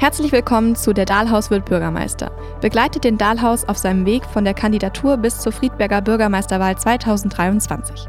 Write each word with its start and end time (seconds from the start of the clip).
Herzlich 0.00 0.32
willkommen 0.32 0.76
zu 0.76 0.94
Der 0.94 1.04
Dahlhaus 1.04 1.50
wird 1.50 1.66
Bürgermeister. 1.66 2.30
Begleitet 2.62 3.04
den 3.04 3.18
Dahlhaus 3.18 3.68
auf 3.68 3.76
seinem 3.76 4.06
Weg 4.06 4.24
von 4.24 4.44
der 4.44 4.54
Kandidatur 4.54 5.18
bis 5.18 5.40
zur 5.40 5.52
Friedberger 5.52 6.00
Bürgermeisterwahl 6.00 6.78
2023. 6.78 8.08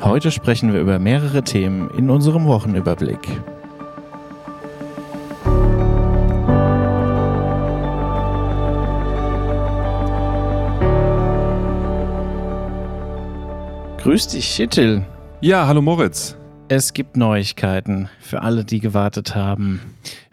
Heute 0.00 0.30
sprechen 0.30 0.72
wir 0.72 0.80
über 0.80 1.00
mehrere 1.00 1.42
Themen 1.42 1.90
in 1.90 2.08
unserem 2.08 2.46
Wochenüberblick. 2.46 3.18
Grüß 14.04 14.28
dich, 14.28 14.44
Schittel. 14.44 15.04
Ja, 15.40 15.66
hallo 15.66 15.82
Moritz. 15.82 16.36
Es 16.68 16.94
gibt 16.94 17.16
Neuigkeiten 17.16 18.08
für 18.20 18.40
alle, 18.40 18.64
die 18.64 18.80
gewartet 18.80 19.34
haben. 19.34 19.80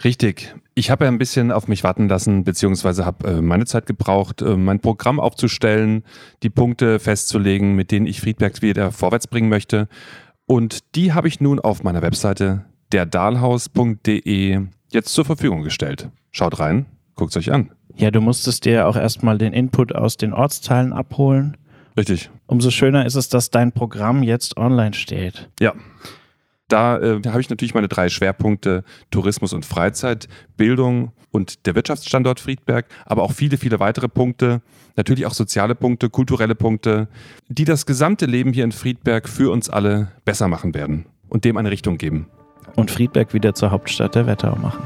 Richtig. 0.03 0.55
Ich 0.75 0.89
habe 0.89 1.03
ja 1.03 1.11
ein 1.11 1.17
bisschen 1.17 1.51
auf 1.51 1.67
mich 1.67 1.83
warten 1.83 2.07
lassen, 2.07 2.45
beziehungsweise 2.45 3.05
habe 3.05 3.27
äh, 3.27 3.41
meine 3.41 3.65
Zeit 3.65 3.85
gebraucht, 3.85 4.41
äh, 4.41 4.55
mein 4.55 4.79
Programm 4.79 5.19
aufzustellen, 5.19 6.03
die 6.41 6.49
Punkte 6.49 6.99
festzulegen, 6.99 7.75
mit 7.75 7.91
denen 7.91 8.07
ich 8.07 8.21
Friedberg 8.21 8.61
wieder 8.61 8.91
vorwärts 8.91 9.27
bringen 9.27 9.49
möchte. 9.49 9.89
Und 10.45 10.95
die 10.95 11.11
habe 11.13 11.27
ich 11.27 11.41
nun 11.41 11.59
auf 11.59 11.83
meiner 11.83 12.01
Webseite 12.01 12.63
derdahlhaus.de 12.93 14.61
jetzt 14.91 15.13
zur 15.13 15.25
Verfügung 15.25 15.63
gestellt. 15.63 16.09
Schaut 16.31 16.59
rein, 16.59 16.85
guckt 17.15 17.31
es 17.31 17.37
euch 17.37 17.51
an. 17.51 17.71
Ja, 17.97 18.09
du 18.09 18.21
musstest 18.21 18.63
dir 18.63 18.87
auch 18.87 18.95
erstmal 18.95 19.37
den 19.37 19.51
Input 19.51 19.93
aus 19.93 20.15
den 20.15 20.33
Ortsteilen 20.33 20.93
abholen. 20.93 21.57
Richtig. 21.97 22.29
Umso 22.47 22.71
schöner 22.71 23.05
ist 23.05 23.15
es, 23.15 23.27
dass 23.27 23.49
dein 23.49 23.73
Programm 23.73 24.23
jetzt 24.23 24.55
online 24.55 24.93
steht. 24.93 25.49
Ja. 25.59 25.73
Da 26.71 26.97
äh, 26.99 27.19
habe 27.27 27.41
ich 27.41 27.49
natürlich 27.49 27.73
meine 27.73 27.89
drei 27.89 28.07
Schwerpunkte 28.07 28.85
Tourismus 29.09 29.51
und 29.51 29.65
Freizeit, 29.65 30.29
Bildung 30.55 31.11
und 31.29 31.65
der 31.65 31.75
Wirtschaftsstandort 31.75 32.39
Friedberg, 32.39 32.85
aber 33.05 33.23
auch 33.23 33.33
viele, 33.33 33.57
viele 33.57 33.81
weitere 33.81 34.07
Punkte, 34.07 34.61
natürlich 34.95 35.25
auch 35.25 35.33
soziale 35.33 35.75
Punkte, 35.75 36.09
kulturelle 36.09 36.55
Punkte, 36.55 37.09
die 37.49 37.65
das 37.65 37.85
gesamte 37.85 38.25
Leben 38.25 38.53
hier 38.53 38.63
in 38.63 38.71
Friedberg 38.71 39.27
für 39.27 39.51
uns 39.51 39.69
alle 39.69 40.13
besser 40.23 40.47
machen 40.47 40.73
werden 40.73 41.07
und 41.27 41.43
dem 41.43 41.57
eine 41.57 41.71
Richtung 41.71 41.97
geben. 41.97 42.27
Und 42.77 42.89
Friedberg 42.89 43.33
wieder 43.33 43.53
zur 43.53 43.71
Hauptstadt 43.71 44.15
der 44.15 44.25
Wetterau 44.25 44.55
machen. 44.55 44.81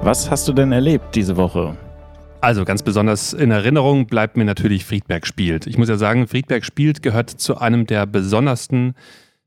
Was 0.00 0.30
hast 0.30 0.48
du 0.48 0.54
denn 0.54 0.72
erlebt 0.72 1.14
diese 1.14 1.36
Woche? 1.36 1.76
Also 2.46 2.64
ganz 2.64 2.84
besonders 2.84 3.32
in 3.32 3.50
Erinnerung 3.50 4.06
bleibt 4.06 4.36
mir 4.36 4.44
natürlich 4.44 4.84
Friedberg 4.84 5.26
spielt. 5.26 5.66
Ich 5.66 5.78
muss 5.78 5.88
ja 5.88 5.96
sagen, 5.96 6.28
Friedberg 6.28 6.64
spielt 6.64 7.02
gehört 7.02 7.28
zu 7.28 7.58
einem 7.58 7.88
der 7.88 8.06
besondersten, 8.06 8.94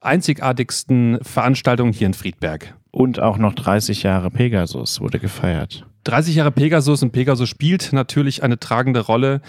einzigartigsten 0.02 1.18
Veranstaltungen 1.22 1.94
hier 1.94 2.08
in 2.08 2.14
Friedberg. 2.14 2.76
Und 2.92 3.22
auch 3.22 3.38
noch 3.38 3.54
30 3.54 4.04
Jahre 4.04 4.30
Pegasus 4.30 5.00
wurde 5.00 5.18
gefeiert. 5.18 5.86
30 6.04 6.36
Jahre 6.36 6.52
Pegasus 6.52 7.02
und 7.02 7.14
Pegasus 7.14 7.48
spielt 7.48 7.94
natürlich 7.94 8.44
eine 8.44 8.60
tragende 8.60 9.00
Rolle 9.00 9.40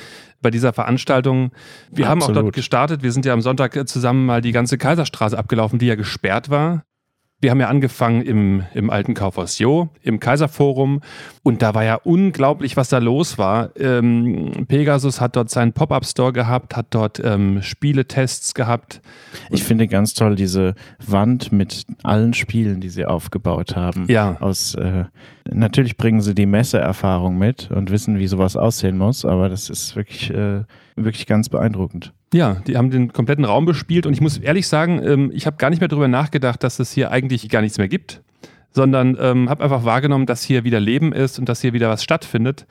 bei 0.40 0.52
dieser 0.52 0.72
Veranstaltung. 0.72 1.50
Wir 1.90 2.08
Absolut. 2.08 2.22
haben 2.22 2.22
auch 2.22 2.42
dort 2.42 2.54
gestartet. 2.54 3.02
Wir 3.02 3.10
sind 3.10 3.26
ja 3.26 3.32
am 3.32 3.42
Sonntag 3.42 3.88
zusammen 3.88 4.26
mal 4.26 4.42
die 4.42 4.52
ganze 4.52 4.78
Kaiserstraße 4.78 5.36
abgelaufen, 5.36 5.80
die 5.80 5.86
ja 5.86 5.96
gesperrt 5.96 6.50
war. 6.50 6.84
Wir 7.40 7.50
haben 7.50 7.60
ja 7.60 7.68
angefangen 7.68 8.22
im, 8.22 8.64
im 8.74 8.90
alten 8.90 9.14
Kaufhaus 9.14 9.58
Jo, 9.58 9.88
im 10.02 10.20
Kaiserforum. 10.20 11.00
Und 11.42 11.62
da 11.62 11.74
war 11.74 11.84
ja 11.84 11.94
unglaublich, 11.94 12.76
was 12.76 12.90
da 12.90 12.98
los 12.98 13.38
war. 13.38 13.70
Ähm, 13.78 14.66
Pegasus 14.68 15.20
hat 15.20 15.36
dort 15.36 15.48
seinen 15.48 15.72
Pop-Up-Store 15.72 16.32
gehabt, 16.34 16.76
hat 16.76 16.88
dort 16.90 17.20
ähm, 17.24 17.62
Spieletests 17.62 18.52
gehabt. 18.52 19.00
Ich 19.48 19.64
finde 19.64 19.88
ganz 19.88 20.12
toll 20.12 20.36
diese 20.36 20.74
Wand 21.06 21.50
mit 21.50 21.86
allen 22.02 22.34
Spielen, 22.34 22.80
die 22.80 22.90
sie 22.90 23.06
aufgebaut 23.06 23.74
haben. 23.74 24.04
Ja. 24.08 24.36
Aus, 24.40 24.74
äh, 24.74 25.04
natürlich 25.50 25.96
bringen 25.96 26.20
sie 26.20 26.34
die 26.34 26.46
Messeerfahrung 26.46 27.38
mit 27.38 27.70
und 27.70 27.90
wissen, 27.90 28.18
wie 28.18 28.26
sowas 28.26 28.56
aussehen 28.56 28.98
muss, 28.98 29.24
aber 29.24 29.48
das 29.48 29.70
ist 29.70 29.96
wirklich, 29.96 30.30
äh, 30.30 30.64
wirklich 30.96 31.26
ganz 31.26 31.48
beeindruckend. 31.48 32.12
Ja, 32.32 32.54
die 32.66 32.76
haben 32.76 32.90
den 32.90 33.12
kompletten 33.12 33.44
Raum 33.44 33.66
bespielt 33.66 34.06
und 34.06 34.12
ich 34.12 34.20
muss 34.20 34.38
ehrlich 34.38 34.68
sagen, 34.68 35.02
ähm, 35.04 35.30
ich 35.34 35.46
habe 35.46 35.56
gar 35.56 35.70
nicht 35.70 35.80
mehr 35.80 35.88
darüber 35.88 36.08
nachgedacht, 36.08 36.62
dass 36.62 36.78
es 36.78 36.92
hier 36.92 37.10
eigentlich 37.10 37.48
gar 37.48 37.60
nichts 37.60 37.78
mehr 37.78 37.88
gibt, 37.88 38.22
sondern 38.70 39.16
ähm, 39.20 39.50
habe 39.50 39.64
einfach 39.64 39.84
wahrgenommen, 39.84 40.26
dass 40.26 40.44
hier 40.44 40.62
wieder 40.62 40.78
Leben 40.78 41.12
ist 41.12 41.38
und 41.38 41.48
dass 41.48 41.60
hier 41.60 41.72
wieder 41.72 41.88
was 41.88 42.04
stattfindet. 42.04 42.66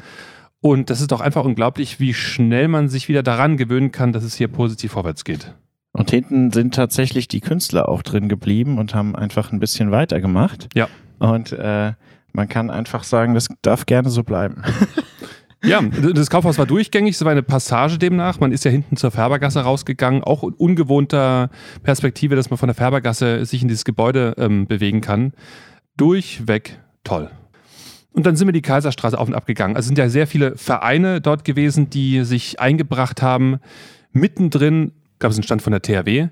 Und 0.61 0.89
das 0.89 1.01
ist 1.01 1.11
doch 1.11 1.21
einfach 1.21 1.45
unglaublich, 1.45 1.99
wie 1.99 2.13
schnell 2.13 2.67
man 2.67 2.89
sich 2.89 3.09
wieder 3.09 3.23
daran 3.23 3.57
gewöhnen 3.57 3.91
kann, 3.91 4.13
dass 4.13 4.23
es 4.23 4.35
hier 4.35 4.47
positiv 4.47 4.93
vorwärts 4.93 5.23
geht. 5.23 5.53
Und 5.91 6.11
hinten 6.11 6.51
sind 6.51 6.75
tatsächlich 6.75 7.27
die 7.27 7.41
Künstler 7.41 7.89
auch 7.89 8.03
drin 8.03 8.29
geblieben 8.29 8.77
und 8.77 8.93
haben 8.93 9.15
einfach 9.15 9.51
ein 9.51 9.59
bisschen 9.59 9.91
weitergemacht. 9.91 10.69
Ja. 10.75 10.87
Und 11.19 11.51
äh, 11.53 11.93
man 12.31 12.47
kann 12.47 12.69
einfach 12.69 13.03
sagen, 13.03 13.33
das 13.33 13.47
darf 13.61 13.85
gerne 13.85 14.09
so 14.09 14.23
bleiben. 14.23 14.61
Ja, 15.63 15.81
das 15.81 16.29
Kaufhaus 16.29 16.57
war 16.57 16.65
durchgängig, 16.65 17.15
es 17.15 17.25
war 17.25 17.31
eine 17.31 17.43
Passage 17.43 17.97
demnach. 17.97 18.39
Man 18.39 18.53
ist 18.53 18.63
ja 18.63 18.71
hinten 18.71 18.95
zur 18.95 19.11
Färbergasse 19.11 19.59
rausgegangen, 19.61 20.23
auch 20.23 20.43
ungewohnter 20.43 21.49
Perspektive, 21.83 22.35
dass 22.35 22.49
man 22.49 22.57
von 22.57 22.67
der 22.67 22.75
Färbergasse 22.75 23.45
sich 23.45 23.61
in 23.61 23.67
dieses 23.67 23.83
Gebäude 23.83 24.35
ähm, 24.37 24.67
bewegen 24.67 25.01
kann. 25.01 25.33
Durchweg 25.97 26.79
toll. 27.03 27.29
Und 28.11 28.25
dann 28.25 28.35
sind 28.35 28.47
wir 28.47 28.53
die 28.53 28.61
Kaiserstraße 28.61 29.19
auf 29.19 29.27
und 29.27 29.33
ab 29.33 29.45
gegangen. 29.45 29.75
Also 29.75 29.87
sind 29.87 29.97
ja 29.97 30.09
sehr 30.09 30.27
viele 30.27 30.55
Vereine 30.57 31.21
dort 31.21 31.43
gewesen, 31.43 31.89
die 31.89 32.23
sich 32.23 32.59
eingebracht 32.59 33.21
haben. 33.21 33.59
Mittendrin 34.11 34.93
gab 35.19 35.31
es 35.31 35.37
einen 35.37 35.43
Stand 35.43 35.61
von 35.61 35.71
der 35.71 35.81
THW. 35.81 36.29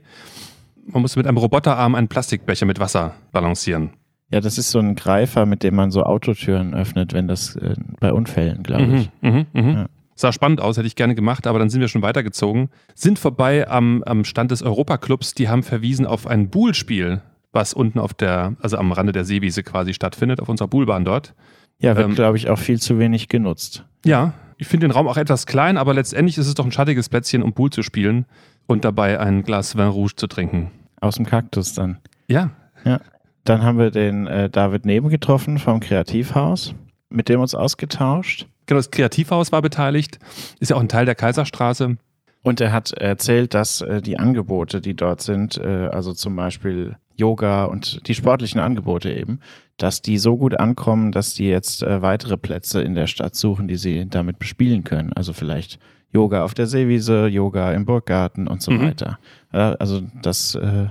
Man 0.85 1.01
musste 1.01 1.19
mit 1.19 1.27
einem 1.27 1.37
Roboterarm 1.37 1.95
einen 1.95 2.07
Plastikbecher 2.07 2.65
mit 2.65 2.79
Wasser 2.79 3.13
balancieren. 3.33 3.91
Ja, 4.31 4.41
das 4.41 4.57
ist 4.57 4.71
so 4.71 4.79
ein 4.79 4.95
Greifer, 4.95 5.45
mit 5.45 5.63
dem 5.63 5.75
man 5.75 5.91
so 5.91 6.03
Autotüren 6.03 6.73
öffnet, 6.73 7.13
wenn 7.13 7.27
das 7.27 7.55
äh, 7.55 7.75
bei 7.99 8.11
Unfällen, 8.11 8.63
glaube 8.63 8.85
mhm, 8.85 8.95
ich. 8.95 9.09
Mhm, 9.21 9.45
mh, 9.53 9.71
Ja. 9.73 9.85
Sah 10.15 10.31
spannend 10.31 10.61
aus, 10.61 10.77
hätte 10.77 10.87
ich 10.87 10.95
gerne 10.95 11.13
gemacht, 11.13 11.45
aber 11.45 11.59
dann 11.59 11.69
sind 11.69 11.79
wir 11.79 11.87
schon 11.87 12.01
weitergezogen. 12.01 12.69
Sind 12.95 13.19
vorbei 13.19 13.69
am, 13.69 14.01
am 14.03 14.25
Stand 14.25 14.49
des 14.49 14.63
Europaclubs, 14.63 15.35
die 15.35 15.47
haben 15.47 15.61
verwiesen 15.61 16.07
auf 16.07 16.25
ein 16.25 16.49
Buhlspiel, 16.49 17.21
was 17.51 17.73
unten 17.73 17.99
auf 17.99 18.15
der, 18.15 18.55
also 18.59 18.77
am 18.77 18.91
Rande 18.91 19.11
der 19.11 19.25
Seewiese 19.25 19.61
quasi 19.61 19.93
stattfindet, 19.93 20.41
auf 20.41 20.49
unserer 20.49 20.67
Buhlbahn 20.67 21.05
dort. 21.05 21.35
Ja, 21.79 21.95
wird, 21.95 22.07
ähm, 22.07 22.15
glaube 22.15 22.37
ich, 22.37 22.49
auch 22.49 22.57
viel 22.57 22.81
zu 22.81 22.97
wenig 22.97 23.29
genutzt. 23.29 23.85
Ja, 24.05 24.33
ich 24.57 24.67
finde 24.67 24.87
den 24.87 24.91
Raum 24.91 25.07
auch 25.07 25.17
etwas 25.17 25.45
klein, 25.45 25.77
aber 25.77 25.93
letztendlich 25.93 26.37
ist 26.39 26.47
es 26.47 26.55
doch 26.55 26.65
ein 26.65 26.71
schattiges 26.71 27.09
Plätzchen, 27.09 27.43
um 27.43 27.53
Buhl 27.53 27.69
zu 27.69 27.83
spielen 27.83 28.25
und 28.65 28.85
dabei 28.85 29.19
ein 29.19 29.43
Glas 29.43 29.77
Vin 29.77 29.85
Rouge 29.85 30.15
zu 30.15 30.25
trinken. 30.25 30.71
Aus 30.99 31.15
dem 31.15 31.27
Kaktus 31.27 31.75
dann. 31.75 31.99
Ja. 32.27 32.49
Ja. 32.83 33.01
Dann 33.47 33.63
haben 33.63 33.79
wir 33.79 33.91
den 33.91 34.27
äh, 34.27 34.49
David 34.49 34.85
Neben 34.85 35.07
getroffen 35.07 35.57
vom 35.57 35.79
Kreativhaus, 35.79 36.75
mit 37.09 37.29
dem 37.29 37.39
uns 37.39 37.55
ausgetauscht. 37.55 38.45
Genau, 38.65 38.79
das 38.79 38.91
Kreativhaus 38.91 39.53
war 39.53 39.61
beteiligt, 39.61 40.19
ist 40.59 40.69
ja 40.69 40.75
auch 40.75 40.81
ein 40.81 40.89
Teil 40.89 41.05
der 41.05 41.15
Kaiserstraße. 41.15 41.95
Und 42.43 42.59
er 42.59 42.73
hat 42.73 42.91
erzählt, 42.91 43.53
dass 43.53 43.79
äh, 43.79 44.01
die 44.01 44.19
Angebote, 44.19 44.81
die 44.81 44.95
dort 44.95 45.21
sind, 45.21 45.57
äh, 45.57 45.87
also 45.93 46.13
zum 46.13 46.35
Beispiel 46.35 46.97
Yoga 47.15 47.63
und 47.63 48.05
die 48.09 48.15
sportlichen 48.15 48.59
Angebote 48.59 49.13
eben, 49.13 49.39
dass 49.77 50.01
die 50.01 50.17
so 50.17 50.35
gut 50.35 50.59
ankommen, 50.59 51.13
dass 51.13 51.33
die 51.33 51.47
jetzt 51.47 51.83
äh, 51.83 52.01
weitere 52.01 52.35
Plätze 52.35 52.81
in 52.81 52.95
der 52.95 53.07
Stadt 53.07 53.35
suchen, 53.35 53.69
die 53.69 53.77
sie 53.77 54.09
damit 54.09 54.39
bespielen 54.39 54.83
können. 54.83 55.13
Also 55.13 55.31
vielleicht 55.31 55.79
Yoga 56.11 56.43
auf 56.43 56.53
der 56.53 56.67
Seewiese, 56.67 57.27
Yoga 57.27 57.71
im 57.71 57.85
Burggarten 57.85 58.49
und 58.49 58.61
so 58.61 58.71
mhm. 58.71 58.81
weiter. 58.81 59.19
Also 59.51 60.01
das, 60.21 60.55
äh, 60.55 60.87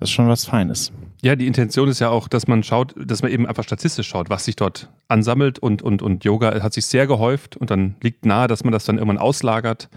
das 0.00 0.08
ist 0.08 0.10
schon 0.10 0.26
was 0.26 0.44
Feines. 0.44 0.92
Ja, 1.24 1.36
die 1.36 1.46
Intention 1.46 1.88
ist 1.88 2.00
ja 2.00 2.08
auch, 2.08 2.26
dass 2.26 2.48
man 2.48 2.64
schaut, 2.64 2.94
dass 2.96 3.22
man 3.22 3.30
eben 3.30 3.46
einfach 3.46 3.62
statistisch 3.62 4.08
schaut, 4.08 4.28
was 4.28 4.44
sich 4.44 4.56
dort 4.56 4.90
ansammelt 5.06 5.60
und, 5.60 5.80
und, 5.80 6.02
und 6.02 6.24
Yoga 6.24 6.60
hat 6.62 6.72
sich 6.72 6.86
sehr 6.86 7.06
gehäuft 7.06 7.56
und 7.56 7.70
dann 7.70 7.94
liegt 8.02 8.26
nahe, 8.26 8.48
dass 8.48 8.64
man 8.64 8.72
das 8.72 8.84
dann 8.84 8.98
irgendwann 8.98 9.18
auslagert 9.18 9.88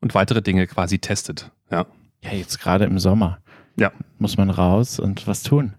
und 0.00 0.14
weitere 0.14 0.40
Dinge 0.40 0.68
quasi 0.68 1.00
testet. 1.00 1.50
Ja, 1.70 1.86
ja 2.22 2.30
jetzt 2.30 2.60
gerade 2.60 2.84
im 2.84 3.00
Sommer. 3.00 3.38
Ja. 3.76 3.90
Muss 4.18 4.36
man 4.36 4.50
raus 4.50 5.00
und 5.00 5.26
was 5.26 5.42
tun. 5.42 5.74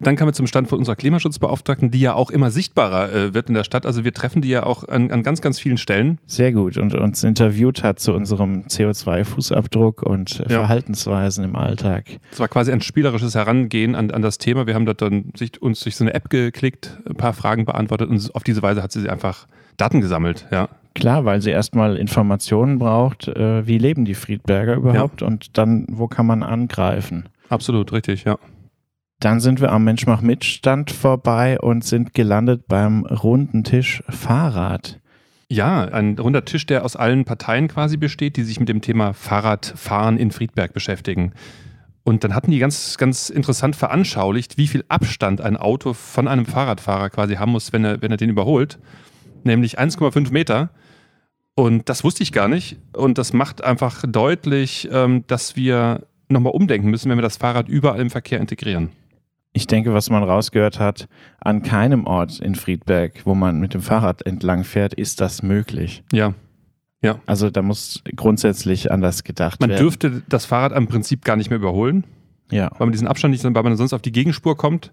Dann 0.00 0.14
kamen 0.14 0.28
wir 0.28 0.32
zum 0.32 0.46
Stand 0.46 0.68
von 0.68 0.78
unserer 0.78 0.94
Klimaschutzbeauftragten, 0.94 1.90
die 1.90 2.00
ja 2.00 2.14
auch 2.14 2.30
immer 2.30 2.52
sichtbarer 2.52 3.12
äh, 3.12 3.34
wird 3.34 3.48
in 3.48 3.54
der 3.54 3.64
Stadt. 3.64 3.84
Also 3.84 4.04
wir 4.04 4.14
treffen 4.14 4.42
die 4.42 4.48
ja 4.48 4.62
auch 4.64 4.86
an, 4.86 5.10
an 5.10 5.24
ganz, 5.24 5.40
ganz 5.40 5.58
vielen 5.58 5.76
Stellen. 5.76 6.18
Sehr 6.26 6.52
gut 6.52 6.76
und 6.76 6.94
uns 6.94 7.24
interviewt 7.24 7.82
hat 7.82 7.98
zu 7.98 8.14
unserem 8.14 8.62
CO2-Fußabdruck 8.68 10.04
und 10.04 10.38
ja. 10.38 10.48
Verhaltensweisen 10.48 11.44
im 11.44 11.56
Alltag. 11.56 12.04
Es 12.30 12.38
war 12.38 12.46
quasi 12.46 12.70
ein 12.70 12.80
spielerisches 12.80 13.34
Herangehen 13.34 13.96
an, 13.96 14.12
an 14.12 14.22
das 14.22 14.38
Thema. 14.38 14.68
Wir 14.68 14.74
haben 14.74 14.86
dort 14.86 15.02
dann 15.02 15.32
sich, 15.36 15.60
uns 15.60 15.80
durch 15.80 15.96
so 15.96 16.04
eine 16.04 16.14
App 16.14 16.30
geklickt, 16.30 16.98
ein 17.08 17.16
paar 17.16 17.32
Fragen 17.32 17.64
beantwortet 17.64 18.08
und 18.08 18.34
auf 18.36 18.44
diese 18.44 18.62
Weise 18.62 18.82
hat 18.82 18.92
sie 18.92 19.08
einfach 19.08 19.48
Daten 19.76 20.00
gesammelt, 20.00 20.46
ja. 20.52 20.68
Klar, 20.94 21.24
weil 21.24 21.40
sie 21.40 21.50
erstmal 21.50 21.96
Informationen 21.96 22.78
braucht, 22.78 23.28
äh, 23.28 23.66
wie 23.66 23.78
leben 23.78 24.04
die 24.04 24.14
Friedberger 24.14 24.74
überhaupt 24.74 25.20
ja. 25.20 25.26
und 25.26 25.56
dann, 25.56 25.86
wo 25.88 26.08
kann 26.08 26.26
man 26.26 26.42
angreifen. 26.42 27.28
Absolut, 27.48 27.92
richtig, 27.92 28.24
ja. 28.24 28.38
Dann 29.20 29.40
sind 29.40 29.60
wir 29.60 29.72
am 29.72 29.82
Mensch 29.82 30.06
mach 30.06 30.20
Mitstand 30.20 30.92
vorbei 30.92 31.58
und 31.58 31.84
sind 31.84 32.14
gelandet 32.14 32.68
beim 32.68 33.04
runden 33.04 33.64
Tisch 33.64 34.04
Fahrrad. 34.08 35.00
Ja, 35.48 35.86
ein 35.86 36.16
runder 36.18 36.44
Tisch, 36.44 36.66
der 36.66 36.84
aus 36.84 36.94
allen 36.94 37.24
Parteien 37.24 37.66
quasi 37.66 37.96
besteht, 37.96 38.36
die 38.36 38.44
sich 38.44 38.60
mit 38.60 38.68
dem 38.68 38.80
Thema 38.80 39.14
Fahrradfahren 39.14 40.18
in 40.18 40.30
Friedberg 40.30 40.72
beschäftigen. 40.72 41.32
Und 42.04 42.22
dann 42.22 42.32
hatten 42.32 42.52
die 42.52 42.60
ganz, 42.60 42.96
ganz 42.96 43.28
interessant 43.28 43.74
veranschaulicht, 43.74 44.56
wie 44.56 44.68
viel 44.68 44.84
Abstand 44.88 45.40
ein 45.40 45.56
Auto 45.56 45.94
von 45.94 46.28
einem 46.28 46.46
Fahrradfahrer 46.46 47.10
quasi 47.10 47.34
haben 47.34 47.52
muss, 47.52 47.72
wenn 47.72 47.84
er, 47.84 48.00
wenn 48.00 48.12
er 48.12 48.18
den 48.18 48.30
überholt. 48.30 48.78
Nämlich 49.42 49.80
1,5 49.80 50.32
Meter. 50.32 50.70
Und 51.56 51.88
das 51.88 52.04
wusste 52.04 52.22
ich 52.22 52.30
gar 52.30 52.46
nicht. 52.46 52.78
Und 52.92 53.18
das 53.18 53.32
macht 53.32 53.64
einfach 53.64 54.04
deutlich, 54.06 54.88
ähm, 54.92 55.24
dass 55.26 55.56
wir 55.56 56.06
nochmal 56.28 56.52
umdenken 56.52 56.88
müssen, 56.88 57.10
wenn 57.10 57.18
wir 57.18 57.22
das 57.22 57.36
Fahrrad 57.36 57.68
überall 57.68 58.00
im 58.00 58.10
Verkehr 58.10 58.38
integrieren. 58.38 58.90
Ich 59.58 59.66
denke, 59.66 59.92
was 59.92 60.08
man 60.08 60.22
rausgehört 60.22 60.78
hat, 60.78 61.08
an 61.40 61.64
keinem 61.64 62.06
Ort 62.06 62.38
in 62.38 62.54
Friedberg, 62.54 63.22
wo 63.24 63.34
man 63.34 63.58
mit 63.58 63.74
dem 63.74 63.80
Fahrrad 63.80 64.24
entlang 64.24 64.62
fährt, 64.62 64.94
ist 64.94 65.20
das 65.20 65.42
möglich. 65.42 66.04
Ja. 66.12 66.34
Ja. 67.02 67.18
Also 67.26 67.50
da 67.50 67.60
muss 67.60 68.04
grundsätzlich 68.14 68.92
anders 68.92 69.24
gedacht 69.24 69.58
Man 69.60 69.70
werden. 69.70 69.82
dürfte 69.82 70.22
das 70.28 70.44
Fahrrad 70.44 70.72
am 70.72 70.86
Prinzip 70.86 71.24
gar 71.24 71.34
nicht 71.34 71.50
mehr 71.50 71.58
überholen, 71.58 72.04
ja. 72.52 72.70
weil 72.78 72.86
man 72.86 72.92
diesen 72.92 73.08
Abstand 73.08 73.32
nicht, 73.32 73.42
weil 73.42 73.62
man 73.64 73.76
sonst 73.76 73.92
auf 73.92 74.00
die 74.00 74.12
Gegenspur 74.12 74.56
kommt. 74.56 74.92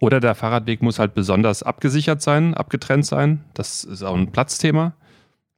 Oder 0.00 0.18
der 0.18 0.34
Fahrradweg 0.34 0.82
muss 0.82 0.98
halt 0.98 1.14
besonders 1.14 1.62
abgesichert 1.62 2.22
sein, 2.22 2.54
abgetrennt 2.54 3.06
sein. 3.06 3.44
Das 3.54 3.84
ist 3.84 4.02
auch 4.02 4.16
ein 4.16 4.32
Platzthema. 4.32 4.94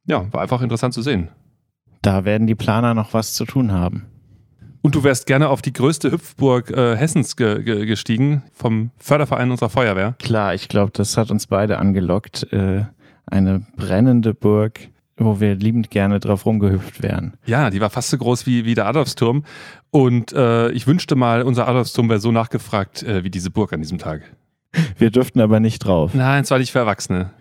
Ja, 0.05 0.31
war 0.31 0.43
einfach 0.43 0.61
interessant 0.61 0.93
zu 0.93 1.01
sehen. 1.01 1.29
Da 2.03 2.25
werden 2.25 2.45
die 2.45 2.53
Planer 2.53 2.93
noch 2.93 3.15
was 3.15 3.33
zu 3.33 3.45
tun 3.45 3.71
haben. 3.71 4.05
Und 4.85 4.93
du 4.93 5.03
wärst 5.03 5.25
gerne 5.25 5.49
auf 5.49 5.63
die 5.63 5.73
größte 5.73 6.11
Hüpfburg 6.11 6.69
äh, 6.69 6.95
Hessens 6.95 7.35
ge 7.35 7.63
ge 7.63 7.87
gestiegen, 7.87 8.43
vom 8.53 8.91
Förderverein 8.99 9.49
unserer 9.49 9.71
Feuerwehr. 9.71 10.13
Klar, 10.19 10.53
ich 10.53 10.69
glaube, 10.69 10.91
das 10.93 11.17
hat 11.17 11.31
uns 11.31 11.47
beide 11.47 11.79
angelockt. 11.79 12.53
Äh, 12.53 12.83
eine 13.25 13.65
brennende 13.75 14.35
Burg, 14.35 14.79
wo 15.17 15.39
wir 15.39 15.55
liebend 15.55 15.89
gerne 15.89 16.19
drauf 16.19 16.45
rumgehüpft 16.45 17.01
wären. 17.01 17.33
Ja, 17.47 17.71
die 17.71 17.81
war 17.81 17.89
fast 17.89 18.11
so 18.11 18.19
groß 18.19 18.45
wie, 18.45 18.65
wie 18.65 18.75
der 18.75 18.85
Adolfsturm. 18.85 19.43
Und 19.89 20.33
äh, 20.33 20.69
ich 20.69 20.85
wünschte 20.85 21.15
mal, 21.15 21.41
unser 21.41 21.67
Adolfsturm 21.67 22.07
wäre 22.07 22.19
so 22.19 22.31
nachgefragt 22.31 23.01
äh, 23.01 23.23
wie 23.23 23.31
diese 23.31 23.49
Burg 23.49 23.73
an 23.73 23.81
diesem 23.81 23.97
Tag. 23.97 24.21
Wir 24.99 25.09
durften 25.09 25.39
aber 25.39 25.59
nicht 25.59 25.79
drauf. 25.79 26.13
Nein, 26.13 26.43
es 26.43 26.51
war 26.51 26.59
nicht 26.59 26.71
für 26.71 26.77
Erwachsene. 26.77 27.31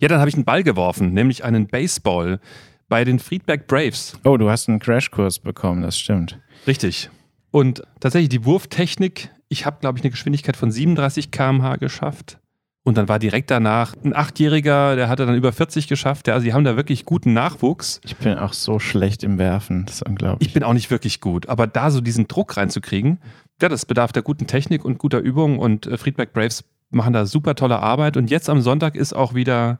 Ja, 0.00 0.08
dann 0.08 0.20
habe 0.20 0.30
ich 0.30 0.36
einen 0.36 0.46
Ball 0.46 0.62
geworfen, 0.62 1.12
nämlich 1.12 1.44
einen 1.44 1.66
Baseball 1.66 2.40
bei 2.88 3.04
den 3.04 3.18
Friedberg 3.18 3.66
Braves. 3.66 4.18
Oh, 4.24 4.38
du 4.38 4.50
hast 4.50 4.70
einen 4.70 4.78
Crashkurs 4.78 5.38
bekommen, 5.38 5.82
das 5.82 5.98
stimmt. 5.98 6.38
Richtig. 6.66 7.10
Und 7.50 7.82
tatsächlich 8.00 8.30
die 8.30 8.44
Wurftechnik, 8.44 9.30
ich 9.48 9.66
habe, 9.66 9.78
glaube 9.80 9.98
ich, 9.98 10.04
eine 10.04 10.10
Geschwindigkeit 10.10 10.56
von 10.56 10.70
37 10.70 11.30
km/h 11.30 11.76
geschafft. 11.76 12.38
Und 12.84 12.96
dann 12.96 13.08
war 13.08 13.20
direkt 13.20 13.50
danach 13.50 13.94
ein 14.02 14.14
Achtjähriger, 14.14 14.96
der 14.96 15.08
hatte 15.08 15.24
dann 15.24 15.36
über 15.36 15.52
40 15.52 15.86
geschafft. 15.86 16.28
Also 16.28 16.44
die 16.44 16.52
haben 16.52 16.64
da 16.64 16.74
wirklich 16.76 17.04
guten 17.04 17.32
Nachwuchs. 17.32 18.00
Ich 18.04 18.16
bin 18.16 18.36
auch 18.38 18.52
so 18.52 18.80
schlecht 18.80 19.22
im 19.22 19.38
Werfen, 19.38 19.86
das 19.86 19.96
ist 19.96 20.02
unglaublich. 20.02 20.48
Ich 20.48 20.52
bin 20.52 20.64
auch 20.64 20.72
nicht 20.72 20.90
wirklich 20.90 21.20
gut, 21.20 21.48
aber 21.48 21.68
da 21.68 21.92
so 21.92 22.00
diesen 22.00 22.26
Druck 22.26 22.56
reinzukriegen, 22.56 23.20
ja, 23.60 23.68
das 23.68 23.86
bedarf 23.86 24.10
der 24.10 24.22
guten 24.22 24.48
Technik 24.48 24.84
und 24.84 24.98
guter 24.98 25.20
Übung 25.20 25.60
und 25.60 25.86
äh, 25.86 25.96
Friedberg 25.96 26.32
Braves 26.32 26.64
machen 26.90 27.12
da 27.12 27.24
super 27.26 27.54
tolle 27.54 27.78
Arbeit. 27.78 28.16
Und 28.16 28.30
jetzt 28.30 28.50
am 28.50 28.60
Sonntag 28.60 28.96
ist 28.96 29.12
auch 29.12 29.34
wieder 29.34 29.78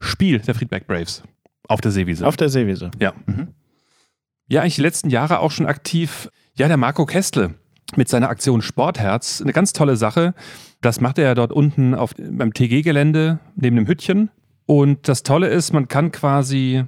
Spiel 0.00 0.38
der 0.38 0.54
Friedberg 0.54 0.86
Braves 0.86 1.24
auf 1.66 1.80
der 1.80 1.90
Seewiese. 1.90 2.26
Auf 2.26 2.36
der 2.36 2.48
Seewiese. 2.48 2.90
Ja. 3.00 3.14
Mhm. 3.26 3.48
Ja, 4.48 4.60
eigentlich 4.60 4.76
die 4.76 4.82
letzten 4.82 5.10
Jahre 5.10 5.40
auch 5.40 5.50
schon 5.50 5.66
aktiv. 5.66 6.28
Ja, 6.56 6.68
der 6.68 6.76
Marco 6.76 7.06
Kestle 7.06 7.54
mit 7.96 8.08
seiner 8.08 8.28
Aktion 8.28 8.62
Sportherz. 8.62 9.40
Eine 9.40 9.52
ganz 9.52 9.72
tolle 9.72 9.96
Sache. 9.96 10.34
Das 10.80 11.00
macht 11.00 11.18
er 11.18 11.24
ja 11.24 11.34
dort 11.34 11.52
unten 11.52 11.94
auf, 11.94 12.14
beim 12.16 12.52
TG-Gelände 12.52 13.38
neben 13.56 13.76
dem 13.76 13.86
Hüttchen. 13.86 14.30
Und 14.66 15.08
das 15.08 15.22
Tolle 15.22 15.48
ist, 15.48 15.72
man 15.72 15.88
kann 15.88 16.12
quasi 16.12 16.84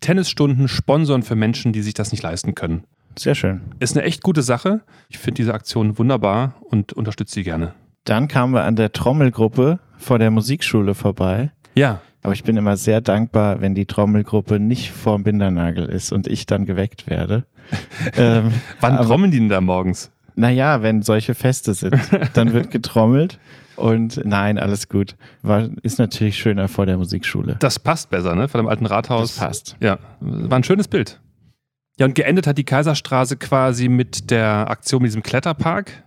Tennisstunden 0.00 0.68
sponsern 0.68 1.22
für 1.22 1.34
Menschen, 1.34 1.72
die 1.72 1.82
sich 1.82 1.94
das 1.94 2.12
nicht 2.12 2.22
leisten 2.22 2.54
können. 2.54 2.84
Sehr 3.18 3.34
schön. 3.34 3.62
Ist 3.80 3.96
eine 3.96 4.06
echt 4.06 4.22
gute 4.22 4.42
Sache. 4.42 4.80
Ich 5.08 5.18
finde 5.18 5.36
diese 5.36 5.54
Aktion 5.54 5.98
wunderbar 5.98 6.54
und 6.60 6.92
unterstütze 6.92 7.34
sie 7.34 7.42
gerne. 7.42 7.74
Dann 8.04 8.28
kamen 8.28 8.54
wir 8.54 8.62
an 8.62 8.76
der 8.76 8.92
Trommelgruppe 8.92 9.80
vor 9.98 10.18
der 10.18 10.30
Musikschule 10.30 10.94
vorbei. 10.94 11.50
Ja, 11.74 12.00
Aber 12.28 12.34
ich 12.34 12.44
bin 12.44 12.58
immer 12.58 12.76
sehr 12.76 13.00
dankbar, 13.00 13.62
wenn 13.62 13.74
die 13.74 13.86
Trommelgruppe 13.86 14.60
nicht 14.60 14.90
vorm 14.90 15.22
Bindernagel 15.22 15.86
ist 15.86 16.12
und 16.12 16.26
ich 16.26 16.44
dann 16.44 16.66
geweckt 16.66 17.08
werde. 17.08 17.46
ähm, 18.18 18.52
wann 18.80 18.96
aber- 18.98 19.06
trommeln 19.06 19.30
die 19.30 19.38
denn 19.38 19.48
da 19.48 19.62
morgens? 19.62 20.10
Naja, 20.34 20.82
wenn 20.82 21.00
solche 21.00 21.34
Feste 21.34 21.72
sind, 21.72 21.96
dann 22.34 22.52
wird 22.52 22.70
getrommelt 22.70 23.38
und 23.76 24.20
nein, 24.26 24.58
alles 24.58 24.90
gut. 24.90 25.16
War, 25.40 25.70
ist 25.82 25.98
natürlich 25.98 26.36
schöner 26.36 26.68
vor 26.68 26.84
der 26.84 26.98
Musikschule. 26.98 27.56
Das 27.60 27.78
passt 27.78 28.10
besser, 28.10 28.34
ne? 28.34 28.46
Von 28.46 28.58
dem 28.60 28.68
alten 28.68 28.84
Rathaus. 28.84 29.34
Das 29.36 29.42
passt. 29.46 29.76
Ja, 29.80 29.98
war 30.20 30.58
ein 30.58 30.64
schönes 30.64 30.86
Bild. 30.86 31.18
Ja, 31.98 32.04
und 32.04 32.14
geendet 32.14 32.46
hat 32.46 32.58
die 32.58 32.64
Kaiserstraße 32.64 33.38
quasi 33.38 33.88
mit 33.88 34.30
der 34.30 34.68
Aktion 34.70 35.00
mit 35.00 35.08
diesem 35.08 35.22
Kletterpark. 35.22 36.04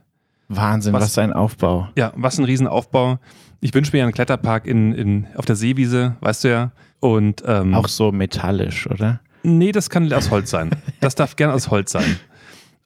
Wahnsinn, 0.50 0.94
Was- 0.94 1.02
was, 1.02 1.18
ein 1.18 1.34
Aufbau. 1.34 1.90
Ja, 1.98 2.14
was 2.16 2.38
ein 2.38 2.46
Riesenaufbau. 2.46 3.18
Ich 3.62 3.74
wünsche 3.74 3.92
mir 3.94 4.00
ja 4.00 4.06
einen 4.06 4.13
Kletterpark 4.13 4.66
in, 4.66 4.92
in, 4.94 5.28
auf 5.36 5.46
der 5.46 5.56
Seewiese, 5.56 6.16
weißt 6.19 6.44
du 6.44 6.48
ja. 6.50 6.72
Und 7.00 7.44
ähm, 7.46 7.74
Auch 7.74 7.88
so 7.88 8.12
metallisch, 8.12 8.88
oder? 8.88 9.22
nee, 9.44 9.72
das 9.72 9.90
kann 9.90 10.12
aus 10.13 10.30
Holz 10.30 10.50
sein. 10.52 10.69
Das 11.00 11.16
darf 11.16 11.36
gerne 11.36 11.54
aus 11.54 11.69
Holz 11.72 11.92
sein. 11.92 12.18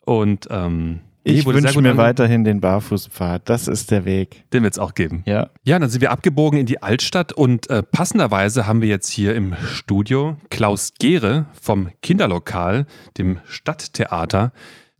Und 0.06 0.48
ähm, 0.50 1.00
Ich 1.24 1.46
wünsche 1.46 1.82
mir 1.82 1.98
weiterhin 1.98 2.44
den 2.46 2.62
Barfußpfad. 2.62 3.50
Das 3.50 3.68
ist 3.68 3.92
der 3.92 4.06
Weg. 4.06 4.44
Den 4.54 4.64
wird 4.64 4.74
es 4.74 4.80
auch 4.80 4.94
geben. 4.94 5.24
Ja. 5.26 5.50
Ja, 5.64 5.80
dann 5.80 5.90
sind 5.90 6.02
wir 6.02 6.12
abgebogen 6.12 6.60
in 6.60 6.66
die 6.66 6.82
Altstadt 6.84 7.34
und 7.34 7.70
äh, 7.70 7.82
passenderweise 7.84 8.68
haben 8.68 8.82
wir 8.82 8.88
jetzt 8.90 9.10
hier 9.10 9.36
im 9.36 9.56
Studio 9.66 10.38
Klaus 10.50 10.94
Gehre 11.00 11.46
vom 11.62 11.90
Kinderlokal, 12.02 12.86
dem 13.18 13.40
Stadttheater. 13.46 14.52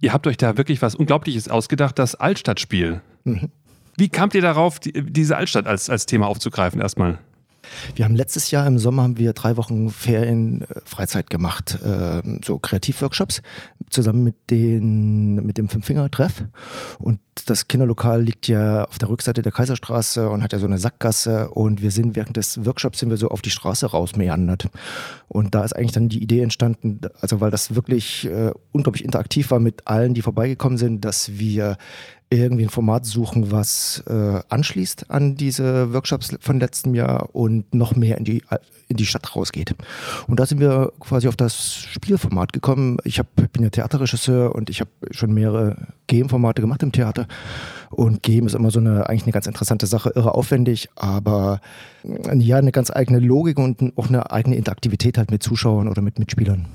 Ihr 0.02 0.12
habt 0.12 0.28
euch 0.28 0.38
da 0.38 0.58
wirklich 0.58 0.82
was 0.82 0.96
Unglaubliches 0.96 1.48
ausgedacht, 1.48 2.00
das 2.00 2.16
Altstadtspiel. 2.16 3.02
Mhm. 3.24 3.50
Wie 3.98 4.10
kamt 4.10 4.34
ihr 4.34 4.42
darauf, 4.42 4.80
die, 4.80 4.92
diese 4.92 5.38
Altstadt 5.38 5.68
als, 5.68 5.90
als 5.90 6.06
Thema 6.06 6.28
aufzugreifen 6.28 6.82
erstmal? 6.82 7.20
Wir 7.96 8.06
haben 8.06 8.16
letztes 8.16 8.52
Jahr 8.52 8.68
im 8.68 8.78
Sommer 8.78 9.04
haben 9.04 9.18
wir 9.18 9.34
drei 9.34 9.58
Wochen 9.58 9.90
Ferien 9.90 10.62
äh, 10.62 10.82
Freizeit 10.86 11.30
gemacht, 11.30 11.80
äh, 11.84 12.22
so 12.44 12.60
Kreativworkshops 12.60 13.42
zusammen 13.90 14.24
mit 14.24 14.36
den 14.50 15.36
mit 15.46 15.58
dem 15.58 15.70
Fünffinger-Treff. 15.70 16.44
Und 17.00 17.20
das 17.46 17.68
Kinderlokal 17.68 18.22
liegt 18.22 18.48
ja 18.48 18.86
auf 18.86 18.98
der 18.98 19.10
Rückseite 19.10 19.42
der 19.42 19.52
Kaiserstraße 19.52 20.30
und 20.30 20.42
hat 20.42 20.54
ja 20.54 20.60
so 20.60 20.66
eine 20.66 20.78
Sackgasse. 20.78 21.50
Und 21.50 21.82
wir 21.82 21.92
sind 21.92 22.16
während 22.16 22.38
des 22.38 22.66
Workshops 22.66 23.00
sind 23.00 23.10
wir 23.10 23.18
so 23.18 23.30
auf 23.30 23.42
die 23.42 23.50
Straße 23.50 23.88
rausmeandert. 23.88 24.70
Und 25.28 25.54
da 25.54 25.64
ist 25.64 25.76
eigentlich 25.76 25.92
dann 25.92 26.10
die 26.10 26.24
Idee 26.24 26.42
entstanden, 26.42 27.02
also 27.20 27.42
weil 27.42 27.52
das 27.52 27.76
wirklich 27.76 28.26
äh, 28.26 28.52
unglaublich 28.72 29.04
interaktiv 29.04 29.52
war 29.52 29.60
mit 29.60 29.88
allen, 29.88 30.14
die 30.14 30.22
vorbeigekommen 30.22 30.78
sind, 30.78 31.04
dass 31.06 31.38
wir 31.38 31.78
irgendwie 32.30 32.64
ein 32.64 32.70
Format 32.70 33.06
suchen, 33.06 33.52
was 33.52 34.04
äh, 34.08 34.42
anschließt 34.50 35.12
an 35.12 35.36
diese 35.36 35.94
Workshops 35.94 36.36
von 36.40 36.60
letztem 36.60 36.96
Jahr 36.96 37.30
und 37.36 37.74
noch 37.74 37.96
mehr 37.96 38.18
in 38.18 38.26
die, 38.26 38.44
in 38.88 38.98
die 38.98 39.06
Stadt 39.06 39.36
rausgeht. 39.36 39.76
Und 40.28 40.40
da 40.40 40.46
sind 40.46 40.60
wir 40.60 40.92
quasi 41.00 41.28
auf 41.28 41.36
das 41.36 41.76
Spielformat 41.76 42.52
gekommen. 42.52 42.98
Ich 43.04 43.20
hab, 43.20 43.28
bin 43.36 43.64
ja 43.64 43.70
Theaterregisseur 43.70 44.56
und 44.56 44.70
ich 44.70 44.82
habe 44.82 44.90
schon 45.12 45.34
mehrere 45.34 45.78
Game-Formate 46.08 46.62
gemacht 46.62 46.82
im 46.84 46.92
Theater. 46.92 47.28
Und 47.92 48.24
Game 48.24 48.48
ist 48.48 48.56
immer 48.56 48.72
so 48.72 48.80
eine 48.80 49.08
eigentlich 49.08 49.24
eine 49.24 49.32
ganz 49.32 49.48
interessante 49.48 49.86
Sache, 49.86 50.12
irre 50.16 50.34
aufwendig, 50.34 50.90
aber 50.96 51.62
äh, 52.04 52.36
ja, 52.38 52.58
eine 52.58 52.72
ganz 52.72 52.92
eigene 52.92 53.20
Logik 53.20 53.60
und 53.60 53.94
auch 53.98 54.10
eine 54.10 54.32
eigene 54.32 54.56
Interaktivität 54.56 55.18
halt 55.18 55.32
mit 55.32 55.44
Zuschauern 55.44 55.88
oder 55.88 56.02
mit 56.02 56.20
Mitspielern. 56.20 56.66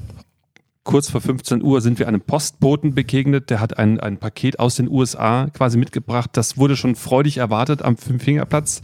Kurz 0.82 1.10
vor 1.10 1.20
15 1.20 1.62
Uhr 1.62 1.82
sind 1.82 1.98
wir 1.98 2.08
einem 2.08 2.22
Postboten 2.22 2.94
begegnet, 2.94 3.50
der 3.50 3.60
hat 3.60 3.78
ein, 3.78 4.00
ein 4.00 4.16
Paket 4.16 4.58
aus 4.58 4.76
den 4.76 4.88
USA 4.88 5.48
quasi 5.52 5.76
mitgebracht. 5.76 6.30
Das 6.32 6.56
wurde 6.56 6.74
schon 6.74 6.96
freudig 6.96 7.36
erwartet 7.36 7.82
am 7.82 7.98
Fünffingerplatz, 7.98 8.80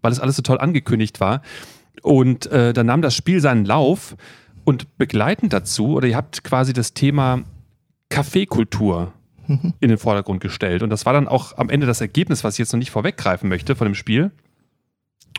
weil 0.00 0.10
es 0.10 0.20
alles 0.20 0.36
so 0.36 0.42
toll 0.42 0.58
angekündigt 0.58 1.20
war. 1.20 1.42
Und 2.02 2.46
äh, 2.46 2.72
dann 2.72 2.86
nahm 2.86 3.02
das 3.02 3.14
Spiel 3.14 3.40
seinen 3.40 3.66
Lauf 3.66 4.16
und 4.64 4.96
begleitend 4.96 5.52
dazu, 5.52 5.94
oder 5.96 6.08
ihr 6.08 6.16
habt 6.16 6.44
quasi 6.44 6.72
das 6.72 6.94
Thema 6.94 7.42
Kaffeekultur 8.08 9.12
in 9.46 9.88
den 9.88 9.98
Vordergrund 9.98 10.40
gestellt. 10.40 10.82
Und 10.82 10.90
das 10.90 11.06
war 11.06 11.12
dann 11.12 11.28
auch 11.28 11.58
am 11.58 11.68
Ende 11.68 11.86
das 11.86 12.00
Ergebnis, 12.00 12.44
was 12.44 12.54
ich 12.54 12.58
jetzt 12.60 12.72
noch 12.72 12.78
nicht 12.78 12.90
vorweggreifen 12.90 13.48
möchte 13.48 13.76
von 13.76 13.86
dem 13.86 13.94
Spiel. 13.94 14.30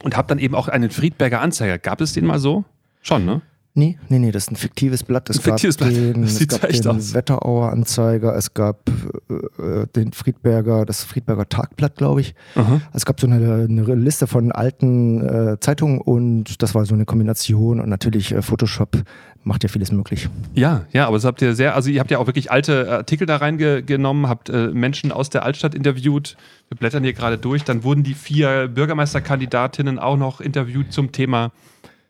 Und 0.04 0.16
habt 0.16 0.32
dann 0.32 0.40
eben 0.40 0.56
auch 0.56 0.68
einen 0.68 0.92
Friedberger 0.92 1.42
Anzeiger. 1.42 1.78
Gab 1.78 2.00
es 2.00 2.14
den 2.14 2.26
mal 2.26 2.40
so? 2.40 2.64
Schon, 3.02 3.26
ne? 3.26 3.42
Nee, 3.76 3.98
nee, 4.10 4.20
nee, 4.20 4.32
das 4.32 4.44
ist 4.46 4.52
ein 4.52 4.56
fiktives 4.56 5.04
Blatt. 5.04 5.30
Es 5.30 5.38
Ein 5.38 5.44
fiktives 5.44 5.78
gab 5.78 5.90
Blatt. 5.90 5.98
den, 6.16 6.22
Das 6.24 6.32
es 6.32 6.38
sieht 6.40 6.50
gab 6.50 6.64
echt 6.66 6.86
den 6.86 6.92
aus. 6.92 7.14
Wetterauer 7.14 7.72
Anzeiger, 7.72 8.36
es 8.36 8.54
gab 8.54 8.90
äh, 9.30 9.34
äh, 9.64 9.88
den 9.96 10.12
Friedberger, 10.12 10.86
das 10.86 11.04
Friedberger 11.04 11.48
Tagblatt, 11.48 11.96
glaube 11.96 12.22
ich. 12.22 12.34
Aha. 12.56 12.82
Es 12.94 13.06
gab 13.06 13.20
so 13.20 13.28
eine, 13.28 13.68
eine 13.70 13.96
Liste 13.96 14.28
von 14.28 14.52
alten 14.52 15.22
äh, 15.54 15.60
Zeitungen 15.60 16.02
und 16.02 16.62
das 16.64 16.74
war 16.76 16.86
so 16.86 16.96
eine 16.96 17.06
Kombination 17.06 17.80
und 17.80 17.90
natürlich 17.90 18.32
äh, 18.34 18.42
Photoshop 18.42 19.04
macht 19.44 19.64
ja 19.64 19.70
vieles 19.70 19.92
möglich. 19.94 20.28
Ja, 20.54 20.86
ja, 20.92 21.08
aber 21.08 21.16
das 21.18 21.24
habt 21.24 21.42
ihr 21.42 21.56
sehr, 21.56 21.74
also 21.76 21.90
ihr 21.90 22.02
habt 22.02 22.12
ja 22.12 22.18
auch 22.18 22.28
wirklich 22.28 22.52
alte 22.52 22.92
Artikel 22.92 23.26
da 23.26 23.38
reingenommen, 23.38 24.28
habt 24.28 24.50
äh, 24.50 24.68
Menschen 24.70 25.12
aus 25.14 25.30
der 25.30 25.44
Altstadt 25.44 25.74
interviewt. 25.76 26.36
Wir 26.68 26.78
blättern 26.78 27.04
hier 27.04 27.14
gerade 27.14 27.38
durch. 27.38 27.64
Dann 27.64 27.84
wurden 27.84 28.04
die 28.04 28.16
vier 28.16 28.68
Bürgermeisterkandidatinnen 28.68 29.98
auch 30.00 30.18
noch 30.18 30.42
interviewt 30.42 30.92
zum 30.92 31.12
Thema 31.14 31.52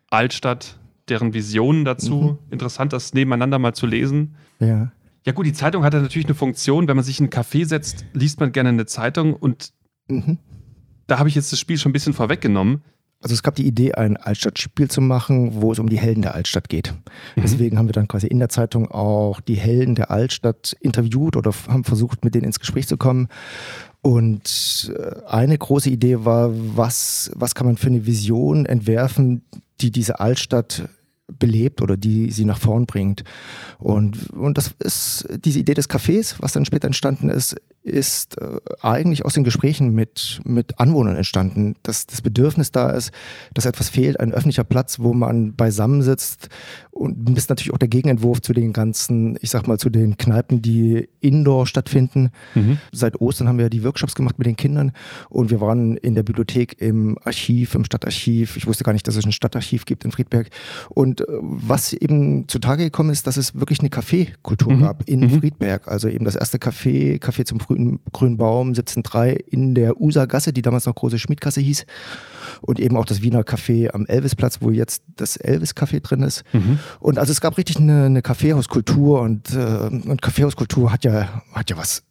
Altstadt. 0.09 0.78
Deren 1.09 1.33
Visionen 1.33 1.85
dazu. 1.85 2.15
Mhm. 2.15 2.37
Interessant, 2.51 2.93
das 2.93 3.13
nebeneinander 3.13 3.59
mal 3.59 3.73
zu 3.73 3.85
lesen. 3.87 4.35
Ja. 4.59 4.91
Ja 5.25 5.33
gut, 5.33 5.45
die 5.45 5.53
Zeitung 5.53 5.83
hat 5.83 5.93
ja 5.93 6.01
natürlich 6.01 6.27
eine 6.27 6.35
Funktion. 6.35 6.87
Wenn 6.87 6.95
man 6.95 7.03
sich 7.05 7.19
in 7.19 7.25
einen 7.25 7.31
Café 7.43 7.65
setzt, 7.65 8.05
liest 8.13 8.39
man 8.39 8.51
gerne 8.51 8.69
eine 8.69 8.85
Zeitung 8.85 9.33
und 9.33 9.71
Mhm. 10.09 10.37
da 11.07 11.19
habe 11.19 11.29
ich 11.29 11.35
jetzt 11.35 11.51
das 11.51 11.59
Spiel 11.59 11.77
schon 11.77 11.91
ein 11.91 11.93
bisschen 11.93 12.13
vorweggenommen. 12.13 12.81
Also 13.21 13.33
es 13.33 13.43
gab 13.43 13.53
die 13.55 13.67
Idee, 13.67 13.93
ein 13.95 14.15
Altstadtspiel 14.15 14.89
zu 14.89 15.01
machen, 15.01 15.61
wo 15.61 15.73
es 15.73 15.79
um 15.79 15.89
die 15.89 15.99
Helden 15.99 16.21
der 16.21 16.35
Altstadt 16.35 16.69
geht. 16.69 16.93
Mhm. 17.35 17.41
Deswegen 17.41 17.77
haben 17.77 17.87
wir 17.87 17.93
dann 17.93 18.07
quasi 18.07 18.27
in 18.27 18.39
der 18.39 18.47
Zeitung 18.49 18.89
auch 18.89 19.41
die 19.41 19.55
Helden 19.55 19.93
der 19.95 20.09
Altstadt 20.09 20.75
interviewt 20.79 21.35
oder 21.35 21.51
haben 21.67 21.83
versucht, 21.83 22.23
mit 22.23 22.33
denen 22.33 22.45
ins 22.45 22.59
Gespräch 22.61 22.87
zu 22.87 22.95
kommen. 22.95 23.27
Und 24.01 24.93
äh, 24.97 25.25
eine 25.27 25.57
große 25.57 25.89
Idee 25.89 26.23
war, 26.23 26.51
was, 26.53 27.29
was 27.35 27.55
kann 27.55 27.67
man 27.67 27.75
für 27.77 27.87
eine 27.87 28.05
Vision 28.05 28.65
entwerfen, 28.65 29.43
die 29.81 29.91
diese 29.91 30.19
Altstadt 30.21 30.87
belebt 31.37 31.81
oder 31.81 31.97
die 31.97 32.31
sie 32.31 32.45
nach 32.45 32.59
vorn 32.59 32.85
bringt. 32.85 33.23
Und, 33.77 34.29
und 34.31 34.57
das 34.57 34.73
ist 34.79 35.27
diese 35.43 35.59
Idee 35.59 35.73
des 35.73 35.89
Cafés, 35.89 36.35
was 36.39 36.53
dann 36.53 36.65
später 36.65 36.87
entstanden 36.87 37.29
ist, 37.29 37.55
ist 37.89 38.37
äh, 38.39 38.57
eigentlich 38.81 39.25
aus 39.25 39.33
den 39.33 39.43
Gesprächen 39.43 39.93
mit, 39.93 40.39
mit 40.45 40.79
Anwohnern 40.79 41.15
entstanden, 41.15 41.75
dass 41.83 42.07
das 42.07 42.21
Bedürfnis 42.21 42.71
da 42.71 42.91
ist, 42.91 43.11
dass 43.53 43.65
etwas 43.65 43.89
fehlt, 43.89 44.19
ein 44.19 44.31
öffentlicher 44.33 44.63
Platz, 44.63 44.99
wo 44.99 45.13
man 45.13 45.55
beisammensitzt. 45.55 46.49
Und 46.91 47.29
das 47.29 47.43
ist 47.45 47.49
natürlich 47.49 47.73
auch 47.73 47.77
der 47.77 47.87
Gegenentwurf 47.87 48.41
zu 48.41 48.53
den 48.53 48.73
ganzen, 48.73 49.37
ich 49.41 49.49
sag 49.49 49.67
mal, 49.67 49.77
zu 49.77 49.89
den 49.89 50.17
Kneipen, 50.17 50.61
die 50.61 51.07
indoor 51.21 51.65
stattfinden. 51.65 52.29
Seit 52.91 53.19
Ostern 53.21 53.47
haben 53.47 53.57
wir 53.57 53.65
ja 53.65 53.69
die 53.69 53.83
Workshops 53.83 54.15
gemacht 54.15 54.37
mit 54.37 54.45
den 54.47 54.55
Kindern 54.57 54.91
und 55.29 55.49
wir 55.49 55.61
waren 55.61 55.95
in 55.97 56.15
der 56.15 56.23
Bibliothek, 56.23 56.81
im 56.81 57.17
Archiv, 57.23 57.75
im 57.75 57.85
Stadtarchiv. 57.85 58.57
Ich 58.57 58.67
wusste 58.67 58.83
gar 58.83 58.91
nicht, 58.93 59.07
dass 59.07 59.15
es 59.15 59.25
ein 59.25 59.31
Stadtarchiv 59.31 59.85
gibt 59.85 60.03
in 60.05 60.11
Friedberg. 60.11 60.49
Und 60.89 61.21
äh, 61.21 61.25
was 61.39 61.93
eben 61.93 62.47
zutage 62.47 62.83
gekommen 62.83 63.11
ist, 63.11 63.27
dass 63.27 63.37
es 63.37 63.55
wirklich 63.55 63.79
eine 63.79 63.89
Kaffeekultur 63.89 64.73
Mhm. 64.73 64.81
gab 64.81 65.07
in 65.09 65.21
Mhm. 65.21 65.39
Friedberg. 65.39 65.87
Also 65.87 66.09
eben 66.09 66.25
das 66.25 66.35
erste 66.35 66.57
Café, 66.57 67.19
Café 67.21 67.45
zum 67.45 67.59
grünen, 67.59 67.78
grünen 68.11 68.37
Baum, 68.37 68.71
17.3 68.73 69.31
in 69.31 69.75
der 69.75 69.99
Usa-Gasse, 69.99 70.53
die 70.53 70.61
damals 70.61 70.85
noch 70.85 70.95
große 70.95 71.19
Schmiedgasse 71.19 71.61
hieß. 71.61 71.85
Und 72.61 72.79
eben 72.79 72.97
auch 72.97 73.05
das 73.05 73.21
Wiener 73.21 73.41
Café 73.41 73.93
am 73.93 74.05
Elvisplatz, 74.05 74.57
wo 74.61 74.71
jetzt 74.71 75.03
das 75.15 75.37
Elvis-Café 75.37 76.01
drin 76.01 76.23
ist. 76.23 76.43
Mhm. 76.53 76.79
Und 76.99 77.17
also 77.17 77.31
es 77.31 77.41
gab 77.41 77.57
richtig 77.57 77.77
eine, 77.77 78.05
eine 78.05 78.21
Kaffeehauskultur 78.21 79.21
und, 79.21 79.53
äh, 79.53 79.89
und 79.89 80.21
Kaffeehauskultur 80.21 80.91
hat 80.91 81.03
ja, 81.05 81.41
hat 81.53 81.69
ja 81.69 81.77
was, 81.77 82.03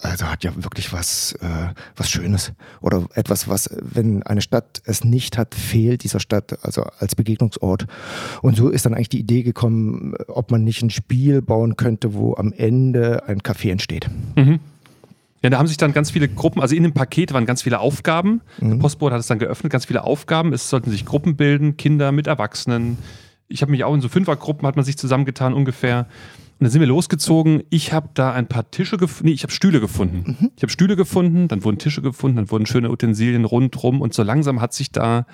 also 0.00 0.26
hat 0.26 0.44
ja 0.44 0.52
wirklich 0.56 0.92
was, 0.92 1.32
äh, 1.40 1.72
was 1.96 2.10
Schönes. 2.10 2.52
Oder 2.80 3.06
etwas, 3.14 3.48
was, 3.48 3.70
wenn 3.80 4.22
eine 4.22 4.42
Stadt 4.42 4.82
es 4.84 5.04
nicht 5.04 5.38
hat, 5.38 5.54
fehlt 5.54 6.04
dieser 6.04 6.20
Stadt, 6.20 6.58
also 6.62 6.82
als 6.98 7.14
Begegnungsort. 7.14 7.86
Und 8.42 8.56
so 8.56 8.68
ist 8.68 8.86
dann 8.86 8.94
eigentlich 8.94 9.08
die 9.08 9.20
Idee 9.20 9.42
gekommen, 9.42 10.14
ob 10.28 10.50
man 10.50 10.64
nicht 10.64 10.82
ein 10.82 10.90
Spiel 10.90 11.42
bauen 11.42 11.76
könnte, 11.76 12.14
wo 12.14 12.34
am 12.34 12.52
Ende 12.52 13.26
ein 13.26 13.40
Café 13.40 13.70
entsteht. 13.70 14.08
Mhm. 14.36 14.60
Ja, 15.46 15.50
da 15.50 15.58
haben 15.58 15.68
sich 15.68 15.76
dann 15.76 15.92
ganz 15.92 16.10
viele 16.10 16.26
Gruppen, 16.26 16.60
also 16.60 16.74
in 16.74 16.82
dem 16.82 16.92
Paket 16.92 17.32
waren 17.32 17.46
ganz 17.46 17.62
viele 17.62 17.78
Aufgaben. 17.78 18.40
Der 18.60 18.78
Postbote 18.78 19.14
hat 19.14 19.20
es 19.20 19.28
dann 19.28 19.38
geöffnet, 19.38 19.70
ganz 19.70 19.84
viele 19.84 20.02
Aufgaben. 20.02 20.52
Es 20.52 20.68
sollten 20.68 20.90
sich 20.90 21.06
Gruppen 21.06 21.36
bilden, 21.36 21.76
Kinder 21.76 22.10
mit 22.10 22.26
Erwachsenen. 22.26 22.98
Ich 23.46 23.62
habe 23.62 23.70
mich 23.70 23.84
auch 23.84 23.94
in 23.94 24.00
so 24.00 24.08
Fünfergruppen, 24.08 24.66
hat 24.66 24.74
man 24.74 24.84
sich 24.84 24.98
zusammengetan 24.98 25.54
ungefähr. 25.54 26.08
Und 26.58 26.64
dann 26.64 26.70
sind 26.70 26.80
wir 26.80 26.88
losgezogen. 26.88 27.62
Ich 27.70 27.92
habe 27.92 28.08
da 28.14 28.32
ein 28.32 28.48
paar 28.48 28.72
Tische 28.72 28.96
gefunden. 28.96 29.28
Nee, 29.28 29.34
ich 29.34 29.44
habe 29.44 29.52
Stühle 29.52 29.78
gefunden. 29.78 30.50
Ich 30.56 30.64
habe 30.64 30.72
Stühle 30.72 30.96
gefunden, 30.96 31.46
dann 31.46 31.62
wurden 31.62 31.78
Tische 31.78 32.02
gefunden, 32.02 32.38
dann 32.38 32.50
wurden 32.50 32.66
schöne 32.66 32.90
Utensilien 32.90 33.44
rundrum. 33.44 34.00
Und 34.00 34.14
so 34.14 34.24
langsam 34.24 34.60
hat 34.60 34.74
sich 34.74 34.90
da 34.90 35.26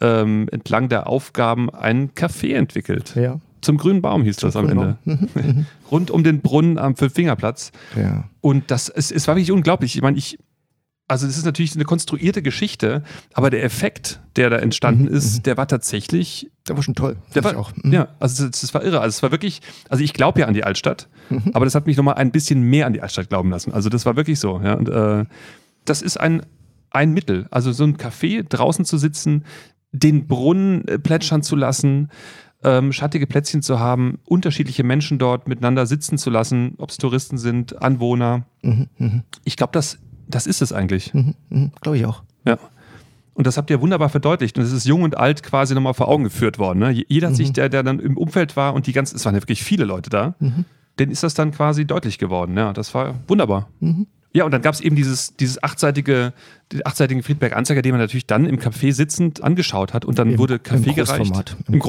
ähm, 0.00 0.46
entlang 0.52 0.88
der 0.88 1.08
Aufgaben 1.08 1.70
ein 1.70 2.12
Café 2.12 2.54
entwickelt. 2.54 3.16
Ja. 3.16 3.40
Zum 3.62 3.76
grünen 3.76 4.02
Baum 4.02 4.22
hieß 4.22 4.36
das 4.36 4.56
am 4.56 4.68
Ende. 4.68 4.96
Rund 5.90 6.10
um 6.10 6.24
den 6.24 6.40
Brunnen 6.40 6.78
am 6.78 6.96
Fünffingerplatz. 6.96 7.72
Ja. 7.96 8.24
Und 8.40 8.70
das 8.70 8.88
es, 8.88 9.10
es 9.10 9.28
war 9.28 9.36
wirklich 9.36 9.52
unglaublich. 9.52 9.96
Ich 9.96 10.02
meine, 10.02 10.16
ich, 10.16 10.38
also 11.08 11.26
es 11.26 11.36
ist 11.36 11.44
natürlich 11.44 11.74
eine 11.74 11.84
konstruierte 11.84 12.40
Geschichte, 12.40 13.02
aber 13.34 13.50
der 13.50 13.64
Effekt, 13.64 14.20
der 14.36 14.48
da 14.48 14.56
entstanden 14.58 15.08
ist, 15.08 15.44
der 15.44 15.56
war 15.56 15.66
tatsächlich, 15.66 16.50
Der 16.68 16.76
war 16.76 16.82
schon 16.84 16.94
toll. 16.94 17.16
der 17.34 17.42
war, 17.42 17.56
auch. 17.56 17.72
Mhm. 17.74 17.92
ja, 17.92 18.08
also 18.20 18.46
das, 18.46 18.60
das 18.60 18.72
war 18.74 18.84
irre. 18.84 19.00
Also 19.00 19.16
es 19.16 19.22
war 19.22 19.32
wirklich, 19.32 19.60
also 19.88 20.04
ich 20.04 20.12
glaube 20.12 20.40
ja 20.40 20.46
an 20.46 20.54
die 20.54 20.62
Altstadt, 20.64 21.08
aber 21.52 21.64
das 21.64 21.74
hat 21.74 21.86
mich 21.86 21.96
nochmal 21.96 22.14
ein 22.14 22.30
bisschen 22.30 22.62
mehr 22.62 22.86
an 22.86 22.92
die 22.92 23.02
Altstadt 23.02 23.28
glauben 23.28 23.50
lassen. 23.50 23.72
Also 23.72 23.88
das 23.88 24.06
war 24.06 24.16
wirklich 24.16 24.38
so. 24.38 24.60
Ja, 24.62 24.74
und 24.74 24.88
äh, 24.88 25.24
das 25.84 26.00
ist 26.02 26.18
ein, 26.18 26.42
ein 26.90 27.12
Mittel. 27.12 27.46
Also 27.50 27.72
so 27.72 27.84
ein 27.84 27.96
Café 27.96 28.44
draußen 28.48 28.84
zu 28.84 28.96
sitzen, 28.96 29.44
den 29.92 30.28
Brunnen 30.28 30.86
äh, 30.86 30.98
plätschern 31.00 31.42
zu 31.42 31.56
lassen, 31.56 32.10
ähm, 32.62 32.92
schattige 32.92 33.26
Plätzchen 33.26 33.62
zu 33.62 33.78
haben, 33.80 34.18
unterschiedliche 34.26 34.84
Menschen 34.84 35.18
dort 35.18 35.48
miteinander 35.48 35.86
sitzen 35.86 36.18
zu 36.18 36.30
lassen, 36.30 36.74
ob 36.78 36.90
es 36.90 36.98
Touristen 36.98 37.38
sind, 37.38 37.80
Anwohner. 37.82 38.44
Mhm, 38.62 38.88
mhm, 38.98 39.22
Ich 39.44 39.56
glaube, 39.56 39.72
das, 39.72 39.98
das 40.28 40.46
ist 40.46 40.60
es 40.62 40.72
eigentlich. 40.72 41.14
mhm, 41.14 41.34
mhm. 41.48 41.72
Glaube 41.80 41.98
ich 41.98 42.04
auch. 42.06 42.22
Ja. 42.44 42.58
Und 43.34 43.46
das 43.46 43.56
habt 43.56 43.70
ihr 43.70 43.80
wunderbar 43.80 44.10
verdeutlicht. 44.10 44.58
Und 44.58 44.64
es 44.64 44.72
ist 44.72 44.84
jung 44.86 45.02
und 45.02 45.16
alt 45.16 45.42
quasi 45.42 45.74
nochmal 45.74 45.94
vor 45.94 46.08
Augen 46.08 46.24
geführt 46.24 46.58
worden. 46.58 46.78
Ne? 46.80 47.04
Jeder 47.08 47.28
hat 47.28 47.36
sich, 47.36 47.52
der, 47.52 47.68
der 47.70 47.82
dann 47.82 47.98
im 47.98 48.18
Umfeld 48.18 48.56
war 48.56 48.74
und 48.74 48.86
die 48.86 48.92
ganzen, 48.92 49.16
es 49.16 49.24
waren 49.24 49.34
ja 49.34 49.40
wirklich 49.40 49.62
viele 49.62 49.84
Leute 49.84 50.10
da, 50.10 50.34
Mhm. 50.40 50.66
denen 50.98 51.12
ist 51.12 51.22
das 51.22 51.32
dann 51.32 51.52
quasi 51.52 51.86
deutlich 51.86 52.18
geworden. 52.18 52.56
Ja, 52.58 52.74
das 52.74 52.92
war 52.94 53.14
wunderbar. 53.28 53.68
Mhm. 53.80 54.06
Ja, 54.32 54.44
und 54.44 54.52
dann 54.52 54.62
gab 54.62 54.74
es 54.74 54.80
eben 54.80 54.94
dieses, 54.94 55.36
dieses 55.36 55.60
achtseitige, 55.62 56.32
den 56.72 56.86
achtseitigen 56.86 57.22
Friedberg-Anzeiger, 57.24 57.82
den 57.82 57.92
man 57.92 58.00
natürlich 58.00 58.26
dann 58.26 58.46
im 58.46 58.58
Café 58.58 58.92
sitzend 58.92 59.42
angeschaut 59.42 59.92
hat 59.92 60.04
und 60.04 60.18
dann 60.20 60.30
Im- 60.32 60.38
wurde 60.38 60.58
Kaffee 60.60 60.90
im 60.90 60.94
gereicht. 60.94 61.16
Großformat. 61.18 61.56
Im, 61.66 61.74
Im 61.74 61.80
Großformat, 61.80 61.82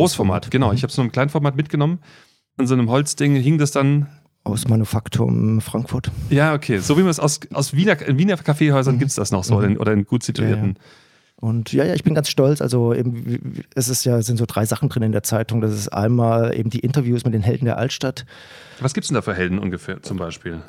Großformat. 0.44 0.52
genau. 0.52 0.70
Mhm. 0.70 0.74
Ich 0.76 0.84
habe 0.84 0.92
so 0.92 1.02
ein 1.04 1.12
Kleinformat 1.12 1.56
mitgenommen. 1.56 2.00
An 2.58 2.66
so 2.68 2.74
einem 2.74 2.90
Holzding 2.90 3.36
hing 3.36 3.58
das 3.60 3.72
dann. 3.72 4.08
Aus 4.44 4.68
Manufaktum 4.68 5.62
Frankfurt. 5.62 6.10
Ja, 6.32 6.56
okay. 6.56 6.80
So 6.80 6.98
wie 6.98 7.02
man 7.02 7.12
es 7.12 7.20
aus, 7.20 7.42
aus 7.54 7.76
Wiener, 7.76 8.02
in 8.02 8.18
Wiener 8.18 8.38
Kaffeehäusern 8.38 8.96
Mhm. 8.96 9.00
gibt 9.00 9.10
es 9.10 9.16
das 9.16 9.30
noch 9.32 9.44
so 9.44 9.58
oder 9.58 9.68
in, 9.68 9.78
oder 9.78 9.94
in 9.94 10.04
gut 10.06 10.24
situierten. 10.24 10.80
Und 11.36 11.72
ja, 11.74 11.86
ja, 11.86 11.94
ich 11.94 12.04
bin 12.04 12.16
ganz 12.16 12.28
stolz. 12.30 12.60
Also 12.60 12.92
eben, 12.96 13.64
es 13.76 13.88
ist 13.88 14.04
ja, 14.04 14.18
es 14.18 14.26
sind 14.26 14.38
so 14.38 14.46
drei 14.48 14.66
Sachen 14.66 14.90
drin 14.90 15.04
in 15.04 15.12
der 15.12 15.22
Zeitung. 15.22 15.62
Das 15.62 15.72
ist 15.74 15.90
einmal 15.90 16.58
eben 16.58 16.72
die 16.72 16.80
Interviews 16.80 17.24
mit 17.24 17.36
den 17.36 17.44
Helden 17.44 17.66
der 17.66 17.78
Altstadt. 17.78 18.26
Was 18.80 18.96
gibt 18.96 19.04
es 19.06 19.10
denn 19.10 19.16
da 19.16 19.22
für 19.22 19.36
Helden 19.36 19.60
ungefähr 19.60 20.02
zum 20.02 20.18
Beispiel? 20.18 20.62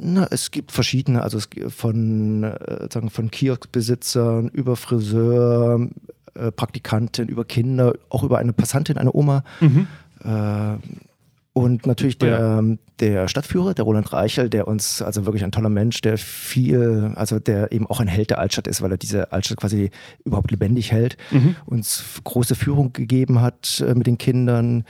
Na, 0.00 0.26
es 0.30 0.50
gibt 0.50 0.72
verschiedene, 0.72 1.22
also 1.22 1.38
es 1.38 1.48
von, 1.74 2.44
äh, 2.44 2.88
sagen, 2.92 3.10
von 3.10 3.30
Kioskbesitzern 3.30 4.48
über 4.48 4.76
Friseur, 4.76 5.88
äh, 6.34 6.52
Praktikantin, 6.52 7.28
über 7.28 7.44
Kinder, 7.44 7.94
auch 8.08 8.22
über 8.22 8.38
eine 8.38 8.52
Passantin, 8.52 8.98
eine 8.98 9.12
Oma. 9.12 9.44
Mhm. 9.60 9.86
Äh, 10.24 10.76
und 11.52 11.86
natürlich 11.86 12.18
der, 12.18 12.62
der 13.00 13.26
Stadtführer, 13.26 13.74
der 13.74 13.84
Roland 13.84 14.12
Reichel, 14.12 14.48
der 14.48 14.68
uns, 14.68 15.02
also 15.02 15.26
wirklich 15.26 15.42
ein 15.42 15.50
toller 15.50 15.70
Mensch, 15.70 16.00
der 16.02 16.16
viel, 16.16 17.12
also 17.16 17.40
der 17.40 17.72
eben 17.72 17.86
auch 17.88 17.98
ein 17.98 18.06
Held 18.06 18.30
der 18.30 18.38
Altstadt 18.38 18.68
ist, 18.68 18.80
weil 18.80 18.92
er 18.92 18.96
diese 18.96 19.32
Altstadt 19.32 19.58
quasi 19.58 19.90
überhaupt 20.24 20.52
lebendig 20.52 20.92
hält, 20.92 21.16
Mhm. 21.32 21.56
uns 21.66 22.04
große 22.22 22.54
Führung 22.54 22.92
gegeben 22.92 23.40
hat 23.40 23.84
äh, 23.84 23.94
mit 23.94 24.06
den 24.06 24.18
Kindern. 24.18 24.84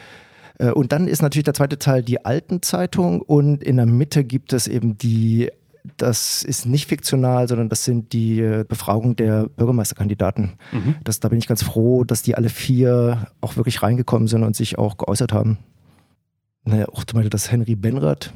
Äh, 0.59 0.71
Und 0.71 0.93
dann 0.93 1.09
ist 1.09 1.23
natürlich 1.23 1.45
der 1.45 1.55
zweite 1.55 1.79
Teil 1.79 2.03
die 2.03 2.25
Altenzeitung 2.25 3.21
und 3.23 3.63
in 3.63 3.77
der 3.77 3.87
Mitte 3.87 4.25
gibt 4.25 4.53
es 4.53 4.67
eben 4.67 4.99
die, 4.99 5.51
das 5.97 6.43
ist 6.43 6.67
nicht 6.67 6.87
fiktional, 6.89 7.49
sondern 7.49 7.69
das 7.69 7.85
sind 7.85 8.13
die 8.13 8.41
äh, 8.41 8.65
Befragungen 8.69 9.17
der 9.17 9.49
Bürgermeisterkandidaten. 9.49 10.55
Mhm. 10.73 10.97
Das, 11.05 11.21
da 11.21 11.29
bin 11.29 11.39
ich 11.39 11.47
ganz 11.49 11.63
froh, 11.63 12.05
dass 12.05 12.23
die 12.23 12.35
alle 12.35 12.49
vier 12.49 13.29
auch 13.41 13.57
wirklich 13.57 13.83
reingekommen 13.83 14.29
sind 14.29 14.43
und 14.43 14.57
sich 14.57 14.79
auch 14.79 14.97
geäußert 14.99 15.33
haben. 15.33 15.59
Naja, 16.65 16.87
auch 16.89 17.05
zum 17.05 17.17
Beispiel, 17.17 17.31
dass 17.31 17.51
Henry 17.51 17.75
Benrath, 17.77 18.33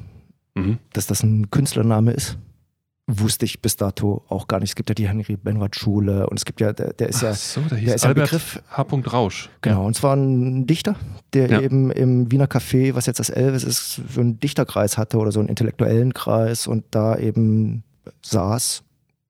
Mhm. 0.54 0.78
dass 0.92 1.06
das 1.06 1.22
ein 1.22 1.50
Künstlername 1.50 2.12
ist, 2.12 2.36
wusste 3.06 3.44
ich 3.44 3.60
bis 3.60 3.76
dato 3.76 4.24
auch 4.28 4.46
gar 4.46 4.60
nicht. 4.60 4.70
Es 4.70 4.74
gibt 4.76 4.88
ja 4.88 4.94
die 4.94 5.08
Henry 5.08 5.36
Benrath 5.36 5.76
Schule 5.76 6.28
und 6.28 6.36
es 6.38 6.44
gibt 6.44 6.60
ja, 6.60 6.72
der, 6.72 6.92
der 6.92 7.08
ist 7.08 7.20
ja, 7.22 7.34
so, 7.34 7.60
hieß 7.62 7.70
der 7.84 7.94
ist 7.96 8.02
ja 8.04 8.08
Albert 8.08 8.30
Begriff. 8.30 8.62
H. 8.70 8.82
Rausch. 9.12 9.50
Genau, 9.60 9.86
und 9.86 9.94
zwar 9.94 10.14
ein 10.14 10.66
Dichter, 10.66 10.94
der 11.32 11.50
Ja. 11.50 11.60
eben 11.60 11.90
im 11.90 12.30
Wiener 12.30 12.46
Café, 12.46 12.94
was 12.94 13.06
jetzt 13.06 13.18
das 13.18 13.28
Elvis 13.30 13.64
ist, 13.64 14.00
so 14.08 14.20
einen 14.20 14.38
Dichterkreis 14.38 14.98
hatte 14.98 15.18
oder 15.18 15.32
so 15.32 15.40
einen 15.40 15.48
intellektuellen 15.48 16.14
Kreis 16.14 16.66
und 16.66 16.84
da 16.90 17.16
eben 17.18 17.82
saß, 18.22 18.82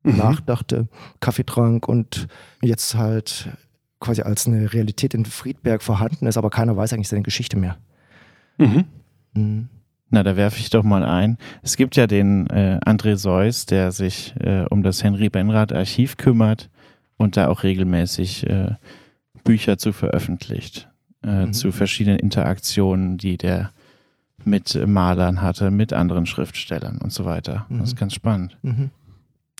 Mhm. 0.04 0.16
nachdachte, 0.16 0.88
Kaffee 1.20 1.44
trank 1.44 1.86
und 1.88 2.26
jetzt 2.60 2.96
halt 2.96 3.48
quasi 4.00 4.22
als 4.22 4.48
eine 4.48 4.72
Realität 4.72 5.14
in 5.14 5.24
Friedberg 5.24 5.80
vorhanden 5.82 6.26
ist, 6.26 6.36
aber 6.36 6.50
keiner 6.50 6.76
weiß 6.76 6.92
eigentlich 6.92 7.08
seine 7.08 7.22
Geschichte 7.22 7.56
mehr. 7.56 7.78
Mhm. 8.58 8.84
Mhm. 9.34 9.68
Na, 10.12 10.22
da 10.22 10.36
werfe 10.36 10.60
ich 10.60 10.68
doch 10.68 10.82
mal 10.82 11.02
ein. 11.04 11.38
Es 11.62 11.76
gibt 11.76 11.96
ja 11.96 12.06
den 12.06 12.46
äh, 12.50 12.78
André 12.84 13.16
Seuss, 13.16 13.64
der 13.64 13.92
sich 13.92 14.34
äh, 14.40 14.66
um 14.68 14.82
das 14.82 15.02
Henry 15.02 15.30
Benrath 15.30 15.72
Archiv 15.72 16.18
kümmert 16.18 16.68
und 17.16 17.38
da 17.38 17.48
auch 17.48 17.62
regelmäßig 17.62 18.46
äh, 18.46 18.72
Bücher 19.42 19.78
zu 19.78 19.92
veröffentlicht, 19.92 20.88
äh, 21.24 21.46
Mhm. 21.46 21.52
zu 21.54 21.72
verschiedenen 21.72 22.18
Interaktionen, 22.18 23.16
die 23.16 23.38
der 23.38 23.70
mit 24.44 24.78
Malern 24.86 25.40
hatte, 25.40 25.70
mit 25.70 25.92
anderen 25.94 26.26
Schriftstellern 26.26 26.98
und 26.98 27.10
so 27.12 27.24
weiter. 27.24 27.64
Das 27.70 27.88
ist 27.88 27.94
Mhm. 27.94 27.98
ganz 27.98 28.12
spannend. 28.14 28.58
Mhm. 28.62 28.90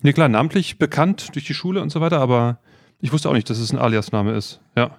Nee, 0.03 0.13
klar, 0.13 0.29
namentlich 0.29 0.77
bekannt 0.77 1.29
durch 1.33 1.45
die 1.45 1.53
Schule 1.55 1.81
und 1.81 1.89
so 1.91 1.99
weiter, 1.99 2.19
aber 2.19 2.59
ich 2.99 3.11
wusste 3.11 3.27
auch 3.29 3.33
nicht, 3.33 3.49
dass 3.49 3.57
es 3.57 3.71
ein 3.73 3.79
Aliasname 3.79 4.33
ist. 4.33 4.59
Ja. 4.77 4.91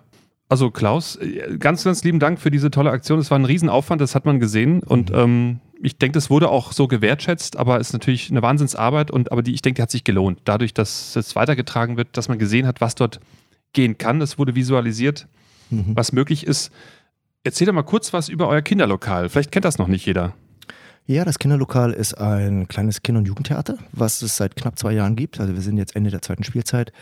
Also 0.49 0.71
Klaus, 0.71 1.17
äh, 1.17 1.57
ganz, 1.59 1.85
ganz 1.85 2.05
lieben 2.05 2.19
Dank 2.19 2.41
für 2.41 2.51
diese 2.51 2.71
tolle 2.71 2.91
Aktion. 2.91 3.19
Es 3.19 3.31
war 3.31 3.39
ein 3.39 3.45
Riesenaufwand, 3.45 4.01
das 4.01 4.15
hat 4.15 4.25
man 4.27 4.41
gesehen. 4.41 4.83
Und 4.83 5.11
mhm. 5.11 5.17
ähm, 5.17 5.61
ich 5.81 5.99
denke, 5.99 6.15
das 6.15 6.31
wurde 6.31 6.49
auch 6.49 6.73
so 6.73 6.87
gewertschätzt, 6.87 7.57
aber 7.57 7.81
es 7.81 7.89
ist 7.89 7.93
natürlich 7.93 8.31
eine 8.31 8.43
Wahnsinnsarbeit. 8.43 9.11
Und 9.11 9.33
aber 9.33 9.43
die, 9.43 9.55
ich 9.55 9.63
denke, 9.63 9.77
die 9.77 9.83
hat 9.83 9.91
sich 9.91 10.05
gelohnt. 10.05 10.41
Dadurch, 10.45 10.75
dass 10.75 11.17
es 11.17 11.35
weitergetragen 11.35 11.97
wird, 11.97 12.17
dass 12.17 12.29
man 12.29 12.39
gesehen 12.39 12.67
hat, 12.67 12.81
was 12.81 12.95
dort 12.95 13.21
gehen 13.73 13.99
kann. 13.99 14.21
Es 14.21 14.39
wurde 14.39 14.55
visualisiert, 14.55 15.27
mhm. 15.71 15.93
was 15.95 16.13
möglich 16.13 16.47
ist. 16.47 16.71
Erzähl 17.43 17.67
doch 17.67 17.75
mal 17.75 17.83
kurz 17.83 18.13
was 18.13 18.29
über 18.29 18.49
euer 18.49 18.63
Kinderlokal. 18.63 19.29
Vielleicht 19.29 19.53
kennt 19.53 19.65
das 19.65 19.79
noch 19.79 19.89
nicht 19.89 20.07
jeder. 20.07 20.35
Ja, 21.07 21.27
das 21.27 21.39
Kinderlokal 21.39 21.93
ist 21.93 22.15
ein 22.15 22.67
kleines 22.67 23.03
Kinder- 23.03 23.19
und 23.19 23.27
Jugendtheater, 23.27 23.77
was 23.93 24.23
es 24.23 24.39
seit 24.39 24.57
knapp 24.57 24.79
zwei 24.79 24.93
Jahren 24.93 25.17
gibt. 25.17 25.39
Also 25.39 25.53
wir 25.53 25.61
sind 25.61 25.77
jetzt 25.77 25.95
Ende 25.95 26.11
der 26.11 26.23
zweiten 26.23 26.45
Spielzeit. 26.45 26.93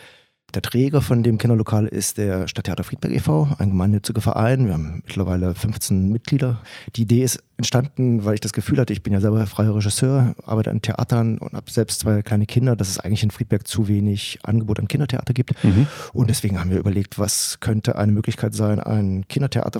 Der 0.53 0.61
Träger 0.61 1.01
von 1.01 1.23
dem 1.23 1.39
Kinderlokal 1.39 1.87
ist 1.87 2.19
der 2.19 2.47
Stadttheater 2.47 2.83
Friedberg 2.83 3.11
e.V., 3.11 3.47
ein 3.57 3.69
gemeinnütziger 3.69 4.21
Verein. 4.21 4.67
Wir 4.67 4.73
haben 4.73 5.01
mittlerweile 5.03 5.55
15 5.55 6.09
Mitglieder. 6.09 6.61
Die 6.95 7.03
Idee 7.03 7.23
ist 7.23 7.43
entstanden, 7.57 8.23
weil 8.23 8.35
ich 8.35 8.39
das 8.39 8.53
Gefühl 8.53 8.77
hatte, 8.77 8.93
ich 8.93 9.01
bin 9.01 9.13
ja 9.13 9.19
selber 9.19 9.43
freier 9.47 9.75
Regisseur, 9.75 10.35
arbeite 10.45 10.69
an 10.69 10.83
Theatern 10.83 11.39
und 11.39 11.53
habe 11.53 11.71
selbst 11.71 12.01
zwei 12.01 12.21
kleine 12.21 12.45
Kinder, 12.45 12.75
dass 12.75 12.89
es 12.89 12.99
eigentlich 12.99 13.23
in 13.23 13.31
Friedberg 13.31 13.67
zu 13.67 13.87
wenig 13.87 14.39
Angebot 14.43 14.79
an 14.79 14.87
Kindertheater 14.87 15.33
gibt. 15.33 15.63
Mhm. 15.63 15.87
Und 16.13 16.29
deswegen 16.29 16.59
haben 16.59 16.69
wir 16.69 16.77
überlegt, 16.77 17.17
was 17.17 17.59
könnte 17.59 17.95
eine 17.95 18.11
Möglichkeit 18.11 18.53
sein, 18.53 18.79
ein 18.79 19.27
Kindertheater, 19.27 19.79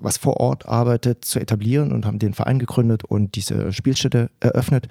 was 0.00 0.18
vor 0.18 0.36
Ort 0.38 0.66
arbeitet, 0.66 1.24
zu 1.24 1.40
etablieren 1.40 1.90
und 1.90 2.06
haben 2.06 2.20
den 2.20 2.32
Verein 2.32 2.60
gegründet 2.60 3.02
und 3.02 3.34
diese 3.34 3.72
Spielstätte 3.72 4.30
eröffnet 4.38 4.86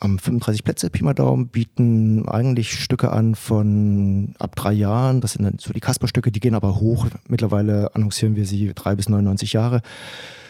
haben 0.00 0.18
35 0.18 0.64
Plätze, 0.64 0.90
Pi 0.90 1.02
mal 1.02 1.14
Daumen, 1.14 1.48
bieten 1.48 2.28
eigentlich 2.28 2.72
Stücke 2.72 3.12
an 3.12 3.34
von 3.34 4.34
ab 4.38 4.56
drei 4.56 4.72
Jahren. 4.72 5.20
Das 5.20 5.32
sind 5.32 5.44
dann 5.44 5.58
so 5.58 5.72
die 5.72 5.80
Kasperstücke, 5.80 6.30
die 6.30 6.40
gehen 6.40 6.54
aber 6.54 6.80
hoch. 6.80 7.06
Mittlerweile 7.28 7.94
annoncieren 7.94 8.36
wir 8.36 8.46
sie 8.46 8.72
drei 8.74 8.94
bis 8.94 9.08
99 9.08 9.52
Jahre. 9.52 9.82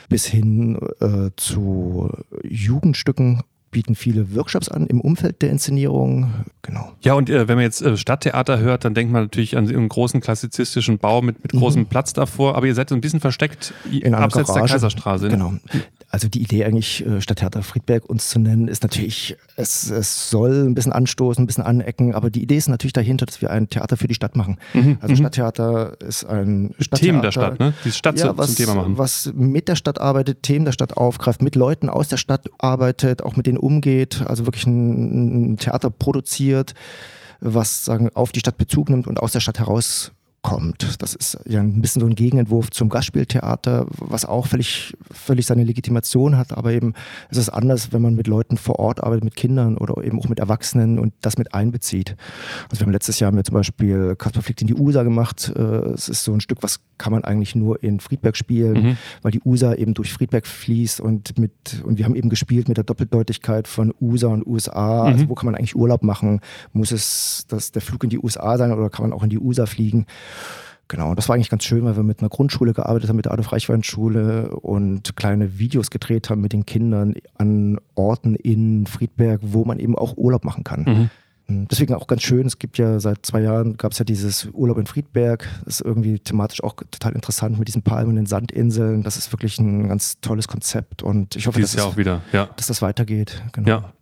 Bis 0.08 0.26
hin 0.26 0.78
äh, 1.00 1.30
zu 1.36 2.10
Jugendstücken 2.42 3.42
bieten 3.76 3.94
viele 3.94 4.34
Workshops 4.34 4.70
an 4.70 4.86
im 4.86 5.02
Umfeld 5.02 5.42
der 5.42 5.50
Inszenierung. 5.50 6.32
Genau. 6.62 6.92
Ja, 7.02 7.12
und 7.12 7.28
äh, 7.28 7.46
wenn 7.46 7.56
man 7.56 7.64
jetzt 7.64 7.82
äh, 7.82 7.96
Stadttheater 7.96 8.58
hört, 8.58 8.84
dann 8.86 8.94
denkt 8.94 9.12
man 9.12 9.24
natürlich 9.24 9.56
an 9.56 9.68
einen 9.68 9.88
großen 9.90 10.20
klassizistischen 10.20 10.98
Bau 10.98 11.20
mit, 11.20 11.42
mit 11.42 11.52
großem 11.52 11.82
mhm. 11.82 11.86
Platz 11.86 12.14
davor, 12.14 12.56
aber 12.56 12.66
ihr 12.66 12.74
seid 12.74 12.88
so 12.88 12.94
ein 12.94 13.02
bisschen 13.02 13.20
versteckt 13.20 13.74
in 13.90 14.14
abseits 14.14 14.52
der 14.52 14.62
Kaiserstraße. 14.64 15.28
Genau. 15.28 15.54
Also 16.16 16.28
die 16.30 16.40
Idee 16.40 16.64
eigentlich, 16.64 17.04
äh, 17.04 17.20
Stadttheater 17.20 17.62
Friedberg 17.62 18.08
uns 18.08 18.30
zu 18.30 18.38
nennen, 18.38 18.68
ist 18.68 18.82
natürlich, 18.82 19.36
es, 19.56 19.90
es 19.90 20.30
soll 20.30 20.64
ein 20.64 20.74
bisschen 20.74 20.94
anstoßen, 20.94 21.44
ein 21.44 21.46
bisschen 21.46 21.62
anecken, 21.62 22.14
aber 22.14 22.30
die 22.30 22.42
Idee 22.42 22.56
ist 22.56 22.70
natürlich 22.70 22.94
dahinter, 22.94 23.26
dass 23.26 23.42
wir 23.42 23.50
ein 23.50 23.68
Theater 23.68 23.98
für 23.98 24.08
die 24.08 24.14
Stadt 24.14 24.34
machen. 24.34 24.56
Mhm, 24.72 24.96
also 25.02 25.12
mhm. 25.12 25.18
Stadttheater 25.18 26.00
ist 26.00 26.24
ein 26.24 26.74
Stadttheater. 26.78 26.96
Themen 26.96 27.20
der 27.20 27.32
Stadt, 27.32 27.60
ne? 27.60 27.74
Die 27.84 27.92
Stadt 27.92 28.18
ja, 28.18 28.34
was, 28.38 28.54
zum 28.54 28.64
Thema 28.64 28.76
machen. 28.76 28.96
Was 28.96 29.30
mit 29.34 29.68
der 29.68 29.76
Stadt 29.76 30.00
arbeitet, 30.00 30.42
Themen 30.42 30.64
der 30.64 30.72
Stadt 30.72 30.96
aufgreift, 30.96 31.42
mit 31.42 31.54
Leuten 31.54 31.90
aus 31.90 32.08
der 32.08 32.16
Stadt 32.16 32.48
arbeitet, 32.56 33.22
auch 33.22 33.36
mit 33.36 33.46
denen 33.46 33.58
umgeht, 33.58 34.24
also 34.26 34.46
wirklich 34.46 34.66
ein, 34.66 35.52
ein 35.52 35.56
Theater 35.58 35.90
produziert, 35.90 36.72
was 37.40 37.84
sagen, 37.84 38.08
auf 38.14 38.32
die 38.32 38.40
Stadt 38.40 38.56
Bezug 38.56 38.88
nimmt 38.88 39.06
und 39.06 39.20
aus 39.20 39.32
der 39.32 39.40
Stadt 39.40 39.58
heraus 39.58 40.12
kommt. 40.46 41.02
Das 41.02 41.14
ist 41.14 41.38
ja 41.44 41.60
ein 41.60 41.80
bisschen 41.80 42.00
so 42.00 42.06
ein 42.06 42.14
Gegenentwurf 42.14 42.70
zum 42.70 42.88
Gastspieltheater, 42.88 43.86
was 43.98 44.24
auch 44.24 44.46
völlig, 44.46 44.96
völlig 45.10 45.44
seine 45.44 45.64
Legitimation 45.64 46.36
hat, 46.36 46.56
aber 46.56 46.72
eben 46.72 46.94
es 47.30 47.36
ist 47.36 47.48
anders, 47.48 47.92
wenn 47.92 48.00
man 48.00 48.14
mit 48.14 48.28
Leuten 48.28 48.56
vor 48.56 48.78
Ort 48.78 49.02
arbeitet, 49.02 49.24
mit 49.24 49.34
Kindern 49.34 49.76
oder 49.76 50.04
eben 50.04 50.20
auch 50.20 50.28
mit 50.28 50.38
Erwachsenen 50.38 51.00
und 51.00 51.14
das 51.20 51.36
mit 51.36 51.52
einbezieht. 51.52 52.16
Also 52.70 52.80
wir 52.80 52.86
haben 52.86 52.92
letztes 52.92 53.18
Jahr 53.18 53.28
haben 53.28 53.36
wir 53.36 53.42
zum 53.42 53.54
Beispiel 53.54 54.14
Kasper 54.14 54.40
fliegt 54.40 54.60
in 54.60 54.68
die 54.68 54.74
USA 54.74 55.02
gemacht. 55.02 55.52
Äh, 55.56 55.60
es 55.60 56.08
ist 56.08 56.22
so 56.22 56.32
ein 56.32 56.40
Stück, 56.40 56.62
was 56.62 56.78
kann 56.96 57.12
man 57.12 57.24
eigentlich 57.24 57.56
nur 57.56 57.82
in 57.82 57.98
Friedberg 57.98 58.36
spielen, 58.36 58.82
mhm. 58.82 58.96
weil 59.22 59.32
die 59.32 59.42
USA 59.44 59.74
eben 59.74 59.94
durch 59.94 60.12
Friedberg 60.12 60.46
fließt 60.46 61.00
und 61.00 61.38
mit, 61.38 61.82
und 61.84 61.98
wir 61.98 62.04
haben 62.04 62.14
eben 62.14 62.30
gespielt 62.30 62.68
mit 62.68 62.76
der 62.76 62.84
Doppeldeutigkeit 62.84 63.66
von 63.66 63.92
USA 64.00 64.28
und 64.28 64.46
USA. 64.46 65.02
Mhm. 65.02 65.12
Also 65.12 65.28
wo 65.28 65.34
kann 65.34 65.46
man 65.46 65.56
eigentlich 65.56 65.74
Urlaub 65.74 66.04
machen? 66.04 66.40
Muss 66.72 66.92
es 66.92 67.46
das, 67.48 67.72
der 67.72 67.82
Flug 67.82 68.04
in 68.04 68.10
die 68.10 68.20
USA 68.20 68.56
sein 68.56 68.72
oder 68.72 68.90
kann 68.90 69.08
man 69.08 69.12
auch 69.12 69.24
in 69.24 69.30
die 69.30 69.38
USA 69.38 69.66
fliegen? 69.66 70.06
Genau, 70.88 71.16
das 71.16 71.28
war 71.28 71.34
eigentlich 71.34 71.50
ganz 71.50 71.64
schön, 71.64 71.84
weil 71.84 71.96
wir 71.96 72.04
mit 72.04 72.20
einer 72.20 72.28
Grundschule 72.28 72.72
gearbeitet 72.72 73.08
haben, 73.08 73.16
mit 73.16 73.24
der 73.24 73.32
Adolf-Reichwein-Schule 73.32 74.50
und 74.50 75.16
kleine 75.16 75.58
Videos 75.58 75.90
gedreht 75.90 76.30
haben 76.30 76.40
mit 76.40 76.52
den 76.52 76.64
Kindern 76.64 77.14
an 77.38 77.78
Orten 77.96 78.36
in 78.36 78.86
Friedberg, 78.86 79.40
wo 79.42 79.64
man 79.64 79.80
eben 79.80 79.96
auch 79.96 80.16
Urlaub 80.16 80.44
machen 80.44 80.62
kann. 80.62 80.84
Mhm. 80.84 81.10
Hm, 81.48 81.68
deswegen 81.68 81.94
auch 81.94 82.06
ganz 82.06 82.22
schön, 82.22 82.46
es 82.46 82.58
gibt 82.58 82.78
ja 82.78 82.98
seit 83.00 83.24
zwei 83.24 83.40
Jahren, 83.40 83.76
gab 83.76 83.92
es 83.92 83.98
ja 83.98 84.04
dieses 84.04 84.48
Urlaub 84.52 84.78
in 84.78 84.86
Friedberg, 84.86 85.48
das 85.64 85.80
ist 85.80 85.86
irgendwie 85.86 86.18
thematisch 86.18 86.62
auch 86.62 86.74
total 86.90 87.12
interessant 87.12 87.58
mit 87.58 87.68
diesen 87.68 87.82
Palmen 87.82 88.10
und 88.10 88.16
den 88.16 88.26
Sandinseln. 88.26 89.02
Das 89.02 89.16
ist 89.16 89.32
wirklich 89.32 89.58
ein 89.58 89.88
ganz 89.88 90.20
tolles 90.20 90.48
Konzept 90.48 91.02
und 91.02 91.36
ich 91.36 91.46
hoffe, 91.46 91.60
dass, 91.60 91.72
das, 91.72 91.84
auch 91.84 91.96
wieder, 91.96 92.22
ja. 92.32 92.48
dass 92.56 92.66
das 92.66 92.82
weitergeht. 92.82 93.42
Genau. 93.52 93.68
Ja, 93.68 93.92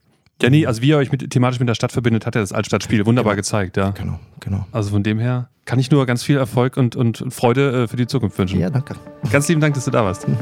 ja, 0.43 0.51
nee, 0.51 0.67
also 0.67 0.83
wie 0.83 0.89
ihr 0.89 0.97
euch 0.97 1.13
mit, 1.13 1.31
thematisch 1.31 1.61
mit 1.61 1.69
der 1.69 1.75
Stadt 1.75 1.93
verbindet, 1.93 2.27
hat 2.27 2.35
er 2.35 2.41
das 2.41 2.53
Altstadtspiel 2.53 3.07
wunderbar 3.07 3.35
genau. 3.35 3.41
gezeigt, 3.41 3.77
ja. 3.77 3.91
Genau, 3.91 4.19
genau. 4.41 4.67
Also 4.73 4.91
von 4.91 5.03
dem 5.03 5.19
her 5.19 5.49
kann 5.65 5.79
ich 5.79 5.91
nur 5.91 6.05
ganz 6.07 6.23
viel 6.23 6.37
Erfolg 6.37 6.77
und, 6.77 6.97
und 6.97 7.25
Freude 7.31 7.85
äh, 7.85 7.89
für 7.89 7.97
die 7.97 8.07
Zukunft 8.07 8.37
wünschen. 8.39 8.61
Ja, 8.61 8.69
danke. 8.69 8.97
Ganz 9.31 9.49
lieben 9.49 9.61
Dank, 9.61 9.75
dass 9.75 9.85
du 9.85 9.91
da 9.91 10.05
warst. 10.05 10.29
Mhm. 10.29 10.37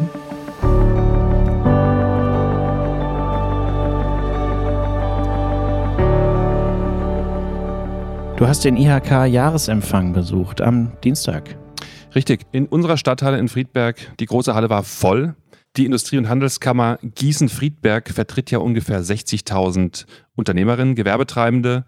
Du 8.36 8.48
hast 8.48 8.64
den 8.64 8.76
IHK-Jahresempfang 8.76 10.14
besucht 10.14 10.60
am 10.62 10.90
Dienstag. 11.04 11.56
Richtig. 12.14 12.44
In 12.50 12.66
unserer 12.66 12.96
Stadthalle 12.96 13.38
in 13.38 13.48
Friedberg, 13.48 13.96
die 14.18 14.26
große 14.26 14.54
Halle 14.54 14.68
war 14.68 14.82
voll. 14.82 15.36
Die 15.76 15.86
Industrie- 15.86 16.18
und 16.18 16.28
Handelskammer 16.28 16.98
Gießen-Friedberg 17.02 18.10
vertritt 18.10 18.50
ja 18.50 18.58
ungefähr 18.58 19.02
60.000 19.02 20.04
Unternehmerinnen, 20.34 20.94
Gewerbetreibende. 20.94 21.86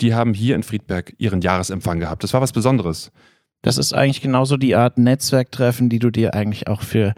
Die 0.00 0.14
haben 0.14 0.32
hier 0.32 0.54
in 0.54 0.62
Friedberg 0.62 1.12
ihren 1.18 1.42
Jahresempfang 1.42 2.00
gehabt. 2.00 2.24
Das 2.24 2.32
war 2.32 2.40
was 2.40 2.52
Besonderes. 2.52 3.12
Das 3.60 3.76
ist 3.76 3.92
eigentlich 3.92 4.22
genauso 4.22 4.56
die 4.56 4.76
Art 4.76 4.96
Netzwerktreffen, 4.96 5.90
die 5.90 5.98
du 5.98 6.10
dir 6.10 6.32
eigentlich 6.34 6.68
auch 6.68 6.80
für 6.80 7.14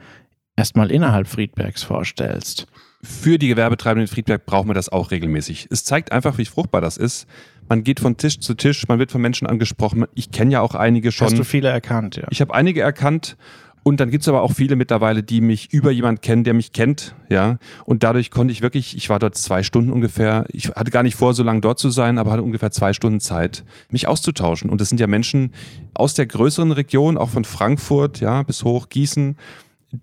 erstmal 0.57 0.91
innerhalb 0.91 1.29
Friedbergs 1.29 1.85
vorstellst. 1.85 2.67
Für 3.03 3.39
die 3.39 3.49
Gewerbetreibenden 3.49 4.09
in 4.09 4.13
Friedberg 4.13 4.45
brauchen 4.47 4.69
wir 4.69 4.75
das 4.75 4.89
auch 4.89 5.11
regelmäßig. 5.11 5.69
Es 5.71 5.85
zeigt 5.85 6.13
einfach, 6.13 6.39
wie 6.39 6.45
fruchtbar 6.45 6.81
das 6.81 6.97
ist. 6.97 7.27
Man 7.69 7.85
geht 7.85 8.01
von 8.01 8.17
Tisch 8.17 8.41
zu 8.41 8.55
Tisch, 8.55 8.89
man 8.89 8.99
wird 8.99 9.13
von 9.13 9.23
Menschen 9.23 9.47
angesprochen. 9.47 10.07
Ich 10.15 10.33
kenne 10.33 10.53
ja 10.53 10.61
auch 10.61 10.75
einige 10.75 11.13
schon. 11.13 11.29
Hast 11.29 11.39
du 11.39 11.45
viele 11.45 11.69
erkannt, 11.69 12.17
ja? 12.17 12.27
Ich 12.31 12.41
habe 12.41 12.53
einige 12.53 12.81
erkannt 12.81 13.37
und 13.83 14.01
dann 14.01 14.11
gibt 14.11 14.23
es 14.23 14.29
aber 14.29 14.43
auch 14.43 14.53
viele 14.53 14.77
mittlerweile, 14.77 15.23
die 15.23 15.41
mich 15.41 15.73
über 15.73 15.91
jemand 15.91 16.23
kennen, 16.23 16.45
der 16.45 16.55
mich 16.55 16.73
kennt, 16.73 17.15
ja. 17.29 17.59
Und 17.87 18.03
dadurch 18.03 18.31
konnte 18.31 18.53
ich 18.53 18.61
wirklich, 18.61 18.97
ich 18.97 19.09
war 19.09 19.19
dort 19.19 19.37
zwei 19.37 19.63
Stunden 19.63 19.91
ungefähr, 19.91 20.45
ich 20.53 20.69
hatte 20.69 20.91
gar 20.91 21.03
nicht 21.03 21.17
vor, 21.17 21.33
so 21.33 21.43
lange 21.43 21.61
dort 21.61 21.79
zu 21.79 21.91
sein, 21.91 22.19
aber 22.19 22.33
hatte 22.33 22.43
ungefähr 22.43 22.71
zwei 22.71 22.93
Stunden 22.93 23.21
Zeit, 23.21 23.65
mich 23.91 24.07
auszutauschen. 24.07 24.71
Und 24.71 24.81
das 24.81 24.91
sind 24.91 25.01
ja 25.01 25.07
Menschen 25.07 25.53
aus 25.95 26.15
der 26.15 26.27
größeren 26.27 26.73
Region, 26.73 27.17
auch 27.17 27.31
von 27.31 27.45
Frankfurt, 27.45 28.21
ja, 28.21 28.43
bis 28.43 28.65
hoch 28.65 28.91
Gießen, 28.91 29.37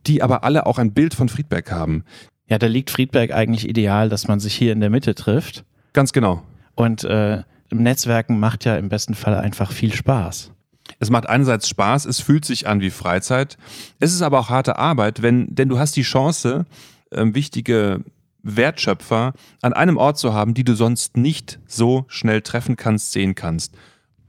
die 0.07 0.23
aber 0.23 0.43
alle 0.43 0.65
auch 0.65 0.79
ein 0.79 0.93
Bild 0.93 1.13
von 1.13 1.29
Friedberg 1.29 1.71
haben. 1.71 2.03
Ja, 2.49 2.57
da 2.57 2.67
liegt 2.67 2.89
Friedberg 2.89 3.31
eigentlich 3.31 3.67
ideal, 3.67 4.09
dass 4.09 4.27
man 4.27 4.39
sich 4.39 4.55
hier 4.55 4.73
in 4.73 4.79
der 4.79 4.89
Mitte 4.89 5.15
trifft. 5.15 5.65
Ganz 5.93 6.13
genau. 6.13 6.41
Und 6.75 7.03
äh, 7.03 7.43
Netzwerken 7.71 8.39
macht 8.39 8.65
ja 8.65 8.77
im 8.77 8.89
besten 8.89 9.13
Fall 9.13 9.35
einfach 9.35 9.71
viel 9.71 9.93
Spaß. 9.93 10.51
Es 10.99 11.09
macht 11.09 11.27
einerseits 11.27 11.67
Spaß, 11.69 12.05
es 12.05 12.19
fühlt 12.19 12.45
sich 12.45 12.67
an 12.67 12.81
wie 12.81 12.89
Freizeit. 12.89 13.57
Es 13.99 14.13
ist 14.13 14.21
aber 14.21 14.39
auch 14.39 14.49
harte 14.49 14.77
Arbeit, 14.77 15.21
wenn, 15.21 15.53
denn 15.53 15.69
du 15.69 15.79
hast 15.79 15.95
die 15.95 16.03
Chance, 16.03 16.65
äh, 17.11 17.25
wichtige 17.33 18.03
Wertschöpfer 18.43 19.33
an 19.61 19.73
einem 19.73 19.97
Ort 19.97 20.17
zu 20.17 20.33
haben, 20.33 20.53
die 20.53 20.63
du 20.63 20.75
sonst 20.75 21.17
nicht 21.17 21.59
so 21.67 22.05
schnell 22.07 22.41
treffen 22.41 22.75
kannst, 22.75 23.11
sehen 23.11 23.35
kannst. 23.35 23.73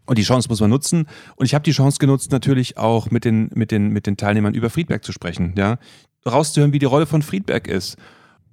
Und 0.07 0.19
die 0.19 0.23
Chance 0.23 0.49
muss 0.49 0.61
man 0.61 0.71
nutzen. 0.71 1.07
Und 1.37 1.47
ich 1.47 1.55
habe 1.55 1.63
die 1.63 1.73
Chance 1.73 1.99
genutzt, 1.99 2.33
natürlich 2.33 2.79
auch 2.79 3.11
mit 3.11 3.25
den, 3.25 3.51
mit 3.55 3.71
den, 3.71 3.89
mit 3.91 4.07
den 4.07 4.17
Teilnehmern 4.17 4.55
über 4.55 4.71
Friedberg 4.71 5.05
zu 5.05 5.13
sprechen, 5.13 5.55
ja. 5.57 5.79
Rauszuhören, 6.27 6.73
wie 6.73 6.79
die 6.79 6.87
Rolle 6.87 7.07
von 7.07 7.23
Friedberg 7.23 7.69
ist. 7.69 7.97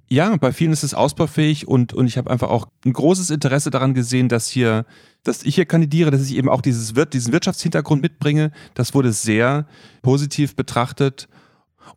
Ja, 0.08 0.36
bei 0.36 0.52
vielen 0.52 0.72
ist 0.72 0.84
es 0.84 0.94
ausbaufähig 0.94 1.66
und, 1.66 1.92
und 1.92 2.06
ich 2.06 2.16
habe 2.16 2.30
einfach 2.30 2.48
auch 2.48 2.68
ein 2.84 2.92
großes 2.92 3.30
Interesse 3.30 3.70
daran 3.70 3.92
gesehen, 3.94 4.28
dass 4.28 4.48
hier 4.48 4.84
dass 5.26 5.42
ich 5.42 5.54
hier 5.54 5.66
kandidiere, 5.66 6.10
dass 6.10 6.28
ich 6.28 6.36
eben 6.36 6.48
auch 6.48 6.60
dieses, 6.60 6.94
diesen 7.12 7.32
Wirtschaftshintergrund 7.32 8.02
mitbringe. 8.02 8.52
Das 8.74 8.94
wurde 8.94 9.12
sehr 9.12 9.66
positiv 10.02 10.56
betrachtet. 10.56 11.28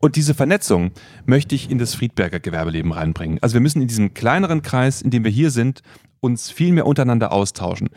Und 0.00 0.16
diese 0.16 0.34
Vernetzung 0.34 0.92
möchte 1.26 1.54
ich 1.54 1.70
in 1.70 1.78
das 1.78 1.94
Friedberger 1.94 2.40
Gewerbeleben 2.40 2.92
reinbringen. 2.92 3.38
Also 3.40 3.54
wir 3.54 3.60
müssen 3.60 3.82
in 3.82 3.88
diesem 3.88 4.14
kleineren 4.14 4.62
Kreis, 4.62 5.02
in 5.02 5.10
dem 5.10 5.24
wir 5.24 5.30
hier 5.30 5.50
sind, 5.50 5.82
uns 6.20 6.50
viel 6.50 6.72
mehr 6.72 6.86
untereinander 6.86 7.32
austauschen. 7.32 7.88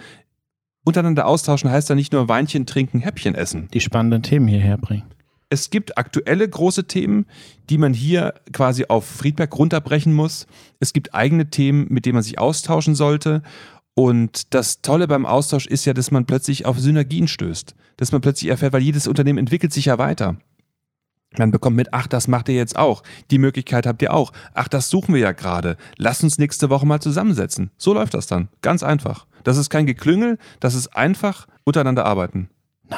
Untereinander 0.86 1.28
austauschen 1.28 1.70
heißt 1.70 1.90
ja 1.90 1.96
nicht 1.96 2.14
nur 2.14 2.28
Weinchen 2.28 2.66
trinken, 2.66 3.00
Häppchen 3.00 3.36
essen. 3.36 3.70
Die 3.74 3.80
spannenden 3.80 4.24
Themen 4.24 4.48
hierher 4.48 4.78
bringen. 4.78 5.13
Es 5.54 5.70
gibt 5.70 6.00
aktuelle 6.00 6.50
große 6.50 6.86
Themen, 6.86 7.28
die 7.70 7.78
man 7.78 7.94
hier 7.94 8.34
quasi 8.54 8.86
auf 8.88 9.06
Friedberg 9.06 9.56
runterbrechen 9.56 10.12
muss. 10.12 10.48
Es 10.80 10.94
gibt 10.94 11.14
eigene 11.14 11.52
Themen, 11.52 11.86
mit 11.92 12.08
denen 12.08 12.16
man 12.16 12.24
sich 12.24 12.40
austauschen 12.40 12.96
sollte. 12.96 13.44
Und 13.94 14.56
das 14.56 14.82
Tolle 14.82 15.08
beim 15.08 15.28
Austausch 15.28 15.68
ist 15.68 15.86
ja, 15.86 15.94
dass 15.94 16.10
man 16.10 16.26
plötzlich 16.26 16.66
auf 16.66 16.80
Synergien 16.80 17.28
stößt. 17.28 17.76
Dass 17.98 18.12
man 18.12 18.22
plötzlich 18.22 18.50
erfährt, 18.50 18.74
weil 18.74 18.82
jedes 18.82 19.06
Unternehmen 19.06 19.38
entwickelt 19.38 19.72
sich 19.72 19.86
ja 19.86 20.00
weiter. 20.00 20.38
Man 21.38 21.52
bekommt 21.52 21.76
mit, 21.76 21.90
ach, 21.94 22.08
das 22.08 22.28
macht 22.28 22.50
ihr 22.50 22.56
jetzt 22.56 22.76
auch. 22.76 23.04
Die 23.30 23.38
Möglichkeit 23.38 23.86
habt 23.86 24.02
ihr 24.02 24.12
auch. 24.12 24.34
Ach, 24.56 24.68
das 24.68 24.90
suchen 24.90 25.14
wir 25.14 25.22
ja 25.22 25.34
gerade. 25.34 25.78
Lass 25.98 26.24
uns 26.24 26.40
nächste 26.40 26.72
Woche 26.72 26.88
mal 26.88 27.00
zusammensetzen. 27.00 27.70
So 27.78 27.94
läuft 27.94 28.16
das 28.16 28.26
dann. 28.26 28.50
Ganz 28.64 28.82
einfach. 28.82 29.28
Das 29.44 29.58
ist 29.58 29.70
kein 29.70 29.86
Geklüngel, 29.86 30.40
das 30.60 30.74
ist 30.74 30.96
einfach 30.96 31.48
untereinander 31.64 32.08
arbeiten. 32.08 32.50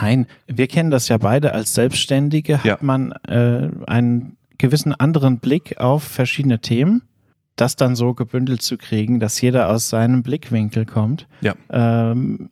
Nein, 0.02 0.28
wir 0.48 0.68
kennen 0.68 0.92
das 0.92 1.08
ja 1.08 1.18
beide 1.18 1.54
als 1.54 1.74
Selbstständige. 1.74 2.58
Hat 2.60 2.66
Ja. 2.66 2.78
man 2.82 3.12
äh, 3.28 3.70
einen 3.88 4.38
gewissen 4.58 4.94
anderen 4.94 5.40
Blick 5.40 5.78
auf 5.80 6.04
verschiedene 6.04 6.60
Themen, 6.60 7.02
das 7.56 7.76
dann 7.76 7.96
so 7.96 8.14
gebündelt 8.14 8.62
zu 8.62 8.78
kriegen, 8.78 9.20
dass 9.20 9.40
jeder 9.42 9.70
aus 9.70 9.90
seinem 9.90 10.24
Blickwinkel 10.24 10.86
kommt. 10.86 11.28
Ja. 11.42 11.54
Ähm, 11.70 12.50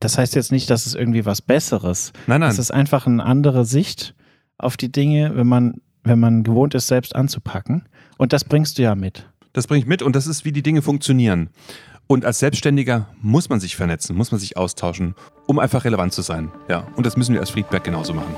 das 0.00 0.16
heißt 0.18 0.34
jetzt 0.36 0.52
nicht, 0.52 0.70
dass 0.70 0.86
es 0.86 0.94
irgendwie 0.94 1.24
was 1.26 1.42
Besseres. 1.42 2.12
Nein, 2.26 2.40
nein. 2.40 2.50
Es 2.50 2.58
ist 2.58 2.70
einfach 2.70 3.06
eine 3.06 3.24
andere 3.24 3.64
Sicht 3.64 4.14
auf 4.56 4.76
die 4.76 4.92
Dinge, 4.92 5.32
wenn 5.36 5.46
man, 5.46 5.80
wenn 6.04 6.20
man 6.20 6.42
gewohnt 6.44 6.74
ist, 6.74 6.86
selbst 6.86 7.14
anzupacken. 7.16 7.88
Und 8.16 8.32
das 8.32 8.44
bringst 8.44 8.78
du 8.78 8.82
ja 8.82 8.94
mit. 8.94 9.28
Das 9.54 9.66
bringe 9.66 9.80
ich 9.80 9.86
mit 9.86 10.02
und 10.02 10.14
das 10.14 10.26
ist, 10.26 10.44
wie 10.44 10.52
die 10.52 10.62
Dinge 10.62 10.82
funktionieren. 10.82 11.50
Und 12.10 12.24
als 12.24 12.38
Selbstständiger 12.38 13.06
muss 13.20 13.50
man 13.50 13.60
sich 13.60 13.76
vernetzen, 13.76 14.16
muss 14.16 14.32
man 14.32 14.40
sich 14.40 14.56
austauschen, 14.56 15.14
um 15.46 15.58
einfach 15.58 15.84
relevant 15.84 16.14
zu 16.14 16.22
sein. 16.22 16.50
Ja, 16.66 16.86
und 16.96 17.04
das 17.04 17.18
müssen 17.18 17.34
wir 17.34 17.40
als 17.40 17.50
Friedberg 17.50 17.84
genauso 17.84 18.14
machen. 18.14 18.34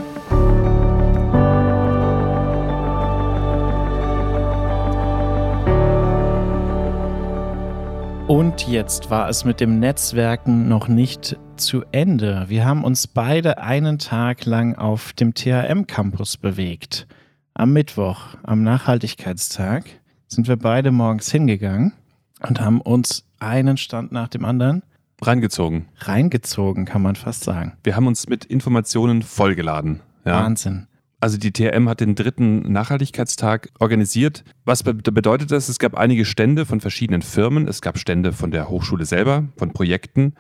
Und 8.26 8.66
jetzt 8.66 9.08
war 9.08 9.28
es 9.28 9.44
mit 9.44 9.60
dem 9.60 9.78
Netzwerken 9.78 10.66
noch 10.66 10.88
nicht 10.88 11.38
zu 11.56 11.84
Ende. 11.92 12.46
Wir 12.48 12.64
haben 12.64 12.82
uns 12.82 13.06
beide 13.06 13.58
einen 13.58 14.00
Tag 14.00 14.46
lang 14.46 14.74
auf 14.74 15.12
dem 15.12 15.32
THM-Campus 15.32 16.38
bewegt. 16.38 17.06
Am 17.54 17.72
Mittwoch, 17.72 18.34
am 18.42 18.64
Nachhaltigkeitstag, 18.64 19.84
sind 20.26 20.48
wir 20.48 20.56
beide 20.56 20.90
morgens 20.90 21.30
hingegangen 21.30 21.92
und 22.40 22.60
haben 22.60 22.80
uns 22.80 23.29
einen 23.40 23.76
Stand 23.76 24.12
nach 24.12 24.28
dem 24.28 24.44
anderen 24.44 24.82
Reingezogen. 25.22 25.86
reingezogen, 25.98 26.84
kann 26.84 27.02
man 27.02 27.16
fast 27.16 27.44
sagen. 27.44 27.72
Wir 27.84 27.96
haben 27.96 28.06
uns 28.06 28.28
mit 28.28 28.44
Informationen 28.44 29.22
vollgeladen. 29.22 30.00
Ja. 30.24 30.42
Wahnsinn. 30.42 30.86
Also 31.20 31.36
die 31.36 31.52
TRM 31.52 31.88
hat 31.88 32.00
den 32.00 32.14
dritten 32.14 32.72
Nachhaltigkeitstag 32.72 33.68
organisiert. 33.78 34.42
Was 34.64 34.82
be 34.82 34.94
bedeutet 34.94 35.50
das? 35.50 35.68
Es 35.68 35.78
gab 35.78 35.94
einige 35.94 36.24
Stände 36.24 36.64
von 36.64 36.80
verschiedenen 36.80 37.20
Firmen. 37.20 37.68
Es 37.68 37.82
gab 37.82 37.98
Stände 37.98 38.32
von 38.32 38.50
der 38.50 38.70
Hochschule 38.70 39.04
selber, 39.04 39.44
von 39.58 39.72
Projekten. 39.74 40.34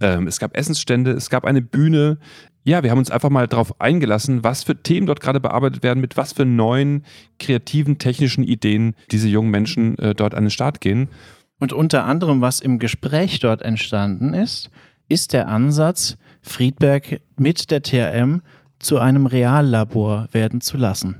Ähm, 0.00 0.26
es 0.26 0.40
gab 0.40 0.56
Essensstände, 0.56 1.12
es 1.12 1.30
gab 1.30 1.44
eine 1.44 1.62
Bühne. 1.62 2.18
Ja, 2.64 2.82
wir 2.82 2.90
haben 2.90 2.98
uns 2.98 3.12
einfach 3.12 3.30
mal 3.30 3.46
darauf 3.46 3.80
eingelassen, 3.80 4.42
was 4.42 4.64
für 4.64 4.82
Themen 4.82 5.06
dort 5.06 5.20
gerade 5.20 5.38
bearbeitet 5.38 5.84
werden, 5.84 6.00
mit 6.00 6.16
was 6.16 6.32
für 6.32 6.44
neuen, 6.44 7.04
kreativen, 7.38 7.98
technischen 7.98 8.42
Ideen 8.42 8.96
diese 9.12 9.28
jungen 9.28 9.52
Menschen 9.52 9.96
äh, 9.98 10.14
dort 10.14 10.34
an 10.34 10.44
den 10.44 10.50
Start 10.50 10.80
gehen. 10.80 11.08
Und 11.58 11.72
unter 11.72 12.04
anderem, 12.04 12.40
was 12.40 12.60
im 12.60 12.78
Gespräch 12.78 13.38
dort 13.40 13.62
entstanden 13.62 14.34
ist, 14.34 14.70
ist 15.08 15.32
der 15.32 15.48
Ansatz, 15.48 16.16
Friedberg 16.42 17.20
mit 17.36 17.70
der 17.70 17.82
TRM 17.82 18.42
zu 18.78 18.98
einem 18.98 19.26
Reallabor 19.26 20.28
werden 20.32 20.60
zu 20.60 20.76
lassen. 20.76 21.16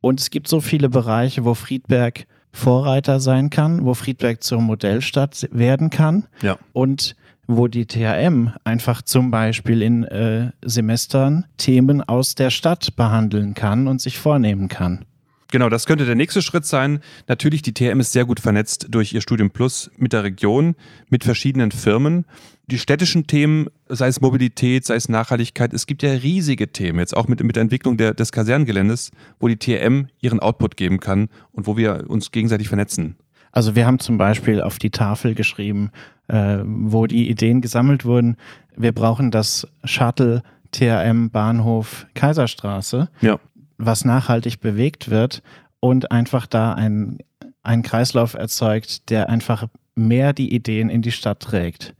Und 0.00 0.20
es 0.20 0.30
gibt 0.30 0.48
so 0.48 0.60
viele 0.60 0.88
Bereiche, 0.88 1.44
wo 1.44 1.54
Friedberg 1.54 2.26
Vorreiter 2.52 3.18
sein 3.20 3.50
kann, 3.50 3.84
wo 3.84 3.94
Friedberg 3.94 4.42
zur 4.42 4.60
Modellstadt 4.60 5.48
werden 5.50 5.90
kann 5.90 6.26
Ja. 6.40 6.56
und 6.72 7.16
wo 7.46 7.66
die 7.68 7.84
THM 7.86 8.50
einfach 8.64 9.02
zum 9.02 9.30
Beispiel 9.30 9.82
in 9.82 10.04
äh, 10.04 10.50
Semestern 10.64 11.44
Themen 11.58 12.00
aus 12.00 12.34
der 12.36 12.50
Stadt 12.50 12.96
behandeln 12.96 13.54
kann 13.54 13.86
und 13.88 14.00
sich 14.00 14.18
vornehmen 14.18 14.68
kann. 14.68 15.04
Genau, 15.50 15.68
das 15.68 15.86
könnte 15.86 16.06
der 16.06 16.14
nächste 16.14 16.42
Schritt 16.42 16.64
sein. 16.64 17.00
Natürlich, 17.28 17.62
die 17.62 17.72
TM 17.72 18.00
ist 18.00 18.12
sehr 18.12 18.24
gut 18.24 18.40
vernetzt 18.40 18.86
durch 18.90 19.12
ihr 19.12 19.20
Studium 19.20 19.50
Plus 19.50 19.90
mit 19.96 20.12
der 20.12 20.24
Region, 20.24 20.74
mit 21.10 21.24
verschiedenen 21.24 21.70
Firmen. 21.70 22.24
Die 22.66 22.78
städtischen 22.78 23.26
Themen, 23.26 23.68
sei 23.88 24.08
es 24.08 24.20
Mobilität, 24.20 24.86
sei 24.86 24.94
es 24.94 25.08
Nachhaltigkeit, 25.08 25.74
es 25.74 25.86
gibt 25.86 26.02
ja 26.02 26.12
riesige 26.12 26.72
Themen, 26.72 26.98
jetzt 26.98 27.16
auch 27.16 27.28
mit, 27.28 27.42
mit 27.44 27.56
der 27.56 27.62
Entwicklung 27.62 27.96
der, 27.98 28.14
des 28.14 28.32
Kasernengeländes, 28.32 29.10
wo 29.38 29.48
die 29.48 29.58
TM 29.58 30.06
ihren 30.20 30.40
Output 30.40 30.76
geben 30.76 30.98
kann 30.98 31.28
und 31.52 31.66
wo 31.66 31.76
wir 31.76 32.04
uns 32.08 32.32
gegenseitig 32.32 32.68
vernetzen. 32.68 33.16
Also 33.52 33.76
wir 33.76 33.86
haben 33.86 34.00
zum 34.00 34.18
Beispiel 34.18 34.60
auf 34.60 34.78
die 34.78 34.90
Tafel 34.90 35.34
geschrieben, 35.34 35.90
äh, 36.26 36.58
wo 36.64 37.06
die 37.06 37.30
Ideen 37.30 37.60
gesammelt 37.60 38.04
wurden. 38.04 38.36
Wir 38.76 38.92
brauchen 38.92 39.30
das 39.30 39.68
Shuttle 39.84 40.42
TRM 40.72 41.30
Bahnhof 41.30 42.06
Kaiserstraße, 42.14 43.08
Ja. 43.20 43.38
Was 43.78 44.04
nachhaltig 44.04 44.60
bewegt 44.60 45.10
wird 45.10 45.42
und 45.80 46.10
einfach 46.10 46.46
da 46.46 46.72
ein, 46.74 47.18
ein 47.62 47.82
Kreislauf 47.82 48.34
erzeugt, 48.34 49.10
der 49.10 49.28
einfach 49.28 49.66
mehr 49.94 50.32
die 50.32 50.54
Ideen 50.54 50.88
in 50.90 51.02
die 51.02 51.12
Stadt 51.12 51.40
trägt. 51.40 51.94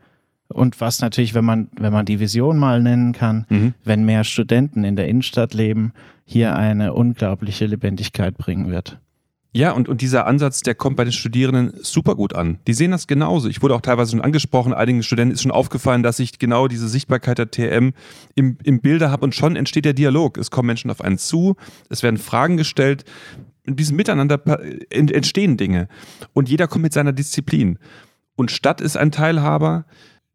Und 0.49 0.81
was 0.81 1.01
natürlich, 1.01 1.35
wenn 1.35 1.45
man, 1.45 1.69
wenn 1.79 1.93
man 1.93 2.07
die 2.07 2.21
Vision 2.21 2.59
mal 2.59 2.83
nennen 2.83 3.13
kann, 3.13 3.47
Mhm. 3.49 3.75
wenn 3.85 4.05
mehr 4.05 4.25
Studenten 4.25 4.85
in 4.85 4.95
der 4.97 5.09
Innenstadt 5.09 5.55
leben, 5.55 5.93
hier 6.25 6.55
eine 6.57 6.93
unglaubliche 6.95 7.67
Lebendigkeit 7.67 8.37
bringen 8.37 8.71
wird. 8.71 8.99
Ja, 9.57 9.71
und, 9.71 9.89
und 9.89 10.01
dieser 10.01 10.27
Ansatz, 10.27 10.63
der 10.63 10.75
kommt 10.75 10.97
bei 10.97 11.05
den 11.05 11.13
Studierenden 11.13 11.75
super 11.81 12.17
gut 12.17 12.35
an. 12.35 12.59
Die 12.67 12.75
sehen 12.75 12.91
das 12.91 13.07
genauso. 13.07 13.49
Ich 13.49 13.63
wurde 13.63 13.77
auch 13.77 13.81
teilweise 13.81 14.11
schon 14.11 14.21
angesprochen, 14.21 14.75
einigen 14.75 15.05
Studenten 15.05 15.33
ist 15.33 15.43
schon 15.43 15.53
aufgefallen, 15.53 16.03
dass 16.03 16.19
ich 16.19 16.41
genau 16.41 16.67
diese 16.67 16.89
Sichtbarkeit 16.89 17.39
der 17.39 17.53
TM 17.53 17.93
im, 18.35 18.59
im 18.65 18.81
Bilder 18.81 19.13
habe 19.13 19.23
und 19.23 19.33
schon 19.33 19.55
entsteht 19.55 19.85
der 19.85 19.93
Dialog. 19.93 20.39
Es 20.39 20.51
kommen 20.51 20.67
Menschen 20.67 20.91
auf 20.91 21.01
einen 21.01 21.19
zu, 21.19 21.55
es 21.89 22.03
werden 22.03 22.17
Fragen 22.17 22.57
gestellt. 22.57 23.05
In 23.63 23.77
diesem 23.77 23.97
Miteinander 23.97 24.43
entstehen 24.91 25.57
Dinge. 25.57 25.87
Und 26.33 26.49
jeder 26.49 26.67
kommt 26.67 26.83
mit 26.83 26.93
seiner 26.93 27.13
Disziplin. 27.13 27.79
Und 28.35 28.51
Stadt 28.51 28.81
ist 28.81 28.97
ein 28.97 29.13
Teilhaber, 29.13 29.87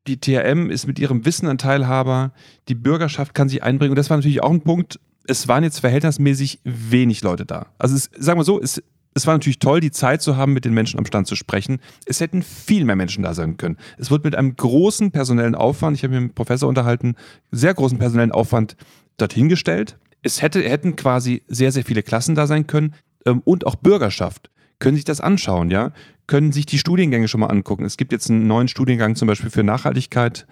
die 0.07 0.21
TRM 0.21 0.69
ist 0.71 0.87
mit 0.87 0.97
ihrem 0.97 1.25
Wissen 1.25 1.49
ein 1.49 1.57
Teilhaber, 1.57 2.31
die 2.69 2.75
Bürgerschaft 2.75 3.33
kann 3.33 3.49
sich 3.49 3.63
einbringen. 3.63 3.91
Und 3.91 3.97
das 3.97 4.09
war 4.09 4.15
natürlich 4.15 4.41
auch 4.41 4.51
ein 4.51 4.61
Punkt. 4.61 4.97
Es 5.27 5.49
waren 5.49 5.65
jetzt 5.65 5.79
verhältnismäßig 5.79 6.61
wenig 6.63 7.21
Leute 7.21 7.45
da. 7.45 7.67
Also 7.77 7.95
es, 7.95 8.09
sagen 8.17 8.39
wir 8.39 8.45
so, 8.45 8.61
es, 8.61 8.81
es 9.13 9.27
war 9.27 9.33
natürlich 9.33 9.59
toll, 9.59 9.79
die 9.79 9.91
Zeit 9.91 10.21
zu 10.21 10.37
haben, 10.37 10.53
mit 10.53 10.65
den 10.65 10.73
Menschen 10.73 10.99
am 10.99 11.05
Stand 11.05 11.27
zu 11.27 11.35
sprechen. 11.35 11.79
Es 12.05 12.19
hätten 12.19 12.43
viel 12.43 12.85
mehr 12.85 12.95
Menschen 12.95 13.23
da 13.23 13.33
sein 13.33 13.57
können. 13.57 13.77
Es 13.97 14.11
wird 14.11 14.23
mit 14.23 14.35
einem 14.35 14.55
großen 14.55 15.11
personellen 15.11 15.55
Aufwand, 15.55 15.97
ich 15.97 16.03
habe 16.03 16.13
mich 16.13 16.21
mit 16.21 16.31
dem 16.31 16.35
Professor 16.35 16.69
unterhalten, 16.69 17.15
sehr 17.51 17.73
großen 17.73 17.97
personellen 17.97 18.31
Aufwand 18.31 18.75
dorthin 19.17 19.49
gestellt. 19.49 19.97
Es 20.21 20.41
hätte, 20.41 20.61
hätten 20.61 20.95
quasi 20.95 21.43
sehr, 21.47 21.71
sehr 21.71 21.83
viele 21.83 22.03
Klassen 22.03 22.35
da 22.35 22.47
sein 22.47 22.67
können 22.67 22.93
ähm, 23.25 23.41
und 23.43 23.65
auch 23.65 23.75
Bürgerschaft 23.75 24.49
können 24.79 24.95
sich 24.95 25.05
das 25.05 25.21
anschauen, 25.21 25.69
ja, 25.69 25.91
können 26.25 26.51
sich 26.51 26.65
die 26.65 26.79
Studiengänge 26.79 27.27
schon 27.27 27.41
mal 27.41 27.47
angucken. 27.47 27.85
Es 27.85 27.97
gibt 27.97 28.11
jetzt 28.11 28.29
einen 28.29 28.47
neuen 28.47 28.67
Studiengang 28.67 29.15
zum 29.15 29.27
Beispiel 29.27 29.49
für 29.49 29.63
Nachhaltigkeit. 29.63 30.47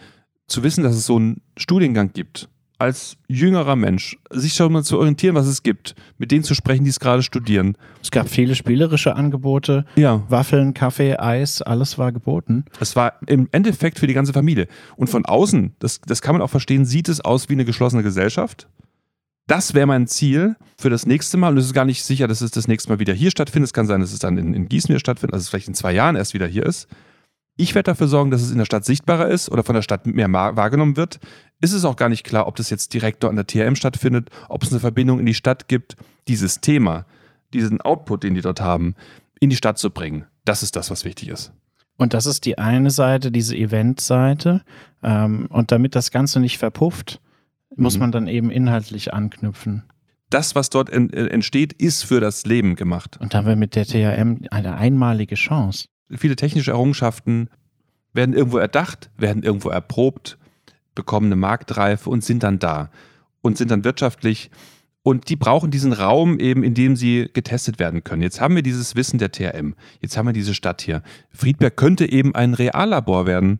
Zu 0.47 0.63
wissen, 0.63 0.83
dass 0.83 0.95
es 0.95 1.05
so 1.05 1.17
einen 1.17 1.41
Studiengang 1.57 2.13
gibt, 2.13 2.49
als 2.79 3.17
jüngerer 3.27 3.75
Mensch, 3.75 4.17
sich 4.29 4.53
schon 4.53 4.71
mal 4.71 4.83
zu 4.83 4.97
orientieren, 4.97 5.35
was 5.35 5.47
es 5.47 5.63
gibt, 5.63 5.95
mit 6.17 6.31
denen 6.31 6.43
zu 6.43 6.53
sprechen, 6.53 6.83
die 6.83 6.89
es 6.89 6.99
gerade 6.99 7.23
studieren. 7.23 7.75
Es 8.03 8.11
gab 8.11 8.29
viele 8.29 8.55
spielerische 8.55 9.15
Angebote, 9.15 9.85
Ja. 9.95 10.23
Waffeln, 10.29 10.73
Kaffee, 10.73 11.17
Eis, 11.17 11.61
alles 11.61 11.97
war 11.97 12.11
geboten. 12.11 12.65
Es 12.79 12.95
war 12.95 13.13
im 13.25 13.49
Endeffekt 13.51 13.99
für 13.99 14.07
die 14.07 14.13
ganze 14.13 14.33
Familie. 14.33 14.67
Und 14.95 15.09
von 15.09 15.25
außen, 15.25 15.73
das, 15.79 16.01
das 16.05 16.21
kann 16.21 16.35
man 16.35 16.41
auch 16.41 16.49
verstehen, 16.49 16.85
sieht 16.85 17.09
es 17.09 17.21
aus 17.21 17.49
wie 17.49 17.53
eine 17.53 17.65
geschlossene 17.65 18.03
Gesellschaft. 18.03 18.67
Das 19.47 19.73
wäre 19.73 19.87
mein 19.87 20.07
Ziel 20.07 20.57
für 20.77 20.89
das 20.89 21.05
nächste 21.05 21.37
Mal. 21.37 21.53
Und 21.53 21.57
es 21.57 21.65
ist 21.67 21.73
gar 21.73 21.85
nicht 21.85 22.03
sicher, 22.03 22.27
dass 22.27 22.41
es 22.41 22.51
das 22.51 22.67
nächste 22.67 22.89
Mal 22.89 22.99
wieder 22.99 23.13
hier 23.13 23.31
stattfindet. 23.31 23.67
Es 23.69 23.73
kann 23.73 23.87
sein, 23.87 24.01
dass 24.01 24.11
es 24.11 24.19
dann 24.19 24.37
in, 24.37 24.53
in 24.53 24.67
Gießen 24.67 24.89
wieder 24.89 24.99
stattfindet, 24.99 25.33
also 25.33 25.43
es 25.43 25.49
vielleicht 25.49 25.69
in 25.69 25.73
zwei 25.73 25.93
Jahren 25.93 26.17
erst 26.17 26.33
wieder 26.33 26.47
hier 26.47 26.65
ist. 26.65 26.87
Ich 27.57 27.73
werde 27.75 27.91
dafür 27.91 28.07
sorgen, 28.07 28.31
dass 28.31 28.41
es 28.43 28.51
in 28.51 28.57
der 28.59 28.65
Stadt 28.65 28.85
sichtbarer 28.85 29.27
ist 29.27 29.49
oder 29.51 29.63
von 29.63 29.75
der 29.75 29.81
Stadt 29.81 30.05
mehr 30.05 30.31
wahrgenommen 30.31 30.95
wird. 30.95 31.19
Ist 31.59 31.73
es 31.73 31.85
auch 31.85 31.95
gar 31.95 32.07
nicht 32.09 32.23
klar, 32.23 32.47
ob 32.47 32.55
das 32.55 32.69
jetzt 32.69 32.93
direkt 32.93 33.23
dort 33.23 33.31
an 33.31 33.35
der 33.35 33.47
TRM 33.47 33.75
stattfindet, 33.75 34.29
ob 34.47 34.63
es 34.63 34.71
eine 34.71 34.79
Verbindung 34.79 35.19
in 35.19 35.25
die 35.25 35.33
Stadt 35.33 35.67
gibt, 35.67 35.95
dieses 36.27 36.61
Thema, 36.61 37.05
diesen 37.53 37.81
Output, 37.81 38.23
den 38.23 38.35
die 38.35 38.41
dort 38.41 38.61
haben, 38.61 38.95
in 39.39 39.49
die 39.49 39.55
Stadt 39.55 39.77
zu 39.79 39.89
bringen. 39.89 40.25
Das 40.45 40.61
ist 40.63 40.75
das, 40.75 40.91
was 40.91 41.03
wichtig 41.03 41.29
ist. 41.29 41.51
Und 41.97 42.13
das 42.13 42.27
ist 42.27 42.45
die 42.45 42.59
eine 42.59 42.91
Seite, 42.91 43.31
diese 43.31 43.55
Event-Seite. 43.57 44.61
Ähm, 45.01 45.47
und 45.49 45.71
damit 45.71 45.95
das 45.95 46.11
Ganze 46.11 46.39
nicht 46.39 46.59
verpufft, 46.59 47.19
muss 47.75 47.95
Mhm. 47.95 47.99
man 48.01 48.11
dann 48.11 48.27
eben 48.27 48.51
inhaltlich 48.51 49.13
anknüpfen. 49.13 49.83
das, 50.29 50.55
was 50.55 50.69
dort 50.69 50.89
äh, 50.89 51.27
entsteht, 51.29 51.71
ist 51.73 52.03
für 52.03 52.19
das 52.19 52.45
Leben 52.45 52.75
gemacht. 52.75 53.17
Und 53.21 53.33
da 53.33 53.37
haben 53.39 53.47
wir 53.47 53.55
mit 53.55 53.75
der 53.75 53.85
THM 53.85 54.45
eine 54.51 54.75
einmalige 54.75 55.35
Chance. 55.35 55.87
Viele 56.09 56.35
technische 56.35 56.71
Errungenschaften 56.71 57.49
werden 58.13 58.33
irgendwo 58.33 58.57
erdacht, 58.57 59.09
werden 59.17 59.43
irgendwo 59.43 59.69
erprobt, 59.69 60.37
bekommen 60.95 61.27
eine 61.27 61.35
Marktreife 61.35 62.09
und 62.09 62.23
sind 62.23 62.43
dann 62.43 62.59
da 62.59 62.89
und 63.41 63.57
sind 63.57 63.71
dann 63.71 63.83
wirtschaftlich. 63.83 64.49
Und 65.03 65.29
die 65.29 65.35
brauchen 65.35 65.71
diesen 65.71 65.93
Raum 65.93 66.39
eben, 66.39 66.63
in 66.63 66.73
dem 66.73 66.95
sie 66.95 67.29
getestet 67.31 67.79
werden 67.79 68.03
können. 68.03 68.21
Jetzt 68.21 68.41
haben 68.41 68.55
wir 68.55 68.63
dieses 68.63 68.95
Wissen 68.95 69.19
der 69.19 69.31
TRM. 69.31 69.75
Jetzt 70.01 70.17
haben 70.17 70.25
wir 70.25 70.33
diese 70.33 70.53
Stadt 70.53 70.81
hier. 70.81 71.01
Friedberg 71.29 71.77
könnte 71.77 72.11
eben 72.11 72.35
ein 72.35 72.53
Reallabor 72.53 73.25
werden 73.25 73.59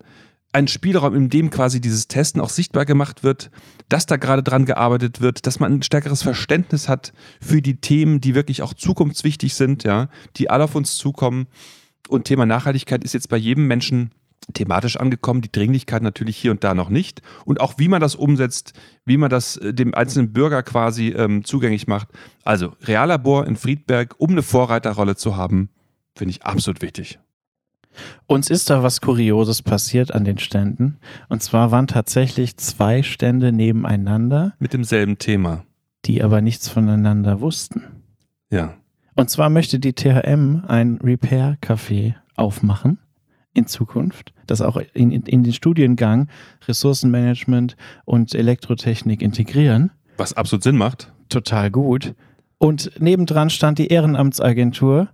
ein 0.54 0.68
Spielraum, 0.68 1.14
in 1.14 1.30
dem 1.30 1.50
quasi 1.50 1.82
dieses 1.82 2.08
Testen 2.08 2.42
auch 2.42 2.50
sichtbar 2.50 2.86
gemacht 2.86 3.24
wird, 3.24 3.52
dass 3.90 4.06
da 4.06 4.18
gerade 4.18 4.44
dran 4.44 4.66
gearbeitet 4.66 5.22
wird, 5.22 5.46
dass 5.46 5.60
man 5.60 5.74
ein 5.74 5.84
stärkeres 5.84 6.24
Verständnis 6.24 6.90
hat 6.90 7.14
für 7.42 7.62
die 7.62 7.80
Themen, 7.80 8.22
die 8.22 8.34
wirklich 8.34 8.62
auch 8.62 8.74
zukunftswichtig 8.74 9.54
sind, 9.54 9.84
ja, 9.84 10.10
die 10.38 10.50
alle 10.50 10.64
auf 10.64 10.76
uns 10.76 10.96
zukommen. 10.96 11.48
Und 12.08 12.26
Thema 12.26 12.46
Nachhaltigkeit 12.46 13.04
ist 13.04 13.14
jetzt 13.14 13.30
bei 13.30 13.38
jedem 13.38 13.68
Menschen 13.68 14.12
thematisch 14.54 14.98
angekommen, 14.98 15.42
die 15.42 15.52
Dringlichkeit 15.52 16.02
natürlich 16.02 16.38
hier 16.38 16.52
und 16.52 16.64
da 16.64 16.74
noch 16.74 16.90
nicht. 16.90 17.22
Und 17.46 17.60
auch 17.60 17.76
wie 17.78 17.88
man 17.88 18.02
das 18.02 18.16
umsetzt, 18.16 18.74
wie 19.06 19.18
man 19.18 19.30
das 19.30 19.58
äh, 19.58 19.74
dem 19.74 19.94
einzelnen 19.94 20.32
Bürger 20.32 20.64
quasi 20.64 21.10
ähm, 21.10 21.44
zugänglich 21.44 21.88
macht. 21.88 22.10
Also 22.44 22.74
Reallabor 22.84 23.46
in 23.46 23.56
Friedberg, 23.56 24.16
um 24.18 24.32
eine 24.32 24.44
Vorreiterrolle 24.44 25.16
zu 25.16 25.36
haben, 25.36 25.70
finde 26.16 26.32
ich 26.32 26.44
absolut 26.44 26.82
wichtig. 26.82 27.20
Uns 28.28 28.50
ist 28.50 28.70
da 28.70 28.84
was 28.84 29.02
Kurioses 29.02 29.62
passiert 29.62 30.14
an 30.14 30.24
den 30.24 30.38
Ständen. 30.38 31.00
Und 31.30 31.42
zwar 31.42 31.72
waren 31.72 31.88
tatsächlich 31.88 32.58
zwei 32.58 33.02
Stände 33.02 33.52
nebeneinander. 33.52 34.54
Mit 34.60 34.74
demselben 34.74 35.18
Thema. 35.18 35.66
Die 36.06 36.22
aber 36.22 36.42
nichts 36.42 36.70
voneinander 36.70 37.42
wussten. 37.42 37.84
Ja. 38.52 38.76
Und 39.18 39.32
zwar 39.32 39.50
möchte 39.50 39.80
die 39.80 39.94
THM 39.94 40.62
ein 40.68 41.00
Repair-Café 41.04 42.14
aufmachen 42.36 43.00
in 43.56 43.66
Zukunft, 43.66 44.32
das 44.46 44.62
auch 44.62 44.80
in, 44.94 45.12
in 45.12 45.44
den 45.44 45.54
Studiengang 45.54 46.30
Ressourcenmanagement 46.68 47.76
und 48.06 48.36
Elektrotechnik 48.36 49.24
integrieren. 49.24 49.92
Was 50.18 50.34
absolut 50.34 50.62
Sinn 50.62 50.78
macht. 50.78 51.12
Total 51.30 51.72
gut. 51.72 52.14
Und 52.60 52.92
nebendran 53.00 53.50
stand 53.50 53.80
die 53.80 53.88
Ehrenamtsagentur 53.88 55.10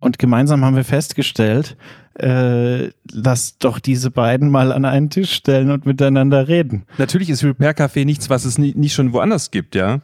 und 0.00 0.18
gemeinsam 0.18 0.64
haben 0.64 0.76
wir 0.76 0.84
festgestellt, 0.84 1.76
äh, 2.18 2.88
lass 3.12 3.58
doch 3.58 3.78
diese 3.78 4.10
beiden 4.10 4.50
mal 4.50 4.72
an 4.72 4.86
einen 4.86 5.10
Tisch 5.10 5.32
stellen 5.32 5.70
und 5.70 5.84
miteinander 5.84 6.48
reden. 6.48 6.86
Natürlich 6.96 7.28
ist 7.28 7.44
Repair 7.44 7.76
Café 7.76 8.06
nichts, 8.06 8.30
was 8.30 8.46
es 8.46 8.56
nie, 8.56 8.72
nicht 8.74 8.94
schon 8.94 9.12
woanders 9.12 9.50
gibt, 9.50 9.74
ja. 9.74 10.00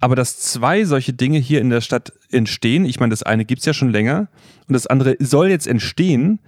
Aber 0.00 0.16
dass 0.16 0.38
zwei 0.38 0.84
solche 0.84 1.12
Dinge 1.12 1.38
hier 1.38 1.60
in 1.60 1.70
der 1.70 1.82
Stadt 1.82 2.12
entstehen, 2.30 2.84
ich 2.84 3.00
meine, 3.00 3.10
das 3.10 3.22
eine 3.22 3.44
gibt 3.44 3.60
es 3.60 3.66
ja 3.66 3.74
schon 3.74 3.90
länger 3.90 4.28
und 4.66 4.72
das 4.72 4.86
andere 4.86 5.16
soll 5.20 5.48
jetzt 5.48 5.66
entstehen, 5.66 6.40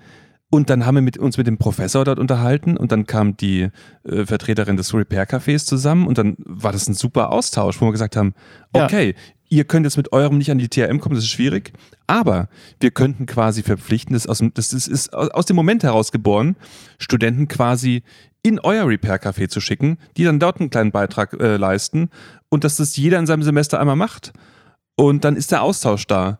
und 0.52 0.68
dann 0.68 0.84
haben 0.84 0.96
wir 0.96 1.02
mit, 1.02 1.16
uns 1.16 1.38
mit 1.38 1.46
dem 1.46 1.56
Professor 1.56 2.04
dort 2.04 2.18
unterhalten 2.18 2.76
und 2.76 2.92
dann 2.92 3.06
kam 3.06 3.38
die 3.38 3.70
äh, 4.04 4.26
Vertreterin 4.26 4.76
des 4.76 4.92
Repair 4.92 5.26
Cafés 5.26 5.64
zusammen 5.64 6.06
und 6.06 6.18
dann 6.18 6.36
war 6.40 6.72
das 6.72 6.86
ein 6.88 6.94
super 6.94 7.32
Austausch, 7.32 7.80
wo 7.80 7.86
wir 7.86 7.92
gesagt 7.92 8.16
haben, 8.16 8.34
okay, 8.74 9.14
ja. 9.16 9.32
ihr 9.48 9.64
könnt 9.64 9.86
jetzt 9.86 9.96
mit 9.96 10.12
eurem 10.12 10.36
nicht 10.36 10.50
an 10.50 10.58
die 10.58 10.68
TRM 10.68 11.00
kommen, 11.00 11.14
das 11.14 11.24
ist 11.24 11.30
schwierig, 11.30 11.72
aber 12.06 12.50
wir 12.80 12.90
könnten 12.90 13.24
quasi 13.24 13.62
verpflichten, 13.62 14.12
das, 14.12 14.26
aus 14.26 14.44
das 14.52 14.74
ist, 14.74 14.88
ist 14.88 15.14
aus 15.14 15.46
dem 15.46 15.56
Moment 15.56 15.84
heraus 15.84 16.12
geboren, 16.12 16.56
Studenten 16.98 17.48
quasi 17.48 18.02
in 18.42 18.59
euer 18.59 18.87
Repair 18.87 19.22
Café 19.22 19.48
zu 19.48 19.61
schicken, 19.61 19.98
die 20.16 20.24
dann 20.24 20.40
dort 20.40 20.61
einen 20.61 20.70
kleinen 20.70 20.92
Beitrag 20.92 21.35
äh, 21.40 21.57
leisten 21.57 22.11
und 22.48 22.64
dass 22.64 22.76
das 22.76 22.96
jeder 22.96 23.18
in 23.18 23.26
seinem 23.26 23.42
Semester 23.42 23.78
einmal 23.81 23.96
macht. 23.96 24.33
Und 24.96 25.24
dann 25.24 25.37
ist 25.37 25.52
der 25.52 25.62
Austausch 25.62 26.07
da. 26.07 26.38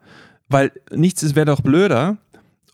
Weil 0.49 0.73
nichts 0.91 1.35
wäre 1.35 1.47
doch 1.47 1.63
blöder, 1.63 2.19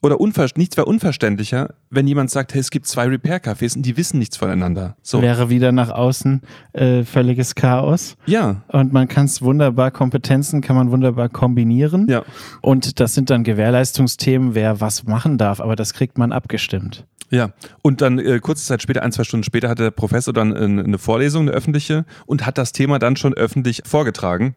oder 0.03 0.17
nichts 0.57 0.77
wäre 0.77 0.87
unverständlicher, 0.87 1.75
wenn 1.91 2.07
jemand 2.07 2.31
sagt, 2.31 2.55
hey, 2.55 2.61
es 2.61 2.71
gibt 2.71 2.87
zwei 2.87 3.07
Repair-Cafés 3.07 3.77
und 3.77 3.83
die 3.83 3.97
wissen 3.97 4.19
nichts 4.19 4.37
voneinander. 4.37 4.97
So. 5.03 5.23
Wäre 5.23 5.51
wieder 5.51 5.73
nach 5.73 5.91
außen 5.91 6.43
äh, 6.73 7.05
völliges 7.05 7.55
Chaos. 7.55 8.17
Ja. 8.27 8.63
Und 8.69 8.93
man 8.93 9.09
kann 9.09 9.27
es 9.27 9.43
wunderbar, 9.43 9.91
Kompetenzen 9.91 10.61
kann 10.61 10.77
man 10.77 10.91
wunderbar 10.91 11.29
kombinieren. 11.29 12.07
Ja. 12.09 12.23
Und 12.61 13.01
das 13.01 13.15
sind 13.15 13.31
dann 13.31 13.45
Gewährleistungsthemen, 13.45 14.55
wer 14.55 14.81
was 14.81 15.05
machen 15.05 15.39
darf, 15.39 15.61
aber 15.61 15.75
das 15.75 15.95
kriegt 15.95 16.17
man 16.17 16.33
abgestimmt. 16.33 17.05
Ja, 17.31 17.51
und 17.83 18.01
dann 18.01 18.19
äh, 18.19 18.39
kurze 18.41 18.65
Zeit 18.65 18.83
später, 18.83 19.03
ein, 19.03 19.13
zwei 19.13 19.25
Stunden 19.25 19.45
später, 19.45 19.69
hat 19.69 19.79
der 19.79 19.91
Professor 19.91 20.33
dann 20.33 20.53
äh, 20.53 20.61
eine 20.61 20.99
Vorlesung, 20.99 21.43
eine 21.43 21.51
öffentliche, 21.51 22.07
und 22.25 22.47
hat 22.47 22.57
das 22.57 22.73
Thema 22.73 22.99
dann 22.99 23.17
schon 23.17 23.35
öffentlich 23.35 23.83
vorgetragen. 23.85 24.55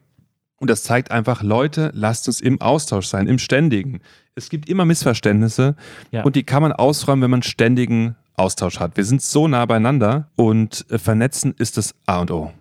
Und 0.62 0.70
das 0.70 0.84
zeigt 0.84 1.10
einfach, 1.10 1.42
Leute, 1.42 1.90
lasst 1.92 2.28
uns 2.28 2.40
im 2.40 2.60
Austausch 2.60 3.06
sein, 3.06 3.26
im 3.26 3.40
Ständigen. 3.40 3.98
Es 4.36 4.48
gibt 4.48 4.68
immer 4.68 4.84
Missverständnisse 4.84 5.74
ja. 6.12 6.22
und 6.22 6.36
die 6.36 6.44
kann 6.44 6.62
man 6.62 6.70
ausräumen, 6.70 7.20
wenn 7.20 7.32
man 7.32 7.42
ständigen 7.42 8.14
Austausch 8.34 8.78
hat. 8.78 8.96
Wir 8.96 9.04
sind 9.04 9.22
so 9.22 9.48
nah 9.48 9.66
beieinander 9.66 10.30
und 10.36 10.86
äh, 10.88 10.98
vernetzen 10.98 11.52
ist 11.58 11.78
das 11.78 11.96
A 12.06 12.20
und 12.20 12.30
O. 12.30 12.52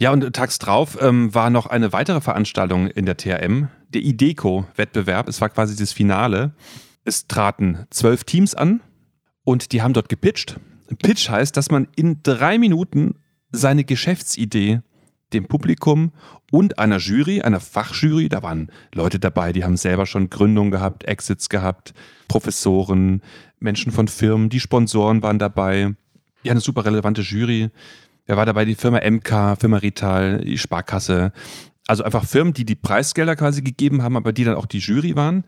Ja, 0.00 0.12
und 0.12 0.32
tags 0.32 0.58
drauf 0.58 0.96
ähm, 0.98 1.34
war 1.34 1.50
noch 1.50 1.66
eine 1.66 1.92
weitere 1.92 2.22
Veranstaltung 2.22 2.86
in 2.86 3.04
der 3.04 3.18
TRM, 3.18 3.68
der 3.90 4.00
IDECO-Wettbewerb. 4.00 5.28
Es 5.28 5.42
war 5.42 5.50
quasi 5.50 5.76
das 5.76 5.92
Finale. 5.92 6.54
Es 7.04 7.26
traten 7.26 7.84
zwölf 7.90 8.24
Teams 8.24 8.54
an 8.54 8.80
und 9.44 9.72
die 9.72 9.82
haben 9.82 9.92
dort 9.92 10.08
gepitcht. 10.08 10.58
Pitch 11.02 11.28
heißt, 11.28 11.54
dass 11.54 11.70
man 11.70 11.86
in 11.96 12.22
drei 12.22 12.56
Minuten 12.56 13.16
seine 13.52 13.84
Geschäftsidee 13.84 14.80
dem 15.32 15.46
Publikum 15.46 16.12
und 16.50 16.78
einer 16.78 16.98
Jury, 16.98 17.42
einer 17.42 17.60
Fachjury. 17.60 18.28
Da 18.28 18.42
waren 18.42 18.70
Leute 18.94 19.18
dabei, 19.18 19.52
die 19.52 19.64
haben 19.64 19.76
selber 19.76 20.06
schon 20.06 20.30
Gründungen 20.30 20.70
gehabt, 20.70 21.04
Exits 21.04 21.48
gehabt, 21.48 21.94
Professoren, 22.28 23.22
Menschen 23.58 23.92
von 23.92 24.08
Firmen, 24.08 24.48
die 24.48 24.60
Sponsoren 24.60 25.22
waren 25.22 25.38
dabei. 25.38 25.94
Ja, 26.42 26.52
eine 26.52 26.60
super 26.60 26.84
relevante 26.84 27.22
Jury. 27.22 27.70
Wer 28.26 28.36
war 28.36 28.46
dabei? 28.46 28.64
Die 28.64 28.74
Firma 28.74 29.00
MK, 29.00 29.56
Firma 29.58 29.78
Rital, 29.78 30.40
die 30.40 30.58
Sparkasse. 30.58 31.32
Also 31.86 32.02
einfach 32.02 32.24
Firmen, 32.24 32.52
die 32.52 32.64
die 32.64 32.74
Preisgelder 32.74 33.36
quasi 33.36 33.62
gegeben 33.62 34.02
haben, 34.02 34.16
aber 34.16 34.32
die 34.32 34.44
dann 34.44 34.56
auch 34.56 34.66
die 34.66 34.78
Jury 34.78 35.16
waren. 35.16 35.44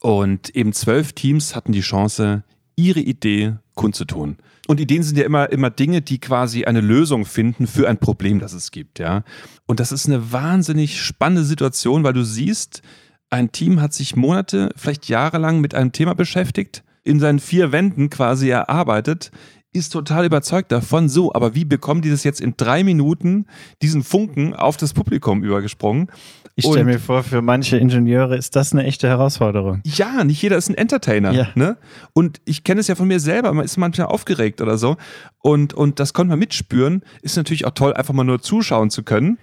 Und 0.00 0.50
eben 0.50 0.72
zwölf 0.72 1.12
Teams 1.12 1.54
hatten 1.54 1.72
die 1.72 1.80
Chance, 1.80 2.42
ihre 2.76 3.00
Idee 3.00 3.54
kundzutun. 3.74 4.36
Und 4.66 4.80
Ideen 4.80 5.02
sind 5.02 5.18
ja 5.18 5.24
immer, 5.24 5.50
immer 5.52 5.70
Dinge, 5.70 6.00
die 6.00 6.18
quasi 6.18 6.64
eine 6.64 6.80
Lösung 6.80 7.26
finden 7.26 7.66
für 7.66 7.88
ein 7.88 7.98
Problem, 7.98 8.40
das 8.40 8.54
es 8.54 8.70
gibt, 8.70 8.98
ja. 8.98 9.22
Und 9.66 9.80
das 9.80 9.92
ist 9.92 10.06
eine 10.06 10.32
wahnsinnig 10.32 11.00
spannende 11.00 11.44
Situation, 11.44 12.04
weil 12.04 12.12
du 12.12 12.24
siehst, 12.24 12.82
ein 13.30 13.50
Team 13.50 13.80
hat 13.80 13.94
sich 13.94 14.16
Monate, 14.16 14.70
vielleicht 14.76 15.08
jahrelang 15.08 15.60
mit 15.60 15.74
einem 15.74 15.92
Thema 15.92 16.14
beschäftigt, 16.14 16.84
in 17.02 17.20
seinen 17.20 17.38
vier 17.38 17.72
Wänden 17.72 18.10
quasi 18.10 18.48
erarbeitet, 18.48 19.30
ist 19.72 19.90
total 19.90 20.24
überzeugt 20.24 20.70
davon. 20.70 21.08
So, 21.08 21.34
aber 21.34 21.54
wie 21.54 21.64
bekommen 21.64 22.00
die 22.00 22.10
das 22.10 22.24
jetzt 22.24 22.40
in 22.40 22.54
drei 22.56 22.84
Minuten, 22.84 23.46
diesen 23.82 24.02
Funken 24.02 24.54
auf 24.54 24.76
das 24.76 24.94
Publikum 24.94 25.42
übergesprungen? 25.42 26.08
Ich 26.56 26.64
stelle 26.64 26.84
mir 26.84 27.00
vor, 27.00 27.24
für 27.24 27.42
manche 27.42 27.76
Ingenieure 27.76 28.36
ist 28.36 28.54
das 28.54 28.72
eine 28.72 28.84
echte 28.84 29.08
Herausforderung. 29.08 29.80
Ja, 29.84 30.22
nicht 30.22 30.40
jeder 30.40 30.56
ist 30.56 30.68
ein 30.68 30.76
Entertainer. 30.76 31.32
Ja. 31.32 31.48
Ne? 31.56 31.76
Und 32.12 32.40
ich 32.44 32.62
kenne 32.62 32.80
es 32.80 32.86
ja 32.86 32.94
von 32.94 33.08
mir 33.08 33.18
selber, 33.18 33.52
man 33.52 33.64
ist 33.64 33.76
manchmal 33.76 34.06
aufgeregt 34.06 34.60
oder 34.60 34.78
so. 34.78 34.96
Und, 35.38 35.74
und 35.74 35.98
das 35.98 36.12
konnte 36.12 36.30
man 36.30 36.38
mitspüren. 36.38 37.02
Ist 37.22 37.36
natürlich 37.36 37.66
auch 37.66 37.72
toll, 37.72 37.92
einfach 37.94 38.14
mal 38.14 38.22
nur 38.22 38.40
zuschauen 38.40 38.90
zu 38.90 39.02
können. 39.02 39.38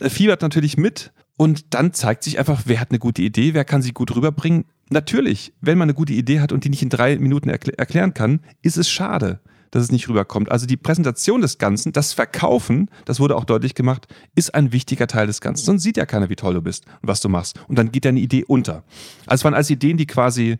Fiebert 0.00 0.42
natürlich 0.42 0.76
mit. 0.76 1.12
Und 1.36 1.74
dann 1.74 1.92
zeigt 1.92 2.24
sich 2.24 2.38
einfach, 2.38 2.62
wer 2.66 2.78
hat 2.78 2.90
eine 2.90 2.98
gute 2.98 3.22
Idee, 3.22 3.54
wer 3.54 3.64
kann 3.64 3.82
sie 3.82 3.92
gut 3.92 4.14
rüberbringen. 4.14 4.64
Natürlich, 4.90 5.52
wenn 5.60 5.78
man 5.78 5.86
eine 5.86 5.94
gute 5.94 6.12
Idee 6.12 6.40
hat 6.40 6.52
und 6.52 6.64
die 6.64 6.68
nicht 6.68 6.82
in 6.82 6.90
drei 6.90 7.16
Minuten 7.18 7.48
erkl 7.48 7.70
erklären 7.70 8.14
kann, 8.14 8.40
ist 8.62 8.76
es 8.76 8.90
schade 8.90 9.40
dass 9.72 9.82
es 9.82 9.90
nicht 9.90 10.08
rüberkommt. 10.08 10.52
Also 10.52 10.66
die 10.66 10.76
Präsentation 10.76 11.40
des 11.40 11.58
Ganzen, 11.58 11.92
das 11.92 12.12
Verkaufen, 12.12 12.90
das 13.06 13.18
wurde 13.18 13.36
auch 13.36 13.44
deutlich 13.44 13.74
gemacht, 13.74 14.06
ist 14.36 14.54
ein 14.54 14.70
wichtiger 14.70 15.06
Teil 15.06 15.26
des 15.26 15.40
Ganzen. 15.40 15.64
Sonst 15.64 15.82
sieht 15.82 15.96
ja 15.96 16.06
keiner, 16.06 16.28
wie 16.28 16.36
toll 16.36 16.54
du 16.54 16.62
bist 16.62 16.84
und 17.00 17.08
was 17.08 17.20
du 17.20 17.28
machst. 17.28 17.58
Und 17.68 17.78
dann 17.78 17.90
geht 17.90 18.04
deine 18.04 18.20
Idee 18.20 18.44
unter. 18.44 18.84
Also 19.26 19.40
es 19.40 19.44
waren 19.44 19.54
alles 19.54 19.70
Ideen, 19.70 19.96
die 19.96 20.06
quasi 20.06 20.58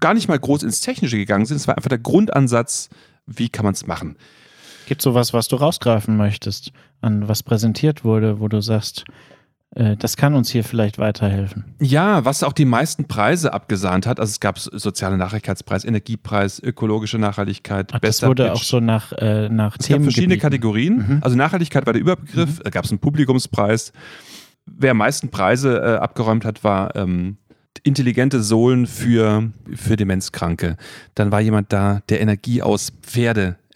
gar 0.00 0.14
nicht 0.14 0.28
mal 0.28 0.38
groß 0.38 0.64
ins 0.64 0.80
Technische 0.80 1.16
gegangen 1.16 1.46
sind. 1.46 1.56
Es 1.56 1.68
war 1.68 1.76
einfach 1.76 1.88
der 1.88 1.98
Grundansatz, 1.98 2.90
wie 3.24 3.48
kann 3.48 3.64
man 3.64 3.74
es 3.74 3.86
machen. 3.86 4.16
Gibt 4.90 5.02
es 5.02 5.04
sowas, 5.04 5.32
was 5.32 5.46
du 5.46 5.54
rausgreifen 5.54 6.16
möchtest, 6.16 6.72
an 7.00 7.28
was 7.28 7.44
präsentiert 7.44 8.02
wurde, 8.02 8.40
wo 8.40 8.48
du 8.48 8.60
sagst, 8.60 9.04
äh, 9.76 9.96
das 9.96 10.16
kann 10.16 10.34
uns 10.34 10.50
hier 10.50 10.64
vielleicht 10.64 10.98
weiterhelfen. 10.98 11.76
Ja, 11.78 12.24
was 12.24 12.42
auch 12.42 12.52
die 12.52 12.64
meisten 12.64 13.04
Preise 13.06 13.54
abgesahnt 13.54 14.04
hat, 14.04 14.18
also 14.18 14.30
es 14.32 14.40
gab 14.40 14.58
soziale 14.58 15.16
Nachhaltigkeitspreis, 15.16 15.84
Energiepreis, 15.84 16.60
ökologische 16.60 17.18
Nachhaltigkeit, 17.18 17.90
Ach, 17.92 18.00
Das 18.00 18.20
wurde 18.24 18.48
Pitch. 18.48 18.52
auch 18.52 18.62
so 18.64 18.80
nach, 18.80 19.12
äh, 19.12 19.48
nach 19.48 19.76
es 19.78 19.86
Themen. 19.86 20.00
Gab 20.00 20.12
verschiedene 20.12 20.38
Kategorien. 20.38 20.96
Mhm. 20.96 21.18
Also 21.20 21.36
Nachhaltigkeit 21.36 21.86
war 21.86 21.92
der 21.92 22.02
Überbegriff, 22.02 22.58
mhm. 22.58 22.62
da 22.64 22.70
gab 22.70 22.84
es 22.84 22.90
einen 22.90 22.98
Publikumspreis. 22.98 23.92
Wer 24.66 24.90
am 24.90 24.96
meisten 24.96 25.28
Preise 25.28 25.78
äh, 25.78 25.98
abgeräumt 25.98 26.44
hat, 26.44 26.64
war 26.64 26.96
ähm, 26.96 27.36
intelligente 27.84 28.42
Sohlen 28.42 28.88
für, 28.88 29.52
für 29.72 29.94
Demenzkranke. 29.94 30.76
Dann 31.14 31.30
war 31.30 31.40
jemand 31.40 31.72
da, 31.72 32.02
der 32.08 32.20
Energie 32.20 32.60
aus 32.60 32.90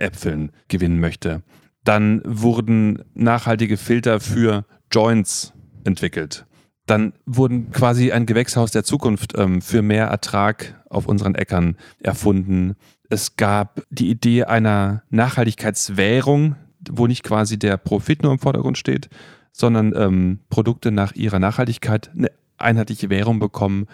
Pferdeäpfeln 0.04 0.52
gewinnen 0.68 1.00
möchte. 1.00 1.42
Dann 1.84 2.22
wurden 2.24 3.02
nachhaltige 3.14 3.76
Filter 3.76 4.20
für 4.20 4.64
Joints 4.90 5.52
entwickelt. 5.84 6.46
Dann 6.86 7.14
wurden 7.24 7.70
quasi 7.70 8.12
ein 8.12 8.26
Gewächshaus 8.26 8.70
der 8.70 8.84
Zukunft 8.84 9.32
ähm, 9.36 9.62
für 9.62 9.82
mehr 9.82 10.06
Ertrag 10.06 10.82
auf 10.90 11.06
unseren 11.06 11.34
Äckern 11.34 11.76
erfunden. 12.00 12.76
Es 13.08 13.36
gab 13.36 13.82
die 13.90 14.10
Idee 14.10 14.44
einer 14.44 15.02
Nachhaltigkeitswährung, 15.10 16.56
wo 16.90 17.06
nicht 17.06 17.22
quasi 17.22 17.58
der 17.58 17.78
Profit 17.78 18.22
nur 18.22 18.32
im 18.32 18.38
Vordergrund 18.38 18.76
steht, 18.76 19.08
sondern 19.52 19.94
ähm, 19.96 20.40
Produkte 20.50 20.90
nach 20.90 21.14
ihrer 21.14 21.38
Nachhaltigkeit 21.38 22.10
eine 22.14 22.30
einheitliche 22.58 23.08
Währung 23.08 23.38
bekommen. 23.38 23.86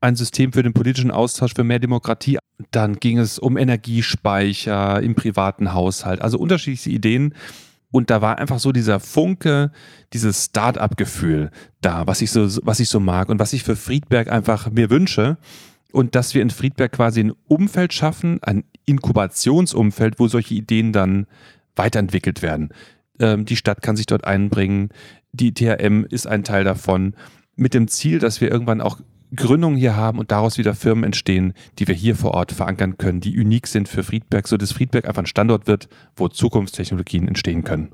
Ein 0.00 0.16
System 0.16 0.52
für 0.52 0.62
den 0.62 0.72
politischen 0.72 1.10
Austausch, 1.10 1.54
für 1.54 1.64
mehr 1.64 1.78
Demokratie. 1.78 2.38
Dann 2.70 2.96
ging 2.96 3.18
es 3.18 3.38
um 3.38 3.56
Energiespeicher 3.56 5.02
im 5.02 5.14
privaten 5.14 5.72
Haushalt, 5.72 6.20
also 6.20 6.38
unterschiedliche 6.38 6.90
Ideen. 6.90 7.34
Und 7.90 8.10
da 8.10 8.20
war 8.20 8.38
einfach 8.38 8.58
so 8.58 8.72
dieser 8.72 9.00
Funke, 9.00 9.72
dieses 10.12 10.46
Start-up-Gefühl 10.46 11.50
da, 11.80 12.06
was 12.06 12.20
ich 12.20 12.30
so, 12.30 12.46
was 12.64 12.80
ich 12.80 12.88
so 12.88 13.00
mag 13.00 13.28
und 13.28 13.38
was 13.38 13.52
ich 13.52 13.62
für 13.62 13.76
Friedberg 13.76 14.30
einfach 14.30 14.70
mir 14.70 14.90
wünsche. 14.90 15.38
Und 15.90 16.14
dass 16.14 16.34
wir 16.34 16.42
in 16.42 16.50
Friedberg 16.50 16.92
quasi 16.92 17.20
ein 17.20 17.32
Umfeld 17.46 17.94
schaffen, 17.94 18.42
ein 18.42 18.64
Inkubationsumfeld, 18.84 20.18
wo 20.18 20.28
solche 20.28 20.54
Ideen 20.54 20.92
dann 20.92 21.26
weiterentwickelt 21.76 22.42
werden. 22.42 22.74
Ähm, 23.20 23.46
die 23.46 23.56
Stadt 23.56 23.80
kann 23.80 23.96
sich 23.96 24.04
dort 24.04 24.24
einbringen, 24.24 24.90
die 25.32 25.54
THM 25.54 26.04
ist 26.04 26.26
ein 26.26 26.44
Teil 26.44 26.64
davon, 26.64 27.14
mit 27.56 27.74
dem 27.74 27.88
Ziel, 27.88 28.18
dass 28.18 28.40
wir 28.40 28.50
irgendwann 28.50 28.80
auch 28.80 29.00
Gründungen 29.34 29.78
hier 29.78 29.96
haben 29.96 30.18
und 30.18 30.30
daraus 30.30 30.58
wieder 30.58 30.74
Firmen 30.74 31.04
entstehen, 31.04 31.52
die 31.78 31.88
wir 31.88 31.94
hier 31.94 32.16
vor 32.16 32.32
Ort 32.32 32.52
verankern 32.52 32.98
können, 32.98 33.20
die 33.20 33.38
unik 33.38 33.66
sind 33.66 33.88
für 33.88 34.02
Friedberg, 34.02 34.48
sodass 34.48 34.72
Friedberg 34.72 35.06
einfach 35.06 35.22
ein 35.22 35.26
Standort 35.26 35.66
wird, 35.66 35.88
wo 36.16 36.28
Zukunftstechnologien 36.28 37.28
entstehen 37.28 37.64
können. 37.64 37.92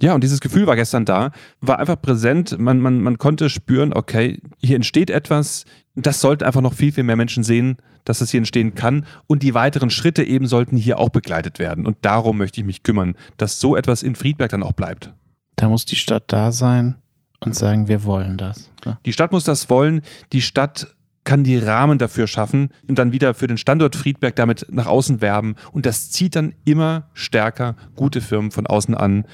Ja, 0.00 0.14
und 0.14 0.22
dieses 0.22 0.40
Gefühl 0.40 0.66
war 0.66 0.76
gestern 0.76 1.04
da, 1.04 1.32
war 1.60 1.80
einfach 1.80 2.00
präsent. 2.00 2.56
Man, 2.58 2.78
man, 2.80 3.00
man 3.00 3.18
konnte 3.18 3.50
spüren, 3.50 3.92
okay, 3.92 4.40
hier 4.58 4.76
entsteht 4.76 5.10
etwas. 5.10 5.64
Das 5.96 6.20
sollten 6.20 6.44
einfach 6.44 6.60
noch 6.60 6.74
viel, 6.74 6.92
viel 6.92 7.02
mehr 7.02 7.16
Menschen 7.16 7.42
sehen, 7.42 7.78
dass 8.04 8.20
es 8.20 8.30
hier 8.30 8.38
entstehen 8.38 8.76
kann. 8.76 9.06
Und 9.26 9.42
die 9.42 9.54
weiteren 9.54 9.90
Schritte 9.90 10.22
eben 10.22 10.46
sollten 10.46 10.76
hier 10.76 11.00
auch 11.00 11.08
begleitet 11.08 11.58
werden. 11.58 11.84
Und 11.84 11.96
darum 12.02 12.38
möchte 12.38 12.60
ich 12.60 12.66
mich 12.66 12.84
kümmern, 12.84 13.16
dass 13.38 13.58
so 13.58 13.76
etwas 13.76 14.04
in 14.04 14.14
Friedberg 14.14 14.50
dann 14.50 14.62
auch 14.62 14.72
bleibt. 14.72 15.12
Da 15.56 15.68
muss 15.68 15.84
die 15.84 15.96
Stadt 15.96 16.24
da 16.28 16.52
sein 16.52 16.94
und 17.40 17.54
sagen, 17.54 17.88
wir 17.88 18.04
wollen 18.04 18.36
das. 18.36 18.70
Ja. 18.84 18.98
Die 19.04 19.12
Stadt 19.12 19.32
muss 19.32 19.44
das 19.44 19.70
wollen. 19.70 20.02
Die 20.32 20.42
Stadt 20.42 20.94
kann 21.24 21.44
die 21.44 21.58
Rahmen 21.58 21.98
dafür 21.98 22.26
schaffen 22.26 22.70
und 22.88 22.98
dann 22.98 23.12
wieder 23.12 23.34
für 23.34 23.46
den 23.46 23.58
Standort 23.58 23.96
Friedberg 23.96 24.34
damit 24.36 24.66
nach 24.70 24.86
außen 24.86 25.20
werben. 25.20 25.56
Und 25.72 25.84
das 25.84 26.10
zieht 26.10 26.34
dann 26.36 26.54
immer 26.64 27.08
stärker 27.12 27.76
gute 27.96 28.20
Firmen 28.20 28.50
von 28.50 28.66
außen 28.66 28.94
an. 28.94 29.26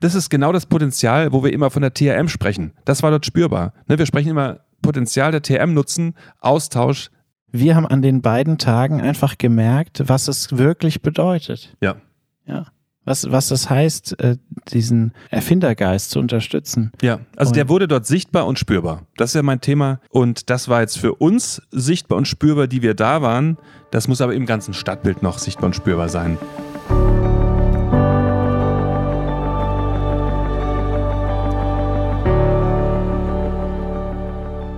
Das 0.00 0.14
ist 0.14 0.30
genau 0.30 0.52
das 0.52 0.66
Potenzial, 0.66 1.32
wo 1.32 1.44
wir 1.44 1.52
immer 1.52 1.70
von 1.70 1.82
der 1.82 1.92
TRM 1.92 2.28
sprechen. 2.28 2.72
Das 2.84 3.02
war 3.02 3.10
dort 3.10 3.26
spürbar. 3.26 3.72
Ne, 3.88 3.98
wir 3.98 4.06
sprechen 4.06 4.30
immer 4.30 4.60
Potenzial 4.82 5.32
der 5.32 5.42
TRM 5.42 5.74
nutzen, 5.74 6.14
Austausch. 6.40 7.10
Wir 7.52 7.76
haben 7.76 7.86
an 7.86 8.02
den 8.02 8.20
beiden 8.20 8.58
Tagen 8.58 9.00
einfach 9.00 9.38
gemerkt, 9.38 10.02
was 10.06 10.28
es 10.28 10.56
wirklich 10.56 11.02
bedeutet. 11.02 11.76
Ja. 11.80 11.96
Ja 12.46 12.66
was, 13.04 13.30
was 13.30 13.48
das 13.48 13.68
heißt, 13.70 14.18
äh, 14.20 14.36
diesen 14.72 15.12
Erfindergeist 15.30 16.10
zu 16.10 16.18
unterstützen. 16.18 16.92
Ja, 17.02 17.20
also 17.36 17.50
und 17.50 17.56
der 17.56 17.68
wurde 17.68 17.88
dort 17.88 18.06
sichtbar 18.06 18.46
und 18.46 18.58
spürbar. 18.58 19.02
Das 19.16 19.30
ist 19.30 19.34
ja 19.34 19.42
mein 19.42 19.60
Thema. 19.60 20.00
Und 20.10 20.50
das 20.50 20.68
war 20.68 20.80
jetzt 20.80 20.98
für 20.98 21.14
uns 21.14 21.62
sichtbar 21.70 22.18
und 22.18 22.26
spürbar, 22.26 22.66
die 22.66 22.82
wir 22.82 22.94
da 22.94 23.22
waren. 23.22 23.58
Das 23.90 24.08
muss 24.08 24.20
aber 24.20 24.34
im 24.34 24.46
ganzen 24.46 24.74
Stadtbild 24.74 25.22
noch 25.22 25.38
sichtbar 25.38 25.66
und 25.66 25.74
spürbar 25.76 26.08
sein. 26.08 26.38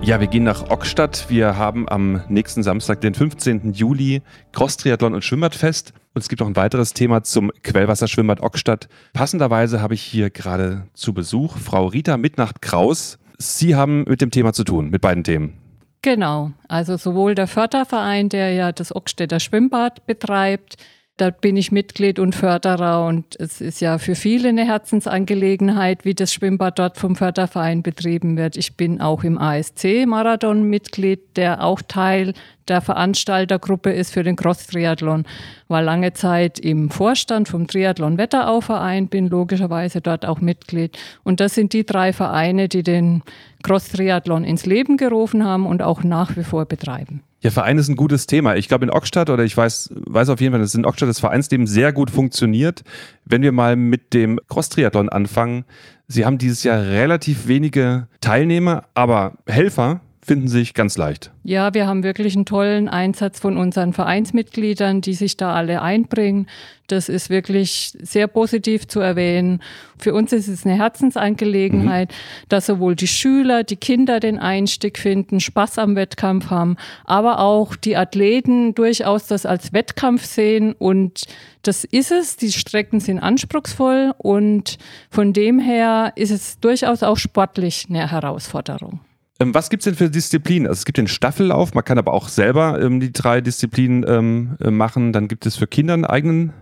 Ja, 0.07 0.21
wir 0.21 0.27
gehen 0.27 0.45
nach 0.45 0.69
Ockstadt. 0.69 1.25
Wir 1.27 1.57
haben 1.57 1.89
am 1.89 2.21
nächsten 2.29 2.63
Samstag, 2.63 3.01
den 3.01 3.13
15. 3.13 3.73
Juli, 3.73 4.21
Cross-Triathlon 4.53 5.13
und 5.13 5.21
Schwimmbadfest. 5.21 5.91
Und 6.13 6.21
es 6.21 6.29
gibt 6.29 6.39
noch 6.39 6.47
ein 6.47 6.55
weiteres 6.55 6.93
Thema 6.93 7.23
zum 7.23 7.51
Quellwasserschwimmbad 7.61 8.39
Ockstadt. 8.39 8.87
Passenderweise 9.11 9.81
habe 9.81 9.95
ich 9.95 10.01
hier 10.01 10.29
gerade 10.29 10.87
zu 10.93 11.13
Besuch 11.13 11.57
Frau 11.57 11.87
Rita 11.87 12.15
Mitnacht-Kraus. 12.15 13.19
Sie 13.37 13.75
haben 13.75 14.05
mit 14.05 14.21
dem 14.21 14.31
Thema 14.31 14.53
zu 14.53 14.63
tun, 14.63 14.91
mit 14.91 15.01
beiden 15.01 15.25
Themen. 15.25 15.57
Genau, 16.03 16.53
also 16.69 16.95
sowohl 16.95 17.35
der 17.35 17.47
Förderverein, 17.47 18.29
der 18.29 18.53
ja 18.53 18.71
das 18.71 18.95
Ockstädter 18.95 19.41
Schwimmbad 19.41 20.05
betreibt, 20.05 20.77
Dort 21.17 21.41
bin 21.41 21.57
ich 21.57 21.71
Mitglied 21.71 22.19
und 22.19 22.35
Förderer 22.35 23.03
und 23.07 23.35
es 23.39 23.59
ist 23.59 23.81
ja 23.81 23.97
für 23.97 24.13
viele 24.13 24.49
eine 24.49 24.67
Herzensangelegenheit, 24.67 26.05
wie 26.05 26.13
das 26.13 26.31
Schwimmbad 26.31 26.77
dort 26.77 26.97
vom 26.99 27.15
Förderverein 27.15 27.81
betrieben 27.81 28.37
wird. 28.37 28.55
Ich 28.55 28.77
bin 28.77 29.01
auch 29.01 29.23
im 29.23 29.39
ASC 29.39 30.05
Marathon 30.05 30.61
Mitglied, 30.61 31.21
der 31.35 31.63
auch 31.63 31.81
Teil 31.81 32.33
der 32.67 32.81
Veranstaltergruppe 32.81 33.91
ist 33.91 34.13
für 34.13 34.21
den 34.21 34.35
Cross-Triathlon. 34.35 35.25
War 35.67 35.81
lange 35.81 36.13
Zeit 36.13 36.59
im 36.59 36.91
Vorstand 36.91 37.49
vom 37.49 37.65
Triathlon-Wetterau-Verein, 37.65 39.07
bin 39.07 39.27
logischerweise 39.27 40.01
dort 40.01 40.23
auch 40.23 40.39
Mitglied. 40.39 40.99
Und 41.23 41.39
das 41.39 41.55
sind 41.55 41.73
die 41.73 41.83
drei 41.83 42.13
Vereine, 42.13 42.67
die 42.67 42.83
den 42.83 43.23
Cross-Triathlon 43.63 44.43
ins 44.43 44.67
Leben 44.67 44.97
gerufen 44.97 45.43
haben 45.43 45.65
und 45.65 45.81
auch 45.81 46.03
nach 46.03 46.37
wie 46.37 46.43
vor 46.43 46.65
betreiben. 46.65 47.23
Ja, 47.47 47.51
Verein 47.51 47.77
ist 47.77 47.87
ein 47.87 47.95
gutes 47.95 48.27
Thema. 48.27 48.57
Ich 48.57 48.67
glaube 48.67 48.83
in 48.83 48.91
Ockstadt 48.91 49.29
oder 49.29 49.45
ich 49.45 49.55
weiß, 49.55 49.91
weiß 50.05 50.27
auf 50.27 50.41
jeden 50.41 50.51
Fall, 50.51 50.59
dass 50.59 50.75
in 50.75 50.85
Ockstadt 50.85 51.07
das 51.07 51.21
Vereinsleben 51.21 51.65
sehr 51.65 51.93
gut 51.93 52.11
funktioniert. 52.11 52.83
Wenn 53.23 53.41
wir 53.41 53.53
mal 53.53 53.77
mit 53.77 54.13
dem 54.13 54.37
Cross-Triathlon 54.49 55.07
anfangen, 55.07 55.63
Sie 56.09 56.25
haben 56.25 56.37
dieses 56.39 56.63
Jahr 56.63 56.81
relativ 56.81 57.47
wenige 57.47 58.09
Teilnehmer, 58.19 58.83
aber 58.95 59.37
Helfer 59.47 60.01
finden 60.27 60.49
sich 60.49 60.73
ganz 60.73 60.97
leicht. 60.97 61.31
Ja, 61.43 61.73
wir 61.73 61.87
haben 61.87 62.03
wirklich 62.03 62.35
einen 62.35 62.45
tollen 62.45 62.89
Einsatz 62.89 63.39
von 63.39 63.55
unseren 63.55 63.93
Vereinsmitgliedern, 63.93 64.99
die 64.99 65.13
sich 65.13 65.37
da 65.37 65.55
alle 65.55 65.81
einbringen. 65.81 66.47
Das 66.87 67.07
ist 67.07 67.29
wirklich 67.29 67.93
sehr 68.01 68.27
positiv 68.27 68.89
zu 68.89 68.99
erwähnen. 68.99 69.61
Für 69.97 70.13
uns 70.13 70.33
ist 70.33 70.49
es 70.49 70.65
eine 70.65 70.75
Herzensangelegenheit, 70.75 72.09
mhm. 72.09 72.45
dass 72.49 72.65
sowohl 72.65 72.97
die 72.97 73.07
Schüler, 73.07 73.63
die 73.63 73.77
Kinder 73.77 74.19
den 74.19 74.37
Einstieg 74.37 74.99
finden, 74.99 75.39
Spaß 75.39 75.79
am 75.79 75.95
Wettkampf 75.95 76.49
haben, 76.49 76.75
aber 77.05 77.39
auch 77.39 77.77
die 77.77 77.95
Athleten 77.95 78.75
durchaus 78.75 79.27
das 79.27 79.45
als 79.45 79.71
Wettkampf 79.71 80.25
sehen. 80.25 80.73
Und 80.73 81.23
das 81.63 81.85
ist 81.85 82.11
es. 82.11 82.35
Die 82.35 82.51
Strecken 82.51 82.99
sind 82.99 83.19
anspruchsvoll 83.19 84.13
und 84.17 84.77
von 85.09 85.31
dem 85.31 85.59
her 85.59 86.11
ist 86.15 86.31
es 86.31 86.59
durchaus 86.59 87.01
auch 87.01 87.17
sportlich 87.17 87.85
eine 87.89 88.11
Herausforderung. 88.11 88.99
Ähm, 89.39 89.53
was 89.53 89.69
gibt 89.69 89.81
es 89.81 89.85
denn 89.85 89.95
für 89.95 90.09
Disziplinen? 90.09 90.67
Also 90.67 90.79
es 90.79 90.85
gibt 90.85 90.97
den 90.97 91.07
Staffellauf, 91.07 91.73
man 91.73 91.83
kann 91.83 91.97
aber 91.97 92.13
auch 92.13 92.27
selber 92.27 92.81
ähm, 92.81 92.99
die 92.99 93.11
drei 93.11 93.41
Disziplinen 93.41 94.05
ähm, 94.07 94.57
äh, 94.61 94.71
machen. 94.71 95.13
Dann 95.13 95.27
gibt 95.27 95.45
es 95.45 95.57
für 95.57 95.67
Kinder 95.67 95.93
einen 95.93 96.05
eigenen 96.05 96.53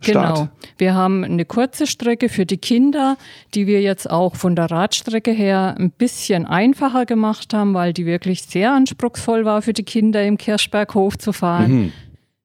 Start. 0.00 0.36
Genau. 0.36 0.48
Wir 0.78 0.94
haben 0.94 1.24
eine 1.24 1.44
kurze 1.44 1.86
Strecke 1.86 2.28
für 2.28 2.46
die 2.46 2.58
Kinder, 2.58 3.16
die 3.54 3.66
wir 3.66 3.80
jetzt 3.80 4.10
auch 4.10 4.34
von 4.34 4.56
der 4.56 4.70
Radstrecke 4.70 5.30
her 5.30 5.76
ein 5.78 5.90
bisschen 5.90 6.46
einfacher 6.46 7.06
gemacht 7.06 7.54
haben, 7.54 7.74
weil 7.74 7.92
die 7.92 8.06
wirklich 8.06 8.42
sehr 8.42 8.72
anspruchsvoll 8.72 9.44
war 9.44 9.62
für 9.62 9.72
die 9.72 9.84
Kinder 9.84 10.24
im 10.24 10.38
Kirschberghof 10.38 11.18
zu 11.18 11.32
fahren. 11.32 11.72
Mhm. 11.72 11.92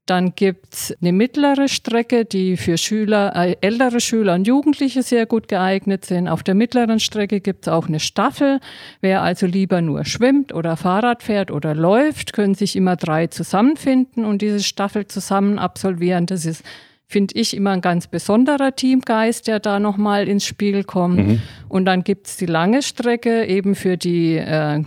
Dann 0.05 0.35
gibt's 0.35 0.93
eine 1.01 1.11
mittlere 1.11 1.67
Strecke, 1.67 2.25
die 2.25 2.57
für 2.57 2.77
Schüler, 2.77 3.35
äh, 3.35 3.55
ältere 3.61 3.99
Schüler 3.99 4.35
und 4.35 4.45
Jugendliche 4.45 5.01
sehr 5.01 5.25
gut 5.25 5.47
geeignet 5.47 6.05
sind. 6.05 6.27
Auf 6.27 6.43
der 6.43 6.53
mittleren 6.53 6.99
Strecke 6.99 7.41
gibt's 7.41 7.67
auch 7.67 7.87
eine 7.87 7.99
Staffel. 7.99 8.59
Wer 9.01 9.23
also 9.23 9.47
lieber 9.47 9.81
nur 9.81 10.05
schwimmt 10.05 10.53
oder 10.53 10.77
Fahrrad 10.77 11.23
fährt 11.23 11.49
oder 11.49 11.73
läuft, 11.73 12.33
können 12.33 12.53
sich 12.53 12.75
immer 12.75 12.95
drei 12.95 13.27
zusammenfinden 13.27 14.25
und 14.25 14.43
diese 14.43 14.61
Staffel 14.61 15.07
zusammen 15.07 15.57
absolvieren. 15.57 16.27
Das 16.27 16.45
ist 16.45 16.63
finde 17.07 17.35
ich 17.35 17.55
immer 17.55 17.71
ein 17.71 17.81
ganz 17.81 18.07
besonderer 18.07 18.75
Teamgeist, 18.75 19.47
der 19.47 19.59
da 19.59 19.79
nochmal 19.79 20.27
ins 20.27 20.45
Spiel 20.45 20.83
kommt. 20.83 21.17
Mhm. 21.17 21.41
Und 21.69 21.85
dann 21.85 22.03
gibt's 22.03 22.37
die 22.37 22.47
lange 22.47 22.81
Strecke 22.81 23.45
eben 23.45 23.75
für 23.75 23.95
die 23.95 24.37
äh, 24.37 24.83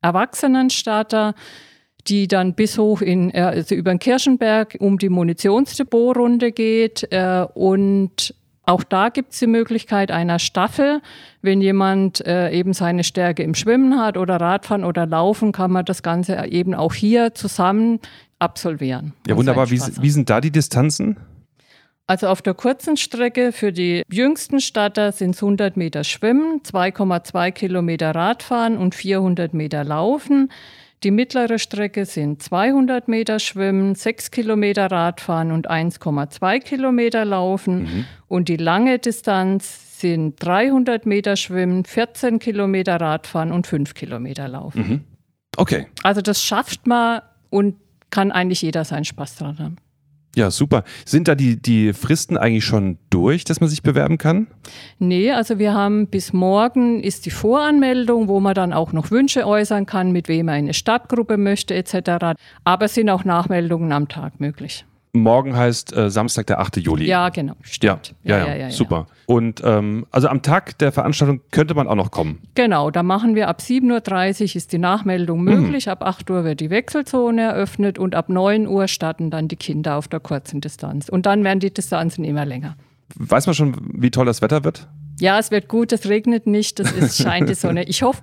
Erwachsenenstarter 0.00 1.34
die 2.06 2.28
dann 2.28 2.54
bis 2.54 2.78
hoch 2.78 3.02
in, 3.02 3.30
äh, 3.34 3.40
also 3.40 3.74
über 3.74 3.92
den 3.92 3.98
Kirchenberg 3.98 4.76
um 4.80 4.98
die 4.98 5.08
Munitionsdepotrunde 5.08 6.52
geht. 6.52 7.06
Äh, 7.10 7.46
und 7.54 8.34
auch 8.64 8.84
da 8.84 9.08
gibt 9.08 9.32
es 9.32 9.38
die 9.38 9.46
Möglichkeit 9.46 10.10
einer 10.10 10.38
Staffel. 10.38 11.00
Wenn 11.40 11.60
jemand 11.60 12.24
äh, 12.26 12.50
eben 12.50 12.74
seine 12.74 13.02
Stärke 13.02 13.42
im 13.42 13.54
Schwimmen 13.54 13.98
hat 13.98 14.16
oder 14.16 14.36
Radfahren 14.36 14.84
oder 14.84 15.06
Laufen, 15.06 15.52
kann 15.52 15.70
man 15.70 15.84
das 15.84 16.02
Ganze 16.02 16.46
eben 16.46 16.74
auch 16.74 16.94
hier 16.94 17.34
zusammen 17.34 17.98
absolvieren. 18.38 19.14
Ja, 19.26 19.36
wunderbar. 19.36 19.70
Wie, 19.70 19.80
wie 19.80 20.10
sind 20.10 20.28
da 20.28 20.40
die 20.40 20.50
Distanzen? 20.50 21.16
Also 22.06 22.28
auf 22.28 22.40
der 22.40 22.54
kurzen 22.54 22.96
Strecke 22.96 23.52
für 23.52 23.70
die 23.70 24.02
jüngsten 24.10 24.60
Starter 24.60 25.12
sind 25.12 25.34
es 25.34 25.42
100 25.42 25.76
Meter 25.76 26.04
Schwimmen, 26.04 26.62
2,2 26.62 27.52
Kilometer 27.52 28.14
Radfahren 28.14 28.78
und 28.78 28.94
400 28.94 29.52
Meter 29.52 29.84
Laufen. 29.84 30.50
Die 31.04 31.12
mittlere 31.12 31.58
Strecke 31.58 32.04
sind 32.06 32.42
200 32.42 33.06
Meter 33.06 33.38
Schwimmen, 33.38 33.94
6 33.94 34.32
Kilometer 34.32 34.90
Radfahren 34.90 35.52
und 35.52 35.70
1,2 35.70 36.58
Kilometer 36.58 37.24
Laufen. 37.24 37.82
Mhm. 37.82 38.04
Und 38.26 38.48
die 38.48 38.56
lange 38.56 38.98
Distanz 38.98 40.00
sind 40.00 40.42
300 40.44 41.06
Meter 41.06 41.36
Schwimmen, 41.36 41.84
14 41.84 42.40
Kilometer 42.40 42.96
Radfahren 43.00 43.52
und 43.52 43.66
5 43.66 43.94
Kilometer 43.94 44.48
Laufen. 44.48 44.88
Mhm. 44.88 45.04
Okay. 45.56 45.86
Also 46.02 46.20
das 46.20 46.42
schafft 46.42 46.86
man 46.86 47.22
und 47.50 47.76
kann 48.10 48.32
eigentlich 48.32 48.62
jeder 48.62 48.84
seinen 48.84 49.04
Spaß 49.04 49.36
dran 49.36 49.58
haben. 49.58 49.76
Ja, 50.38 50.52
super. 50.52 50.84
Sind 51.04 51.26
da 51.26 51.34
die, 51.34 51.60
die 51.60 51.92
Fristen 51.92 52.36
eigentlich 52.36 52.64
schon 52.64 52.98
durch, 53.10 53.42
dass 53.42 53.60
man 53.60 53.68
sich 53.68 53.82
bewerben 53.82 54.18
kann? 54.18 54.46
Nee, 55.00 55.32
also 55.32 55.58
wir 55.58 55.74
haben 55.74 56.06
bis 56.06 56.32
morgen 56.32 57.02
ist 57.02 57.26
die 57.26 57.32
Voranmeldung, 57.32 58.28
wo 58.28 58.38
man 58.38 58.54
dann 58.54 58.72
auch 58.72 58.92
noch 58.92 59.10
Wünsche 59.10 59.44
äußern 59.44 59.84
kann, 59.84 60.12
mit 60.12 60.28
wem 60.28 60.46
er 60.46 60.54
eine 60.54 60.74
Stadtgruppe 60.74 61.38
möchte 61.38 61.74
etc. 61.74 62.38
Aber 62.62 62.84
es 62.84 62.94
sind 62.94 63.10
auch 63.10 63.24
Nachmeldungen 63.24 63.90
am 63.90 64.06
Tag 64.06 64.38
möglich. 64.38 64.84
Morgen 65.20 65.56
heißt 65.56 65.96
äh, 65.96 66.10
Samstag, 66.10 66.46
der 66.46 66.60
8. 66.60 66.78
Juli. 66.78 67.06
Ja, 67.06 67.28
genau. 67.28 67.54
Stimmt. 67.62 68.14
Ja, 68.24 68.46
ja, 68.46 68.54
ja, 68.54 68.70
super. 68.70 69.06
Und 69.26 69.62
ähm, 69.64 70.06
also 70.10 70.28
am 70.28 70.42
Tag 70.42 70.78
der 70.78 70.92
Veranstaltung 70.92 71.40
könnte 71.50 71.74
man 71.74 71.86
auch 71.86 71.94
noch 71.94 72.10
kommen. 72.10 72.40
Genau, 72.54 72.90
da 72.90 73.02
machen 73.02 73.34
wir 73.34 73.48
ab 73.48 73.60
7.30 73.60 74.40
Uhr 74.40 74.56
ist 74.56 74.72
die 74.72 74.78
Nachmeldung 74.78 75.42
möglich, 75.42 75.86
mhm. 75.86 75.92
ab 75.92 76.02
8 76.02 76.30
Uhr 76.30 76.44
wird 76.44 76.60
die 76.60 76.70
Wechselzone 76.70 77.42
eröffnet 77.42 77.98
und 77.98 78.14
ab 78.14 78.28
9 78.28 78.66
Uhr 78.66 78.88
starten 78.88 79.30
dann 79.30 79.48
die 79.48 79.56
Kinder 79.56 79.96
auf 79.96 80.08
der 80.08 80.20
kurzen 80.20 80.60
Distanz. 80.60 81.08
Und 81.08 81.26
dann 81.26 81.44
werden 81.44 81.60
die 81.60 81.72
Distanzen 81.72 82.24
immer 82.24 82.44
länger. 82.44 82.76
Weiß 83.14 83.46
man 83.46 83.54
schon, 83.54 83.76
wie 83.94 84.10
toll 84.10 84.26
das 84.26 84.42
Wetter 84.42 84.64
wird? 84.64 84.88
Ja, 85.20 85.38
es 85.38 85.50
wird 85.50 85.68
gut, 85.68 85.92
es 85.92 86.08
regnet 86.08 86.46
nicht, 86.46 86.80
es 86.80 86.92
ist, 86.92 87.22
scheint 87.22 87.48
die 87.48 87.54
Sonne. 87.54 87.84
Ich 87.84 88.02
hoffe, 88.02 88.22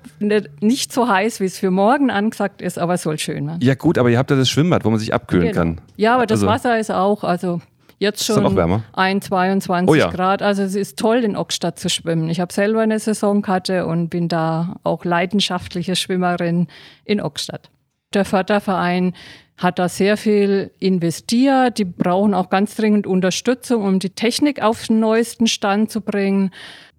nicht 0.62 0.94
so 0.94 1.08
heiß, 1.08 1.40
wie 1.40 1.46
es 1.46 1.60
für 1.60 1.72
morgen 1.72 2.10
angesagt 2.10 2.62
ist, 2.62 2.80
aber 2.80 2.96
es 2.96 3.04
soll 3.04 3.20
schön 3.20 3.48
werden. 3.48 3.60
Ja, 3.62 3.76
gut, 3.76 3.98
aber 3.98 4.10
ihr 4.10 4.18
habt 4.18 4.32
ja 4.32 4.38
das 4.38 4.50
Schwimmbad, 4.50 4.86
wo 4.86 4.90
man 4.90 5.00
sich 5.00 5.14
abkühlen 5.14 5.48
genau. 5.48 5.58
kann. 5.58 5.82
Ja, 5.98 6.16
aber 6.16 6.26
das 6.26 6.40
also, 6.40 6.48
Wasser 6.48 6.80
ist 6.80 6.92
auch, 6.92 7.24
also 7.24 7.62
jetzt 8.00 8.26
schon 8.26 8.80
ein 8.94 9.22
22 9.22 9.90
oh 9.90 9.96
ja. 9.96 10.10
Grad. 10.10 10.42
Also 10.42 10.64
es 10.64 10.76
ist 10.76 11.00
toll, 11.00 11.24
in 11.24 11.36
Ockstadt 11.36 11.80
zu 11.80 11.90
schwimmen. 11.90 12.30
Ich 12.30 12.40
habe 12.40 12.54
selber 12.54 12.82
eine 12.82 13.00
Saisonkarte 13.00 13.86
und 13.86 14.10
bin 14.10 14.28
da 14.28 14.78
auch 14.84 15.06
leidenschaftliche 15.06 15.96
Schwimmerin 15.96 16.68
in 17.04 17.22
Ockstadt. 17.22 17.70
Der 18.14 18.26
Förderverein 18.26 19.14
hat 19.58 19.80
da 19.80 19.88
sehr 19.88 20.18
viel 20.18 20.72
investiert. 20.80 21.78
Die 21.78 21.86
brauchen 21.86 22.34
auch 22.34 22.50
ganz 22.50 22.76
dringend 22.76 23.08
Unterstützung, 23.08 23.84
um 23.84 24.00
die 24.00 24.10
Technik 24.10 24.62
auf 24.62 24.88
den 24.88 25.00
neuesten 25.00 25.48
Stand 25.48 25.92
zu 25.92 26.02
bringen. 26.02 26.52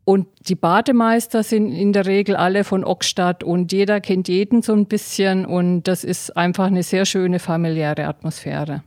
Und 0.05 0.29
die 0.49 0.55
Bademeister 0.55 1.43
sind 1.43 1.73
in 1.73 1.93
der 1.93 2.07
Regel 2.07 2.37
alle 2.37 2.63
von 2.63 2.85
Ockstadt 2.85 3.43
und 3.43 3.73
jeder 3.73 4.01
kennt 4.01 4.29
jeden 4.29 4.63
so 4.63 4.73
ein 4.73 4.87
bisschen 4.87 5.45
und 5.45 5.83
das 5.83 6.05
ist 6.05 6.37
einfach 6.37 6.67
eine 6.67 6.85
sehr 6.85 7.05
schöne 7.05 7.41
familiäre 7.41 8.05
Atmosphäre. 8.07 8.85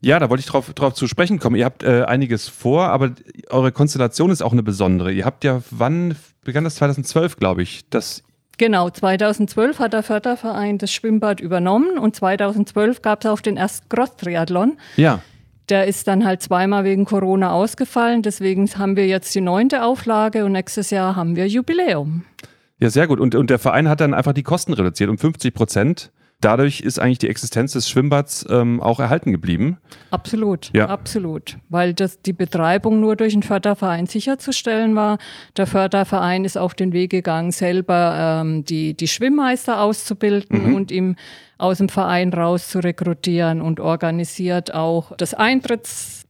Ja, 0.00 0.18
da 0.18 0.30
wollte 0.30 0.40
ich 0.40 0.46
drauf, 0.46 0.72
drauf 0.72 0.94
zu 0.94 1.06
sprechen 1.06 1.38
kommen. 1.38 1.56
Ihr 1.56 1.66
habt 1.66 1.82
äh, 1.82 2.04
einiges 2.04 2.48
vor, 2.48 2.88
aber 2.88 3.12
eure 3.50 3.70
Konstellation 3.70 4.30
ist 4.30 4.40
auch 4.40 4.52
eine 4.52 4.62
besondere. 4.62 5.12
Ihr 5.12 5.26
habt 5.26 5.44
ja, 5.44 5.60
wann 5.70 6.16
begann 6.42 6.64
das 6.64 6.76
2012, 6.76 7.36
glaube 7.36 7.62
ich, 7.62 7.86
dass 7.90 8.22
Genau, 8.60 8.90
2012 8.90 9.78
hat 9.78 9.94
der 9.94 10.02
Förderverein 10.02 10.76
das 10.76 10.92
Schwimmbad 10.92 11.40
übernommen 11.40 11.98
und 11.98 12.14
2012 12.14 13.00
gab 13.00 13.24
es 13.24 13.30
auch 13.30 13.40
den 13.40 13.56
ersten 13.56 13.88
Cross-Triathlon. 13.88 14.76
Ja. 14.96 15.22
Der 15.70 15.86
ist 15.86 16.06
dann 16.06 16.26
halt 16.26 16.42
zweimal 16.42 16.84
wegen 16.84 17.06
Corona 17.06 17.52
ausgefallen. 17.52 18.20
Deswegen 18.20 18.68
haben 18.76 18.96
wir 18.96 19.06
jetzt 19.06 19.34
die 19.34 19.40
neunte 19.40 19.82
Auflage 19.82 20.44
und 20.44 20.52
nächstes 20.52 20.90
Jahr 20.90 21.16
haben 21.16 21.36
wir 21.36 21.48
Jubiläum. 21.48 22.26
Ja, 22.78 22.90
sehr 22.90 23.06
gut. 23.06 23.18
Und, 23.18 23.34
und 23.34 23.48
der 23.48 23.58
Verein 23.58 23.88
hat 23.88 24.02
dann 24.02 24.12
einfach 24.12 24.34
die 24.34 24.42
Kosten 24.42 24.74
reduziert 24.74 25.08
um 25.08 25.16
50 25.16 25.54
Prozent 25.54 26.10
dadurch 26.40 26.80
ist 26.80 26.98
eigentlich 26.98 27.18
die 27.18 27.28
Existenz 27.28 27.72
des 27.72 27.88
Schwimmbads 27.88 28.46
ähm, 28.50 28.80
auch 28.80 29.00
erhalten 29.00 29.32
geblieben. 29.32 29.78
Absolut, 30.10 30.70
ja. 30.74 30.88
absolut. 30.88 31.58
Weil 31.68 31.94
das, 31.94 32.22
die 32.22 32.32
Betreibung 32.32 33.00
nur 33.00 33.16
durch 33.16 33.34
einen 33.34 33.42
Förderverein 33.42 34.06
sicherzustellen 34.06 34.94
war. 34.96 35.18
Der 35.56 35.66
Förderverein 35.66 36.44
ist 36.44 36.56
auf 36.56 36.74
den 36.74 36.92
Weg 36.92 37.10
gegangen, 37.10 37.52
selber 37.52 38.40
ähm, 38.42 38.64
die, 38.64 38.94
die 38.94 39.08
Schwimmmeister 39.08 39.80
auszubilden 39.80 40.68
mhm. 40.68 40.74
und 40.74 40.90
ihm 40.90 41.16
aus 41.58 41.78
dem 41.78 41.90
Verein 41.90 42.32
raus 42.32 42.68
zu 42.68 42.78
rekrutieren 42.78 43.60
und 43.60 43.80
organisiert 43.80 44.72
auch 44.72 45.14
das 45.16 45.34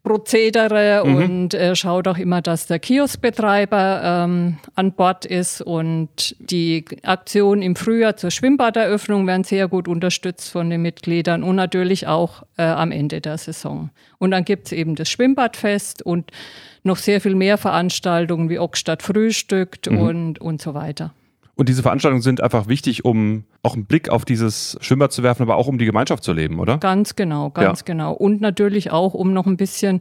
Eintrittsprozedere 0.03 1.03
mhm. 1.05 1.15
und 1.17 1.55
äh, 1.55 1.77
schaut 1.77 2.09
auch 2.09 2.19
immer, 2.19 2.43
dass 2.43 2.67
der 2.67 2.79
Kioskbetreiber 2.79 4.03
ähm, 4.05 4.59
an 4.75 4.93
Bord 4.93 5.25
ist 5.25 5.61
und 5.61 6.37
die 6.39 6.85
Aktionen 7.03 7.63
im 7.63 7.77
Frühjahr 7.77 8.17
zur 8.17 8.31
Schwimmbaderöffnung 8.31 9.27
werden 9.27 9.45
sehr 9.45 9.69
gut 9.69 9.89
unterstützt 9.89 10.51
von 10.51 10.71
den 10.71 10.83
Mitgliedern 10.83 11.43
und 11.43 11.57
natürlich 11.57 12.07
auch 12.07 12.43
äh, 12.57 12.63
am 12.63 12.93
Ende 12.93 13.21
der 13.21 13.39
Saison. 13.39 13.91
Und 14.19 14.31
dann 14.33 14.45
gibt 14.45 14.67
es 14.67 14.73
eben 14.73 14.95
das 14.95 15.09
Schwimmbadfest 15.11 16.03
und 16.03 16.31
noch 16.83 16.97
sehr 16.97 17.21
viel 17.21 17.35
mehr 17.35 17.59
Veranstaltungen 17.59 18.49
wie 18.49 18.59
Ockstadt 18.59 19.03
frühstückt 19.03 19.91
mhm. 19.91 19.99
und, 19.99 20.41
und 20.41 20.63
so 20.63 20.75
weiter. 20.75 21.13
Und 21.61 21.69
diese 21.69 21.83
Veranstaltungen 21.83 22.23
sind 22.23 22.41
einfach 22.41 22.69
wichtig, 22.69 23.05
um 23.05 23.45
auch 23.63 23.75
einen 23.75 23.85
Blick 23.85 24.09
auf 24.09 24.25
dieses 24.25 24.79
Schwimmbad 24.81 25.13
zu 25.13 25.23
werfen, 25.23 25.43
aber 25.43 25.57
auch 25.57 25.67
um 25.67 25.77
die 25.77 25.85
Gemeinschaft 25.85 26.25
zu 26.25 26.33
leben, 26.33 26.59
oder? 26.59 26.79
Ganz 26.79 27.17
genau, 27.17 27.51
ganz 27.51 27.81
ja. 27.81 27.85
genau. 27.85 28.15
Und 28.15 28.41
natürlich 28.41 28.93
auch, 28.93 29.13
um 29.13 29.35
noch 29.35 29.45
ein 29.45 29.59
bisschen 29.59 30.01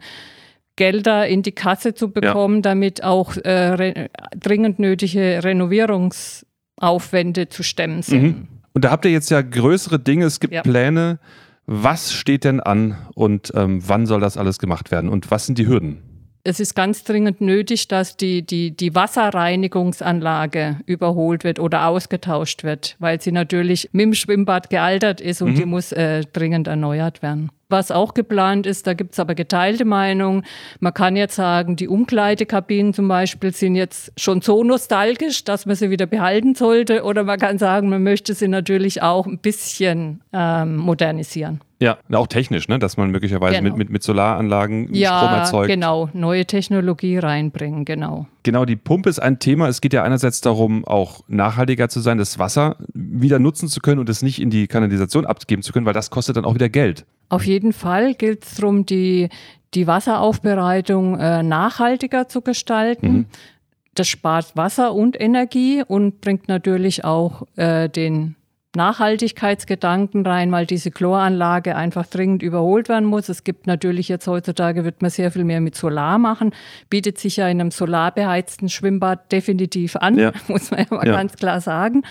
Gelder 0.78 1.28
in 1.28 1.42
die 1.42 1.52
Kasse 1.52 1.94
zu 1.94 2.12
bekommen, 2.12 2.56
ja. 2.56 2.62
damit 2.62 3.04
auch 3.04 3.36
äh, 3.36 4.08
dringend 4.40 4.80
nötige 4.80 5.44
Renovierungsaufwände 5.44 7.50
zu 7.50 7.64
stemmen 7.64 8.04
sind. 8.04 8.24
Mhm. 8.24 8.48
Und 8.72 8.86
da 8.86 8.92
habt 8.92 9.04
ihr 9.04 9.12
jetzt 9.12 9.30
ja 9.30 9.42
größere 9.42 10.00
Dinge, 10.00 10.28
es 10.28 10.40
gibt 10.40 10.54
ja. 10.54 10.62
Pläne. 10.62 11.20
Was 11.66 12.14
steht 12.14 12.46
denn 12.46 12.62
an 12.62 12.96
und 13.16 13.52
ähm, 13.54 13.84
wann 13.86 14.06
soll 14.06 14.22
das 14.22 14.38
alles 14.38 14.60
gemacht 14.60 14.92
werden 14.92 15.10
und 15.10 15.30
was 15.30 15.46
sind 15.46 15.58
die 15.58 15.68
Hürden? 15.68 16.09
Es 16.44 16.60
ist 16.60 16.76
ganz 16.76 17.04
dringend 17.04 17.42
nötig, 17.42 17.88
dass 17.88 18.16
die, 18.16 18.42
die, 18.42 18.72
die 18.72 18.96
Wasserreinigungsanlage 18.96 20.78
überholt 20.86 21.44
wird 21.44 21.60
oder 21.60 21.88
ausgetauscht 21.88 22.64
wird, 22.64 22.96
weil 23.00 23.20
sie 23.22 23.32
natürlich 23.32 23.90
mit 23.92 24.06
dem 24.06 24.14
Schwimmbad 24.14 24.70
gealtert 24.70 25.22
ist 25.22 25.42
und 25.42 25.52
mhm. 25.52 25.56
die 25.56 25.66
muss 25.66 25.92
äh, 25.92 26.24
dringend 26.32 26.68
erneuert 26.68 27.22
werden. 27.22 27.52
Was 27.72 27.92
auch 27.92 28.16
geplant 28.16 28.66
ist, 28.66 28.88
da 28.88 28.96
gibt 28.96 29.14
es 29.14 29.20
aber 29.20 29.36
geteilte 29.36 29.86
Meinungen. 29.86 30.44
Man 30.80 30.94
kann 30.94 31.16
jetzt 31.16 31.36
sagen, 31.36 31.76
die 31.76 31.88
Umkleidekabinen 31.88 32.96
zum 32.96 33.08
Beispiel 33.08 33.54
sind 33.54 33.76
jetzt 33.76 34.12
schon 34.18 34.42
so 34.42 34.64
nostalgisch, 34.64 35.44
dass 35.44 35.68
man 35.68 35.76
sie 35.76 35.92
wieder 35.92 36.08
behalten 36.08 36.56
sollte. 36.56 37.04
Oder 37.04 37.24
man 37.26 37.38
kann 37.38 37.60
sagen, 37.60 37.90
man 37.90 38.02
möchte 38.02 38.34
sie 38.34 38.48
natürlich 38.48 39.04
auch 39.04 39.28
ein 39.28 39.38
bisschen 39.38 40.22
ähm, 40.34 40.78
modernisieren. 40.78 41.62
Ja, 41.82 41.98
auch 42.12 42.28
technisch, 42.28 42.68
ne? 42.68 42.78
dass 42.78 42.98
man 42.98 43.10
möglicherweise 43.10 43.58
genau. 43.58 43.70
mit, 43.70 43.78
mit, 43.78 43.90
mit 43.90 44.04
Solaranlagen 44.04 44.94
ja, 44.94 45.18
Strom 45.18 45.40
erzeugt. 45.40 45.68
Genau, 45.70 46.10
neue 46.14 46.46
Technologie 46.46 47.18
reinbringen, 47.18 47.86
genau. 47.86 48.28
Genau, 48.44 48.66
die 48.66 48.76
Pumpe 48.76 49.10
ist 49.10 49.20
ein 49.20 49.40
Thema. 49.40 49.70
Es 49.70 49.80
geht 49.80 49.94
ja 49.94 50.04
einerseits 50.04 50.42
darum, 50.42 50.84
auch 50.84 51.22
nachhaltiger 51.30 51.88
zu 51.88 52.02
sein, 52.02 52.18
das 52.18 52.38
Wasser 52.38 52.76
wieder 52.94 53.40
nutzen 53.40 53.70
zu 53.70 53.80
können 53.80 54.00
und 54.00 54.10
es 54.10 54.22
nicht 54.22 54.42
in 54.42 54.50
die 54.50 54.68
Kanalisation 54.68 55.26
abgeben 55.26 55.62
zu 55.62 55.72
können, 55.72 55.86
weil 55.86 55.94
das 55.94 56.10
kostet 56.10 56.36
dann 56.36 56.44
auch 56.44 56.54
wieder 56.54 56.68
Geld. 56.68 57.06
Auf 57.30 57.46
jeden 57.46 57.72
Fall 57.72 58.14
gilt 58.14 58.44
es 58.44 58.56
darum, 58.56 58.86
die, 58.86 59.30
die 59.74 59.88
Wasseraufbereitung 59.88 61.18
äh, 61.18 61.44
nachhaltiger 61.44 62.28
zu 62.28 62.42
gestalten. 62.42 63.12
Mhm. 63.12 63.26
Das 63.96 64.10
spart 64.10 64.58
Wasser 64.58 64.94
und 64.94 65.20
Energie 65.20 65.82
und 65.88 66.20
bringt 66.20 66.50
natürlich 66.50 67.06
auch 67.06 67.44
äh, 67.56 67.88
den 67.88 68.36
Nachhaltigkeitsgedanken 68.76 70.26
rein, 70.26 70.52
weil 70.52 70.68
diese 70.68 70.92
Chloranlage 70.92 71.76
einfach 71.76 72.06
dringend 72.06 72.44
überholt 72.44 72.88
werden 72.88 73.06
muss. 73.06 73.28
Es 73.28 73.44
gibt 73.44 73.66
natürlich 73.66 74.10
jetzt 74.10 74.28
heutzutage, 74.28 74.86
wird 74.86 75.02
man 75.02 75.10
sehr 75.10 75.32
viel 75.32 75.44
mehr 75.44 75.60
mit 75.60 75.76
Solar 75.76 76.20
machen, 76.20 76.54
bietet 76.90 77.18
sich 77.18 77.38
ja 77.38 77.48
in 77.48 77.60
einem 77.60 77.72
solarbeheizten 77.72 78.70
Schwimmbad 78.70 79.32
definitiv 79.32 79.96
an, 79.96 80.20
ja. 80.20 80.32
muss 80.48 80.70
man 80.70 80.82
ja 80.82 80.86
mal 80.96 81.08
ja. 81.08 81.14
ganz 81.14 81.36
klar 81.36 81.62
sagen. 81.62 82.04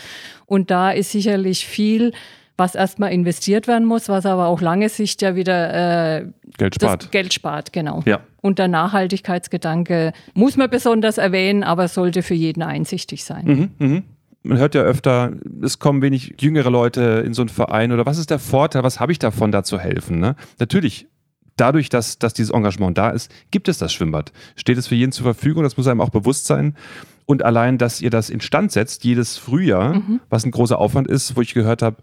Und 0.46 0.72
da 0.72 0.90
ist 0.90 1.12
sicherlich 1.12 1.64
viel, 1.64 2.12
was 2.56 2.74
erstmal 2.74 3.12
investiert 3.12 3.68
werden 3.68 3.86
muss, 3.86 4.08
was 4.08 4.26
aber 4.26 4.48
auch 4.48 4.60
lange 4.60 4.88
Sicht 4.88 5.22
ja 5.22 5.36
wieder 5.36 6.22
äh, 6.22 6.26
Geld 6.56 6.74
spart. 6.74 7.12
Geld 7.12 7.32
spart, 7.32 7.72
genau. 7.72 8.02
Ja. 8.04 8.18
Und 8.40 8.58
der 8.58 8.66
Nachhaltigkeitsgedanke 8.66 10.12
muss 10.34 10.56
man 10.56 10.68
besonders 10.68 11.18
erwähnen, 11.18 11.62
aber 11.62 11.86
sollte 11.86 12.22
für 12.22 12.34
jeden 12.34 12.62
einsichtig 12.64 13.24
sein. 13.24 13.44
Mhm, 13.78 13.86
mh 13.86 14.02
man 14.48 14.58
hört 14.58 14.74
ja 14.74 14.82
öfter, 14.82 15.32
es 15.62 15.78
kommen 15.78 16.00
wenig 16.00 16.36
jüngere 16.40 16.70
Leute 16.70 17.22
in 17.24 17.34
so 17.34 17.42
einen 17.42 17.50
Verein 17.50 17.92
oder 17.92 18.06
was 18.06 18.16
ist 18.16 18.30
der 18.30 18.38
Vorteil, 18.38 18.82
was 18.82 18.98
habe 18.98 19.12
ich 19.12 19.18
davon, 19.18 19.52
da 19.52 19.62
zu 19.62 19.78
helfen? 19.78 20.20
Ne? 20.20 20.36
Natürlich, 20.58 21.06
dadurch, 21.56 21.90
dass, 21.90 22.18
dass 22.18 22.32
dieses 22.32 22.50
Engagement 22.50 22.96
da 22.96 23.10
ist, 23.10 23.30
gibt 23.50 23.68
es 23.68 23.76
das 23.76 23.92
Schwimmbad. 23.92 24.32
Steht 24.56 24.78
es 24.78 24.86
für 24.86 24.94
jeden 24.94 25.12
zur 25.12 25.24
Verfügung, 25.24 25.64
das 25.64 25.76
muss 25.76 25.86
einem 25.86 26.00
auch 26.00 26.08
bewusst 26.08 26.46
sein. 26.46 26.74
Und 27.26 27.44
allein, 27.44 27.76
dass 27.76 28.00
ihr 28.00 28.08
das 28.08 28.30
instand 28.30 28.72
setzt, 28.72 29.04
jedes 29.04 29.36
Frühjahr, 29.36 29.96
mhm. 29.96 30.20
was 30.30 30.46
ein 30.46 30.50
großer 30.50 30.78
Aufwand 30.78 31.08
ist, 31.08 31.36
wo 31.36 31.42
ich 31.42 31.52
gehört 31.52 31.82
habe, 31.82 31.96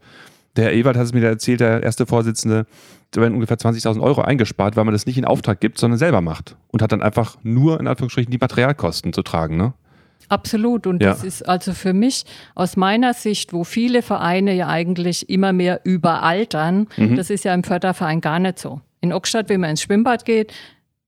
der 0.55 0.65
Herr 0.65 0.73
Ewald 0.73 0.97
hat 0.97 1.05
es 1.05 1.13
mir 1.13 1.25
erzählt, 1.25 1.61
der 1.61 1.81
erste 1.81 2.05
Vorsitzende, 2.05 2.67
da 3.09 3.21
werden 3.21 3.33
ungefähr 3.33 3.57
20.000 3.57 3.99
Euro 4.01 4.21
eingespart, 4.21 4.75
weil 4.75 4.85
man 4.85 4.93
das 4.93 5.07
nicht 5.07 5.17
in 5.17 5.25
Auftrag 5.25 5.59
gibt, 5.59 5.79
sondern 5.79 5.97
selber 5.97 6.21
macht. 6.21 6.57
Und 6.67 6.83
hat 6.83 6.91
dann 6.91 7.01
einfach 7.01 7.37
nur, 7.41 7.79
in 7.79 7.87
Anführungsstrichen, 7.87 8.31
die 8.31 8.37
Materialkosten 8.37 9.13
zu 9.13 9.23
tragen. 9.23 9.57
Ne? 9.57 9.73
Absolut. 10.29 10.87
Und 10.87 11.01
ja. 11.01 11.09
das 11.09 11.23
ist 11.23 11.47
also 11.47 11.73
für 11.73 11.93
mich 11.93 12.23
aus 12.55 12.77
meiner 12.77 13.13
Sicht, 13.13 13.53
wo 13.53 13.63
viele 13.63 14.01
Vereine 14.01 14.53
ja 14.53 14.67
eigentlich 14.67 15.29
immer 15.29 15.53
mehr 15.53 15.81
überaltern, 15.83 16.87
mhm. 16.97 17.15
das 17.15 17.29
ist 17.29 17.45
ja 17.45 17.53
im 17.53 17.63
Förderverein 17.63 18.21
gar 18.21 18.39
nicht 18.39 18.59
so. 18.59 18.81
In 19.01 19.13
Ockstadt, 19.13 19.49
wenn 19.49 19.61
man 19.61 19.71
ins 19.71 19.81
Schwimmbad 19.81 20.25
geht, 20.25 20.51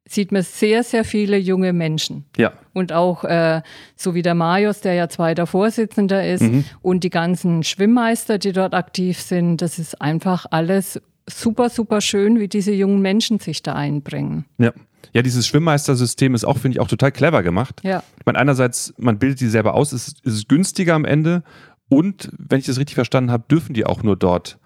sieht 0.08 0.32
man 0.32 0.42
sehr, 0.42 0.84
sehr 0.84 1.04
viele 1.04 1.38
junge 1.38 1.74
Menschen. 1.74 2.26
Ja. 2.38 2.54
Und 2.74 2.94
auch 2.94 3.24
äh, 3.24 3.62
so 3.96 4.16
wie 4.16 4.22
der 4.22 4.36
Marius, 4.36 4.82
der 4.82 4.94
ja 4.94 5.10
zweiter 5.10 5.48
Vorsitzender 5.48 6.26
ist, 6.26 6.44
mhm. 6.44 6.66
und 6.82 7.04
die 7.04 7.10
ganzen 7.10 7.64
Schwimmmeister, 7.64 8.38
die 8.38 8.54
dort 8.54 8.74
aktiv 8.74 9.20
sind, 9.20 9.62
das 9.62 9.80
ist 9.80 10.02
einfach 10.02 10.46
alles 10.50 11.02
super, 11.30 11.70
super 11.70 12.02
schön, 12.02 12.40
wie 12.40 12.48
diese 12.48 12.72
jungen 12.72 13.02
Menschen 13.02 13.40
sich 13.40 13.64
da 13.64 13.74
einbringen. 13.74 14.46
Ja. 14.58 14.72
Ja, 15.14 15.22
dieses 15.22 15.48
Schwimmmeistersystem 15.48 16.36
ist 16.36 16.46
auch, 16.46 16.58
finde 16.58 16.76
ich, 16.76 16.80
auch 16.80 16.88
total 16.88 17.12
clever 17.12 17.44
gemacht. 17.44 17.82
Ja. 17.84 18.04
Ich 18.20 18.26
meine, 18.26 18.40
einerseits, 18.40 18.94
man 18.98 19.20
bildet 19.20 19.40
die 19.42 19.48
selber 19.48 19.74
aus, 19.74 19.92
es 19.92 20.16
ist 20.24 20.50
günstiger 20.50 20.96
am 20.96 21.06
Ende 21.06 21.44
und, 21.90 22.30
wenn 22.38 22.60
ich 22.60 22.66
das 22.66 22.78
richtig 22.80 22.96
verstanden 22.96 23.32
habe, 23.32 23.46
dürfen 23.50 23.74
die 23.74 23.86
auch 23.86 24.04
nur 24.04 24.16
dort 24.16 24.58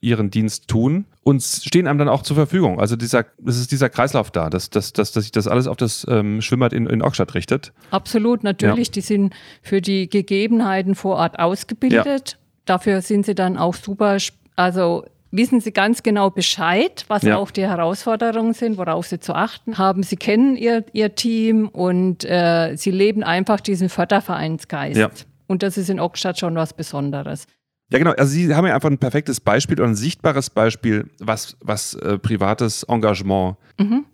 ihren 0.00 0.30
Dienst 0.30 0.68
tun 0.68 1.06
und 1.22 1.42
stehen 1.42 1.86
einem 1.86 1.98
dann 1.98 2.08
auch 2.08 2.22
zur 2.22 2.36
Verfügung. 2.36 2.78
Also 2.80 2.96
dieser, 2.96 3.24
es 3.44 3.58
ist 3.58 3.72
dieser 3.72 3.88
Kreislauf 3.88 4.30
da, 4.30 4.50
dass, 4.50 4.70
dass, 4.70 4.92
dass, 4.92 5.12
dass 5.12 5.24
sich 5.24 5.32
das 5.32 5.48
alles 5.48 5.66
auf 5.66 5.76
das 5.76 6.06
ähm, 6.08 6.42
Schwimmbad 6.42 6.72
in, 6.72 6.86
in 6.86 7.02
Ockstadt 7.02 7.34
richtet. 7.34 7.72
Absolut, 7.90 8.44
natürlich. 8.44 8.88
Ja. 8.88 8.92
Die 8.92 9.00
sind 9.00 9.34
für 9.62 9.80
die 9.80 10.08
Gegebenheiten 10.08 10.94
vor 10.94 11.16
Ort 11.16 11.38
ausgebildet. 11.38 12.38
Dafür 12.66 13.00
sind 13.00 13.26
sie 13.26 13.34
dann 13.34 13.56
auch 13.56 13.74
super, 13.74 14.18
also 14.54 15.04
wissen 15.30 15.60
sie 15.60 15.72
ganz 15.72 16.02
genau 16.02 16.30
Bescheid, 16.30 17.04
was 17.08 17.22
Ja. 17.22 17.36
auch 17.36 17.50
die 17.50 17.62
Herausforderungen 17.66 18.54
sind, 18.54 18.78
worauf 18.78 19.06
sie 19.06 19.18
zu 19.20 19.34
achten 19.34 19.78
haben. 19.78 20.02
Sie 20.02 20.16
kennen 20.16 20.56
ihr, 20.56 20.84
ihr 20.92 21.14
Team 21.14 21.68
und 21.68 22.24
äh, 22.24 22.74
sie 22.76 22.90
leben 22.90 23.22
einfach 23.22 23.60
diesen 23.60 23.88
Fördervereinsgeist. 23.88 24.96
Ja. 24.98 25.10
Und 25.46 25.62
das 25.62 25.76
ist 25.76 25.90
in 25.90 26.00
Ockstadt 26.00 26.38
schon 26.38 26.54
was 26.56 26.72
Besonderes. 26.72 27.46
Ja, 27.92 27.98
genau. 27.98 28.10
Also 28.12 28.32
Sie 28.32 28.52
haben 28.52 28.66
ja 28.66 28.74
einfach 28.74 28.90
ein 28.90 28.98
perfektes 28.98 29.38
Beispiel 29.40 29.78
oder 29.78 29.88
ein 29.88 29.94
sichtbares 29.94 30.50
Beispiel, 30.50 31.08
was, 31.20 31.56
was 31.60 31.94
äh, 31.94 32.18
privates 32.18 32.82
Engagement 32.84 33.56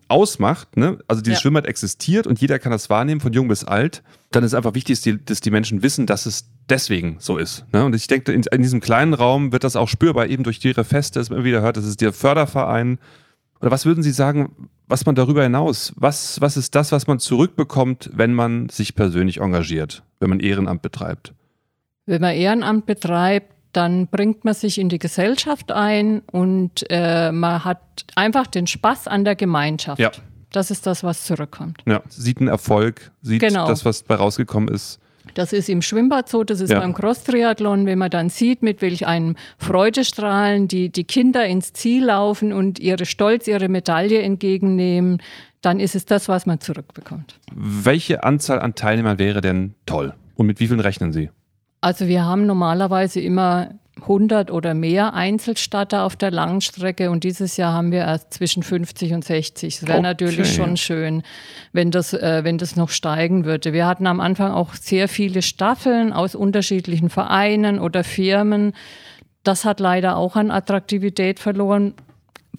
ausmacht. 0.08 0.76
Ne? 0.76 0.98
Also 1.08 1.22
dieses 1.22 1.38
Ja. 1.38 1.42
Schwimmbad 1.42 1.66
existiert 1.66 2.26
und 2.26 2.38
jeder 2.40 2.58
kann 2.58 2.70
das 2.72 2.90
wahrnehmen, 2.90 3.22
von 3.22 3.32
jung 3.32 3.48
bis 3.48 3.64
alt. 3.64 4.02
Dann 4.30 4.44
ist 4.44 4.52
einfach 4.54 4.74
wichtig, 4.74 4.96
dass 4.96 5.02
die, 5.02 5.24
dass 5.24 5.40
die 5.40 5.50
Menschen 5.50 5.82
wissen, 5.82 6.04
dass 6.06 6.26
es 6.26 6.50
deswegen 6.68 7.16
so 7.18 7.38
ist. 7.38 7.64
Ne? 7.72 7.84
Und 7.84 7.94
ich 7.94 8.06
denke, 8.06 8.32
in, 8.32 8.42
in 8.50 8.62
diesem 8.62 8.80
kleinen 8.80 9.14
Raum 9.14 9.52
wird 9.52 9.64
das 9.64 9.76
auch 9.76 9.88
spürbar, 9.88 10.26
eben 10.26 10.42
durch 10.44 10.64
ihre 10.64 10.84
Feste, 10.84 11.18
dass 11.18 11.30
man 11.30 11.38
immer 11.38 11.46
wieder 11.46 11.62
hört, 11.62 11.76
das 11.76 11.84
ist 11.84 12.00
der 12.00 12.12
Förderverein. 12.12 12.98
Oder 13.60 13.70
was 13.70 13.86
würden 13.86 14.02
Sie 14.02 14.10
sagen, 14.10 14.68
was 14.88 15.06
man 15.06 15.14
darüber 15.14 15.42
hinaus, 15.42 15.92
was, 15.96 16.40
was 16.40 16.56
ist 16.56 16.74
das, 16.74 16.92
was 16.92 17.06
man 17.06 17.18
zurückbekommt, 17.18 18.10
wenn 18.14 18.34
man 18.34 18.68
sich 18.68 18.94
persönlich 18.94 19.40
engagiert, 19.40 20.02
wenn 20.20 20.30
man 20.30 20.40
Ehrenamt 20.40 20.82
betreibt? 20.82 21.32
Wenn 22.06 22.20
man 22.20 22.34
Ehrenamt 22.34 22.86
betreibt, 22.86 23.52
dann 23.72 24.06
bringt 24.08 24.44
man 24.44 24.54
sich 24.54 24.78
in 24.78 24.88
die 24.88 24.98
Gesellschaft 24.98 25.72
ein 25.72 26.20
und 26.30 26.84
äh, 26.90 27.32
man 27.32 27.64
hat 27.64 27.80
einfach 28.16 28.46
den 28.46 28.66
Spaß 28.66 29.08
an 29.08 29.24
der 29.24 29.34
Gemeinschaft. 29.34 29.98
Ja. 29.98 30.10
Das 30.50 30.70
ist 30.70 30.86
das, 30.86 31.02
was 31.02 31.24
zurückkommt. 31.24 31.82
Ja, 31.86 32.02
sieht 32.08 32.38
einen 32.38 32.48
Erfolg, 32.48 33.10
sieht 33.22 33.40
Genau. 33.40 33.66
das, 33.66 33.86
was 33.86 34.02
bei 34.02 34.16
rausgekommen 34.16 34.68
ist. 34.68 34.98
Das 35.34 35.52
ist 35.52 35.68
im 35.68 35.82
Schwimmbad 35.82 36.28
so, 36.28 36.44
das 36.44 36.60
ist 36.60 36.70
Ja. 36.70 36.80
beim 36.80 36.92
Cross-Triathlon, 36.94 37.86
wenn 37.86 37.98
man 37.98 38.10
dann 38.10 38.28
sieht, 38.28 38.62
mit 38.62 38.82
welch 38.82 39.06
einem 39.06 39.36
Freudestrahlen 39.58 40.68
die, 40.68 40.90
die 40.90 41.04
Kinder 41.04 41.44
ins 41.46 41.72
Ziel 41.72 42.04
laufen 42.04 42.52
und 42.52 42.78
ihre 42.78 43.06
Stolz, 43.06 43.48
ihre 43.48 43.68
Medaille 43.68 44.20
entgegennehmen, 44.22 45.22
dann 45.60 45.80
ist 45.80 45.94
es 45.94 46.04
das, 46.04 46.28
was 46.28 46.46
man 46.46 46.60
zurückbekommt. 46.60 47.38
Welche 47.54 48.24
Anzahl 48.24 48.60
an 48.60 48.74
Teilnehmern 48.74 49.18
wäre 49.18 49.40
denn 49.40 49.74
toll? 49.86 50.14
Und 50.34 50.46
mit 50.46 50.60
wie 50.60 50.66
vielen 50.66 50.80
rechnen 50.80 51.12
Sie? 51.12 51.30
Also 51.80 52.06
wir 52.06 52.24
haben 52.24 52.46
normalerweise 52.46 53.20
immer 53.20 53.70
100 54.00 54.50
oder 54.50 54.74
mehr 54.74 55.14
Einzelstarter 55.14 56.02
auf 56.04 56.16
der 56.16 56.30
Langstrecke 56.30 57.10
und 57.10 57.24
dieses 57.24 57.56
Jahr 57.56 57.74
haben 57.74 57.92
wir 57.92 58.00
erst 58.00 58.32
zwischen 58.34 58.62
50 58.62 59.12
und 59.12 59.24
60. 59.24 59.74
Es 59.76 59.82
wäre 59.86 59.98
Okay. 59.98 60.02
natürlich 60.02 60.54
schon 60.54 60.76
schön, 60.76 61.22
wenn 61.72 61.90
das, 61.90 62.12
äh, 62.14 62.40
wenn 62.42 62.58
das 62.58 62.74
noch 62.74 62.88
steigen 62.88 63.44
würde. 63.44 63.72
Wir 63.72 63.86
hatten 63.86 64.06
am 64.06 64.20
Anfang 64.20 64.50
auch 64.52 64.74
sehr 64.74 65.08
viele 65.08 65.42
Staffeln 65.42 66.12
aus 66.12 66.34
unterschiedlichen 66.34 67.10
Vereinen 67.10 67.78
oder 67.78 68.02
Firmen. 68.02 68.72
Das 69.44 69.64
hat 69.64 69.78
leider 69.78 70.16
auch 70.16 70.36
an 70.36 70.50
Attraktivität 70.50 71.38
verloren. 71.38 71.94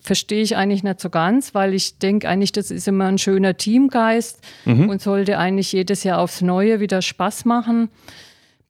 Verstehe 0.01 0.41
ich 0.43 0.55
eigentlich 0.57 0.83
nicht 0.83 0.99
so 0.99 1.09
ganz, 1.09 1.55
weil 1.55 1.73
ich 1.73 1.97
denke 1.97 2.27
eigentlich, 2.29 2.51
das 2.51 2.71
ist 2.71 2.87
immer 2.87 3.05
ein 3.05 3.17
schöner 3.17 3.55
Teamgeist 3.57 4.39
und 4.65 5.01
sollte 5.01 5.37
eigentlich 5.39 5.71
jedes 5.71 6.03
Jahr 6.03 6.19
aufs 6.19 6.41
Neue 6.41 6.79
wieder 6.81 7.01
Spaß 7.01 7.45
machen. 7.45 7.89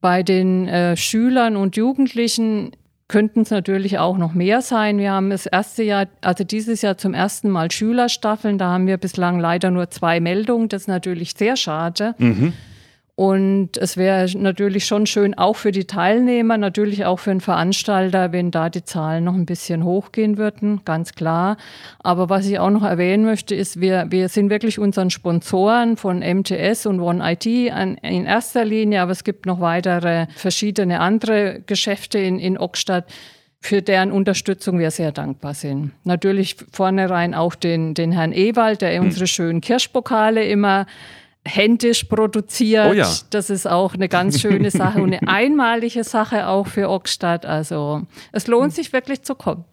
Bei 0.04 0.22
den 0.22 0.68
äh, 0.68 0.98
Schülern 0.98 1.56
und 1.56 1.78
Jugendlichen 1.78 2.72
könnten 3.08 3.44
es 3.44 3.52
natürlich 3.52 4.00
auch 4.00 4.18
noch 4.18 4.34
mehr 4.34 4.62
sein. 4.62 4.98
Wir 4.98 5.14
haben 5.14 5.30
das 5.30 5.46
erste 5.46 5.82
Jahr, 5.82 6.08
also 6.20 6.44
dieses 6.44 6.82
Jahr 6.82 6.98
zum 6.98 7.14
ersten 7.14 7.50
Mal 7.50 7.72
Schülerstaffeln. 7.72 8.58
Da 8.58 8.70
haben 8.70 8.86
wir 8.86 8.98
bislang 8.98 9.40
leider 9.40 9.72
nur 9.72 9.90
zwei 9.92 10.20
Meldungen. 10.20 10.68
Das 10.68 10.82
ist 10.82 10.88
natürlich 10.90 11.36
sehr 11.36 11.56
schade. 11.56 12.16
Und 13.16 13.78
es 13.78 13.96
wäre 13.96 14.28
natürlich 14.40 14.88
schon 14.88 15.06
schön, 15.06 15.38
auch 15.38 15.56
für 15.56 15.72
die 15.72 15.86
Teilnehmer, 15.86 16.58
natürlich 16.58 17.06
auch 17.06 17.20
für 17.20 17.30
den 17.30 17.42
Veranstalter, 17.42 18.32
wenn 18.32 18.50
da 18.50 18.70
die 18.70 18.84
Zahlen 18.84 19.24
noch 19.24 19.36
ein 19.36 19.46
bisschen 19.46 19.84
hochgehen 19.84 20.40
würden, 20.40 20.82
ganz 20.84 21.14
klar. 21.14 21.58
Aber 22.00 22.30
was 22.30 22.48
ich 22.48 22.58
auch 22.58 22.72
noch 22.72 22.84
erwähnen 22.84 23.24
möchte, 23.24 23.54
ist, 23.54 23.80
wir, 23.80 24.08
wir 24.10 24.30
sind 24.30 24.50
wirklich 24.50 24.80
unseren 24.80 25.12
Sponsoren 25.12 25.96
von 25.96 26.22
MTS 26.22 26.88
und 26.88 27.02
One 27.02 27.24
IT 27.32 27.72
an, 27.72 27.98
in 27.98 28.26
erster 28.26 28.66
Linie, 28.66 29.02
aber 29.02 29.12
es 29.12 29.24
gibt 29.24 29.46
noch 29.46 29.60
weitere 29.60 30.26
verschiedene 30.36 31.00
andere 31.00 31.62
Geschäfte 31.68 32.18
in, 32.18 32.40
in 32.40 32.58
Ockstadt 32.58 33.06
für 33.60 33.82
deren 33.84 34.12
Unterstützung 34.12 34.80
wir 34.80 34.92
sehr 34.92 35.12
dankbar 35.12 35.54
sind. 35.54 35.92
Natürlich 36.04 36.58
vornherein 36.72 37.34
auch 37.34 37.54
den, 37.56 37.94
den 37.94 38.12
Herrn 38.12 38.34
Ewald, 38.34 38.82
der 38.82 39.00
unsere 39.00 39.28
schönen 39.28 39.62
Kirschpokale 39.62 40.44
immer 40.46 40.86
händisch 41.46 42.06
produziert. 42.06 42.90
Oh 42.92 42.94
ja. 42.94 43.10
Das 43.32 43.50
ist 43.50 43.68
auch 43.68 43.94
eine 43.94 44.08
ganz 44.10 44.40
schöne 44.40 44.72
Sache 44.72 45.02
und 45.02 45.14
eine 45.14 45.28
einmalige 45.28 46.04
Sache 46.04 46.48
auch 46.48 46.68
für 46.68 46.90
Ockstadt. 46.90 47.46
Also 47.46 48.04
es 48.32 48.48
lohnt 48.48 48.74
sich 48.74 48.94
wirklich 48.94 49.24
zu 49.24 49.36
kommen. 49.36 49.66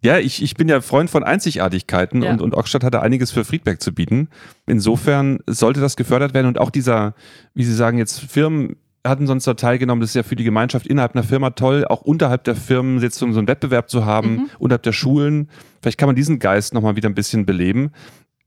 Ja, 0.00 0.18
ich, 0.18 0.42
ich 0.44 0.54
bin 0.54 0.68
ja 0.68 0.80
Freund 0.80 1.10
von 1.10 1.24
Einzigartigkeiten 1.24 2.22
Ja. 2.22 2.30
und, 2.30 2.40
und 2.40 2.54
Ockstadt 2.54 2.84
hat 2.84 2.94
da 2.94 3.00
einiges 3.00 3.32
für 3.32 3.44
Friedberg 3.44 3.82
zu 3.82 3.92
bieten. 3.92 4.28
Insofern 4.64 5.40
sollte 5.48 5.80
das 5.80 5.96
gefördert 5.96 6.34
werden 6.34 6.46
und 6.46 6.58
auch 6.60 6.70
dieser, 6.70 7.14
wie 7.54 7.64
Sie 7.64 7.74
sagen, 7.74 7.98
jetzt 7.98 8.20
Firmen 8.20 8.76
hatten 9.04 9.26
sonst 9.26 9.46
da 9.46 9.54
teilgenommen. 9.54 10.00
Das 10.00 10.10
ist 10.10 10.14
ja 10.14 10.22
für 10.22 10.36
die 10.36 10.44
Gemeinschaft 10.44 10.86
innerhalb 10.86 11.14
einer 11.16 11.24
Firma 11.24 11.50
toll, 11.50 11.84
auch 11.84 12.02
unterhalb 12.02 12.44
der 12.44 12.54
Firmen 12.54 13.00
jetzt 13.02 13.18
so 13.18 13.30
so 13.32 13.38
einen 13.38 13.48
Wettbewerb 13.48 13.90
zu 13.90 14.04
haben, 14.04 14.50
unterhalb 14.60 14.82
der 14.84 14.92
Schulen. 14.92 15.50
Vielleicht 15.82 15.98
kann 15.98 16.08
man 16.08 16.16
diesen 16.16 16.38
Geist 16.38 16.74
nochmal 16.74 16.94
wieder 16.94 17.08
ein 17.08 17.14
bisschen 17.14 17.44
beleben. 17.44 17.90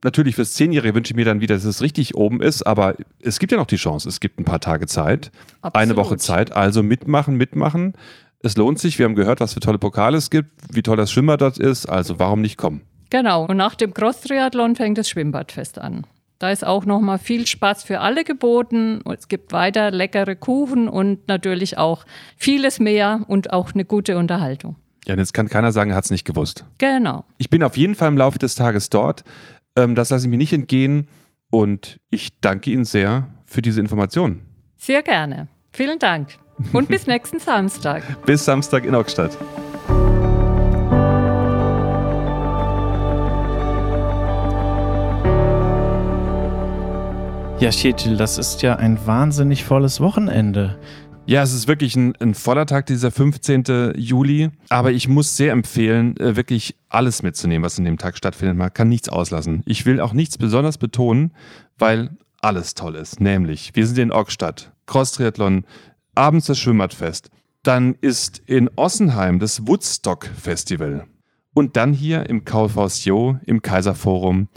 Natürlich 0.03 0.35
fürs 0.35 0.53
Zehnjährige 0.53 0.95
wünsche 0.95 1.11
ich 1.11 1.15
mir 1.15 1.25
dann 1.25 1.41
wieder, 1.41 1.55
dass 1.55 1.63
es 1.63 1.81
richtig 1.81 2.15
oben 2.15 2.41
ist, 2.41 2.63
aber 2.63 2.95
es 3.21 3.37
gibt 3.37 3.51
ja 3.51 3.57
noch 3.57 3.67
die 3.67 3.75
Chance. 3.75 4.09
Es 4.09 4.19
gibt 4.19 4.39
ein 4.39 4.45
paar 4.45 4.59
Tage 4.59 4.87
Zeit, 4.87 5.31
eine 5.61 5.73
Absolut. 5.73 5.97
Woche 5.97 6.17
Zeit. 6.17 6.51
Also 6.55 6.81
mitmachen, 6.81 7.35
mitmachen. 7.35 7.93
Es 8.41 8.57
lohnt 8.57 8.79
sich. 8.79 8.97
Wir 8.97 9.05
haben 9.05 9.15
gehört, 9.15 9.39
was 9.39 9.53
für 9.53 9.59
tolle 9.59 9.77
Pokale 9.77 10.17
es 10.17 10.31
gibt, 10.31 10.49
wie 10.71 10.81
toll 10.81 10.97
das 10.97 11.11
Schwimmbad 11.11 11.41
dort 11.41 11.59
ist. 11.59 11.85
Also 11.85 12.17
warum 12.17 12.41
nicht 12.41 12.57
kommen? 12.57 12.81
Genau. 13.11 13.45
Und 13.45 13.57
nach 13.57 13.75
dem 13.75 13.93
Cross-Triathlon 13.93 14.75
fängt 14.75 14.97
das 14.97 15.09
Schwimmbadfest 15.09 15.77
an. 15.77 16.07
Da 16.39 16.49
ist 16.49 16.65
auch 16.65 16.85
nochmal 16.85 17.19
viel 17.19 17.45
Spaß 17.45 17.83
für 17.83 17.99
alle 17.99 18.23
geboten. 18.23 19.01
Es 19.13 19.27
gibt 19.27 19.51
weiter 19.51 19.91
leckere 19.91 20.35
Kuchen 20.35 20.89
und 20.89 21.27
natürlich 21.27 21.77
auch 21.77 22.03
vieles 22.35 22.79
mehr 22.79 23.25
und 23.27 23.53
auch 23.53 23.75
eine 23.75 23.85
gute 23.85 24.17
Unterhaltung. 24.17 24.75
Ja, 25.05 25.13
und 25.13 25.19
jetzt 25.19 25.33
kann 25.33 25.49
keiner 25.49 25.71
sagen, 25.71 25.91
er 25.91 25.97
hat 25.97 26.05
es 26.05 26.09
nicht 26.09 26.25
gewusst. 26.25 26.65
Genau. 26.79 27.25
Ich 27.37 27.51
bin 27.51 27.61
auf 27.61 27.77
jeden 27.77 27.93
Fall 27.93 28.07
im 28.07 28.17
Laufe 28.17 28.39
des 28.39 28.55
Tages 28.55 28.89
dort. 28.89 29.23
Ähm, 29.75 29.95
das 29.95 30.09
lasse 30.09 30.25
ich 30.25 30.29
mir 30.29 30.37
nicht 30.37 30.53
entgehen. 30.53 31.07
Und 31.49 31.99
ich 32.09 32.39
danke 32.39 32.71
Ihnen 32.71 32.85
sehr 32.85 33.27
für 33.45 33.61
diese 33.61 33.81
Informationen. 33.81 34.41
Sehr 34.77 35.03
gerne. 35.03 35.47
Vielen 35.71 35.99
Dank. 35.99 36.29
Und 36.73 36.87
bis 36.87 37.07
nächsten 37.07 37.39
Samstag. 37.39 38.03
Bis 38.25 38.45
Samstag 38.45 38.85
in 38.85 38.95
Ockstadt. 38.95 39.37
Ja, 47.59 47.69
Chetil, 47.69 48.17
das 48.17 48.39
ist 48.39 48.63
ja 48.63 48.77
ein 48.77 49.05
wahnsinnig 49.05 49.63
volles 49.63 50.01
Wochenende. 50.01 50.79
Ja, 51.27 51.43
es 51.43 51.53
ist 51.53 51.67
wirklich 51.67 51.95
ein, 51.95 52.15
ein 52.17 52.33
voller 52.33 52.65
Tag, 52.65 52.87
dieser 52.87 53.11
15. 53.11 53.93
Juli. 53.95 54.49
Aber 54.69 54.91
ich 54.91 55.07
muss 55.07 55.37
sehr 55.37 55.51
empfehlen, 55.53 56.17
äh, 56.17 56.35
wirklich 56.35 56.75
alles 56.89 57.23
mitzunehmen, 57.23 57.63
was 57.63 57.77
in 57.77 57.85
dem 57.85 57.97
Tag 57.97 58.17
stattfindet. 58.17 58.57
Man 58.57 58.73
kann 58.73 58.89
nichts 58.89 59.07
auslassen. 59.07 59.61
Ich 59.65 59.85
will 59.85 60.01
auch 60.01 60.13
nichts 60.13 60.37
besonders 60.37 60.77
betonen, 60.77 61.33
weil 61.77 62.17
alles 62.41 62.73
toll 62.73 62.95
ist. 62.95 63.21
Nämlich, 63.21 63.71
wir 63.75 63.85
sind 63.85 63.99
in 63.99 64.11
Ockstadt, 64.11 64.73
Cross-Triathlon, 64.87 65.65
abends 66.15 66.47
das 66.47 66.59
Schwimmbadfest. 66.59 67.29
Dann 67.63 67.95
ist 68.01 68.39
in 68.47 68.69
Ossenheim 68.75 69.39
das 69.39 69.67
Woodstock 69.67 70.25
Festival. 70.25 71.05
Und 71.53 71.77
dann 71.77 71.93
hier 71.93 72.27
im 72.29 72.45
Kaufhaus 72.45 73.05
Jo, 73.05 73.37
im 73.45 73.61
Kaiserforum, 73.61 74.49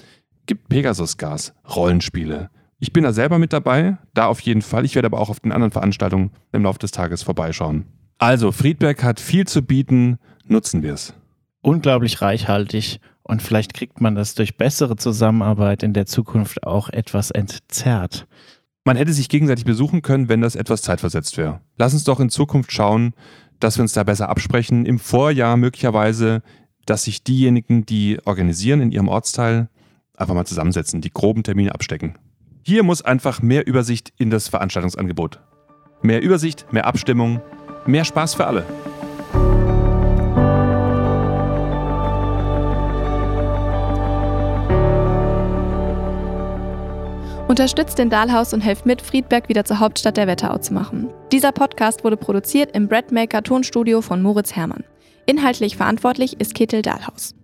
gibt 0.47 0.69
Pegasus 0.69 1.19
Gas, 1.19 1.53
Rollenspiele. 1.77 2.51
Ich 2.79 2.93
bin 2.93 3.05
da 3.05 3.13
selber 3.13 3.39
mit 3.39 3.53
dabei, 3.53 3.99
da 4.15 4.27
auf 4.27 4.41
jeden 4.41 4.63
Fall. 4.63 4.85
Ich 4.85 4.95
werde 4.95 5.07
aber 5.07 5.21
auch 5.21 5.31
auf 5.31 5.41
den 5.41 5.53
anderen 5.53 5.71
Veranstaltungen 5.71 6.31
im 6.53 6.65
Laufe 6.65 6.79
des 6.79 6.91
Tages 6.91 7.23
vorbeischauen. 7.23 7.87
Also, 8.19 8.53
Friedberg 8.53 9.03
hat 9.03 9.21
viel 9.21 9.47
zu 9.47 9.63
bieten, 9.63 10.19
nutzen 10.47 10.83
wir 10.83 10.95
es. 10.95 11.15
Unglaublich 11.63 12.21
reichhaltig 12.21 13.01
und 13.23 13.43
vielleicht 13.43 13.75
kriegt 13.75 14.01
man 14.01 14.15
das 14.15 14.35
durch 14.35 14.57
bessere 14.57 14.97
Zusammenarbeit 14.97 15.83
in 15.83 15.95
der 15.95 16.07
Zukunft 16.07 16.65
auch 16.65 16.91
etwas 16.91 17.31
entzerrt. 17.31 18.27
Man 18.85 18.97
hätte 18.97 19.15
sich 19.15 19.31
gegenseitig 19.31 19.65
besuchen 19.65 20.03
können, 20.03 20.29
wenn 20.29 20.43
das 20.43 20.57
etwas 20.57 20.83
zeitversetzt 20.83 21.39
wäre. 21.39 21.61
Lass 21.79 21.95
uns 21.95 22.05
doch 22.05 22.21
in 22.21 22.29
Zukunft 22.29 22.71
schauen, 22.71 23.15
dass 23.61 23.79
wir 23.79 23.83
uns 23.83 23.95
da 23.95 24.05
besser 24.05 24.29
absprechen. 24.29 24.85
Im 24.85 24.99
Vorjahr 24.99 25.57
möglicherweise 25.57 26.43
dass 26.87 27.05
sich 27.05 27.25
diejenigen, 27.25 27.87
die 27.87 28.19
organisieren 28.25 28.81
in 28.81 28.93
ihrem 28.93 29.09
Ortsteil, 29.09 29.69
einfach 30.17 30.35
mal 30.35 30.47
zusammensetzen, 30.47 31.01
die 31.01 31.11
groben 31.11 31.43
Termine 31.43 31.75
abstecken. 31.75 32.15
Hier 32.67 32.83
muss 32.83 33.03
einfach 33.03 33.43
mehr 33.43 33.67
Übersicht 33.67 34.15
in 34.17 34.31
das 34.31 34.49
Veranstaltungsangebot. 34.49 35.39
Mehr 36.01 36.23
Übersicht, 36.23 36.73
mehr 36.73 36.87
Abstimmung, 36.87 37.43
mehr 37.85 38.07
Spaß 38.07 38.35
für 38.35 38.47
alle. 38.47 38.65
Unterstützt 47.49 47.99
den 47.99 48.09
Dahlhaus 48.09 48.55
und 48.55 48.63
helft 48.63 48.87
mit, 48.87 49.03
Friedberg 49.03 49.51
wieder 49.51 49.67
zur 49.67 49.81
Hauptstadt 49.81 50.17
der 50.17 50.27
Wetterau 50.27 50.57
zu 50.57 50.73
machen. 50.73 51.11
Dieser 51.33 51.53
Podcast 51.53 52.03
wurde 52.03 52.17
produziert 52.17 52.75
im 52.75 52.89
Breadmaker 52.89 53.43
Tonstudio 53.43 54.01
von 54.01 54.23
Moritz 54.23 54.57
Hermann. 54.57 54.85
Inhaltlich 55.27 55.77
verantwortlich 55.77 56.41
ist 56.41 56.55
Ketil 56.55 56.81
Dahlhaus. 56.81 57.35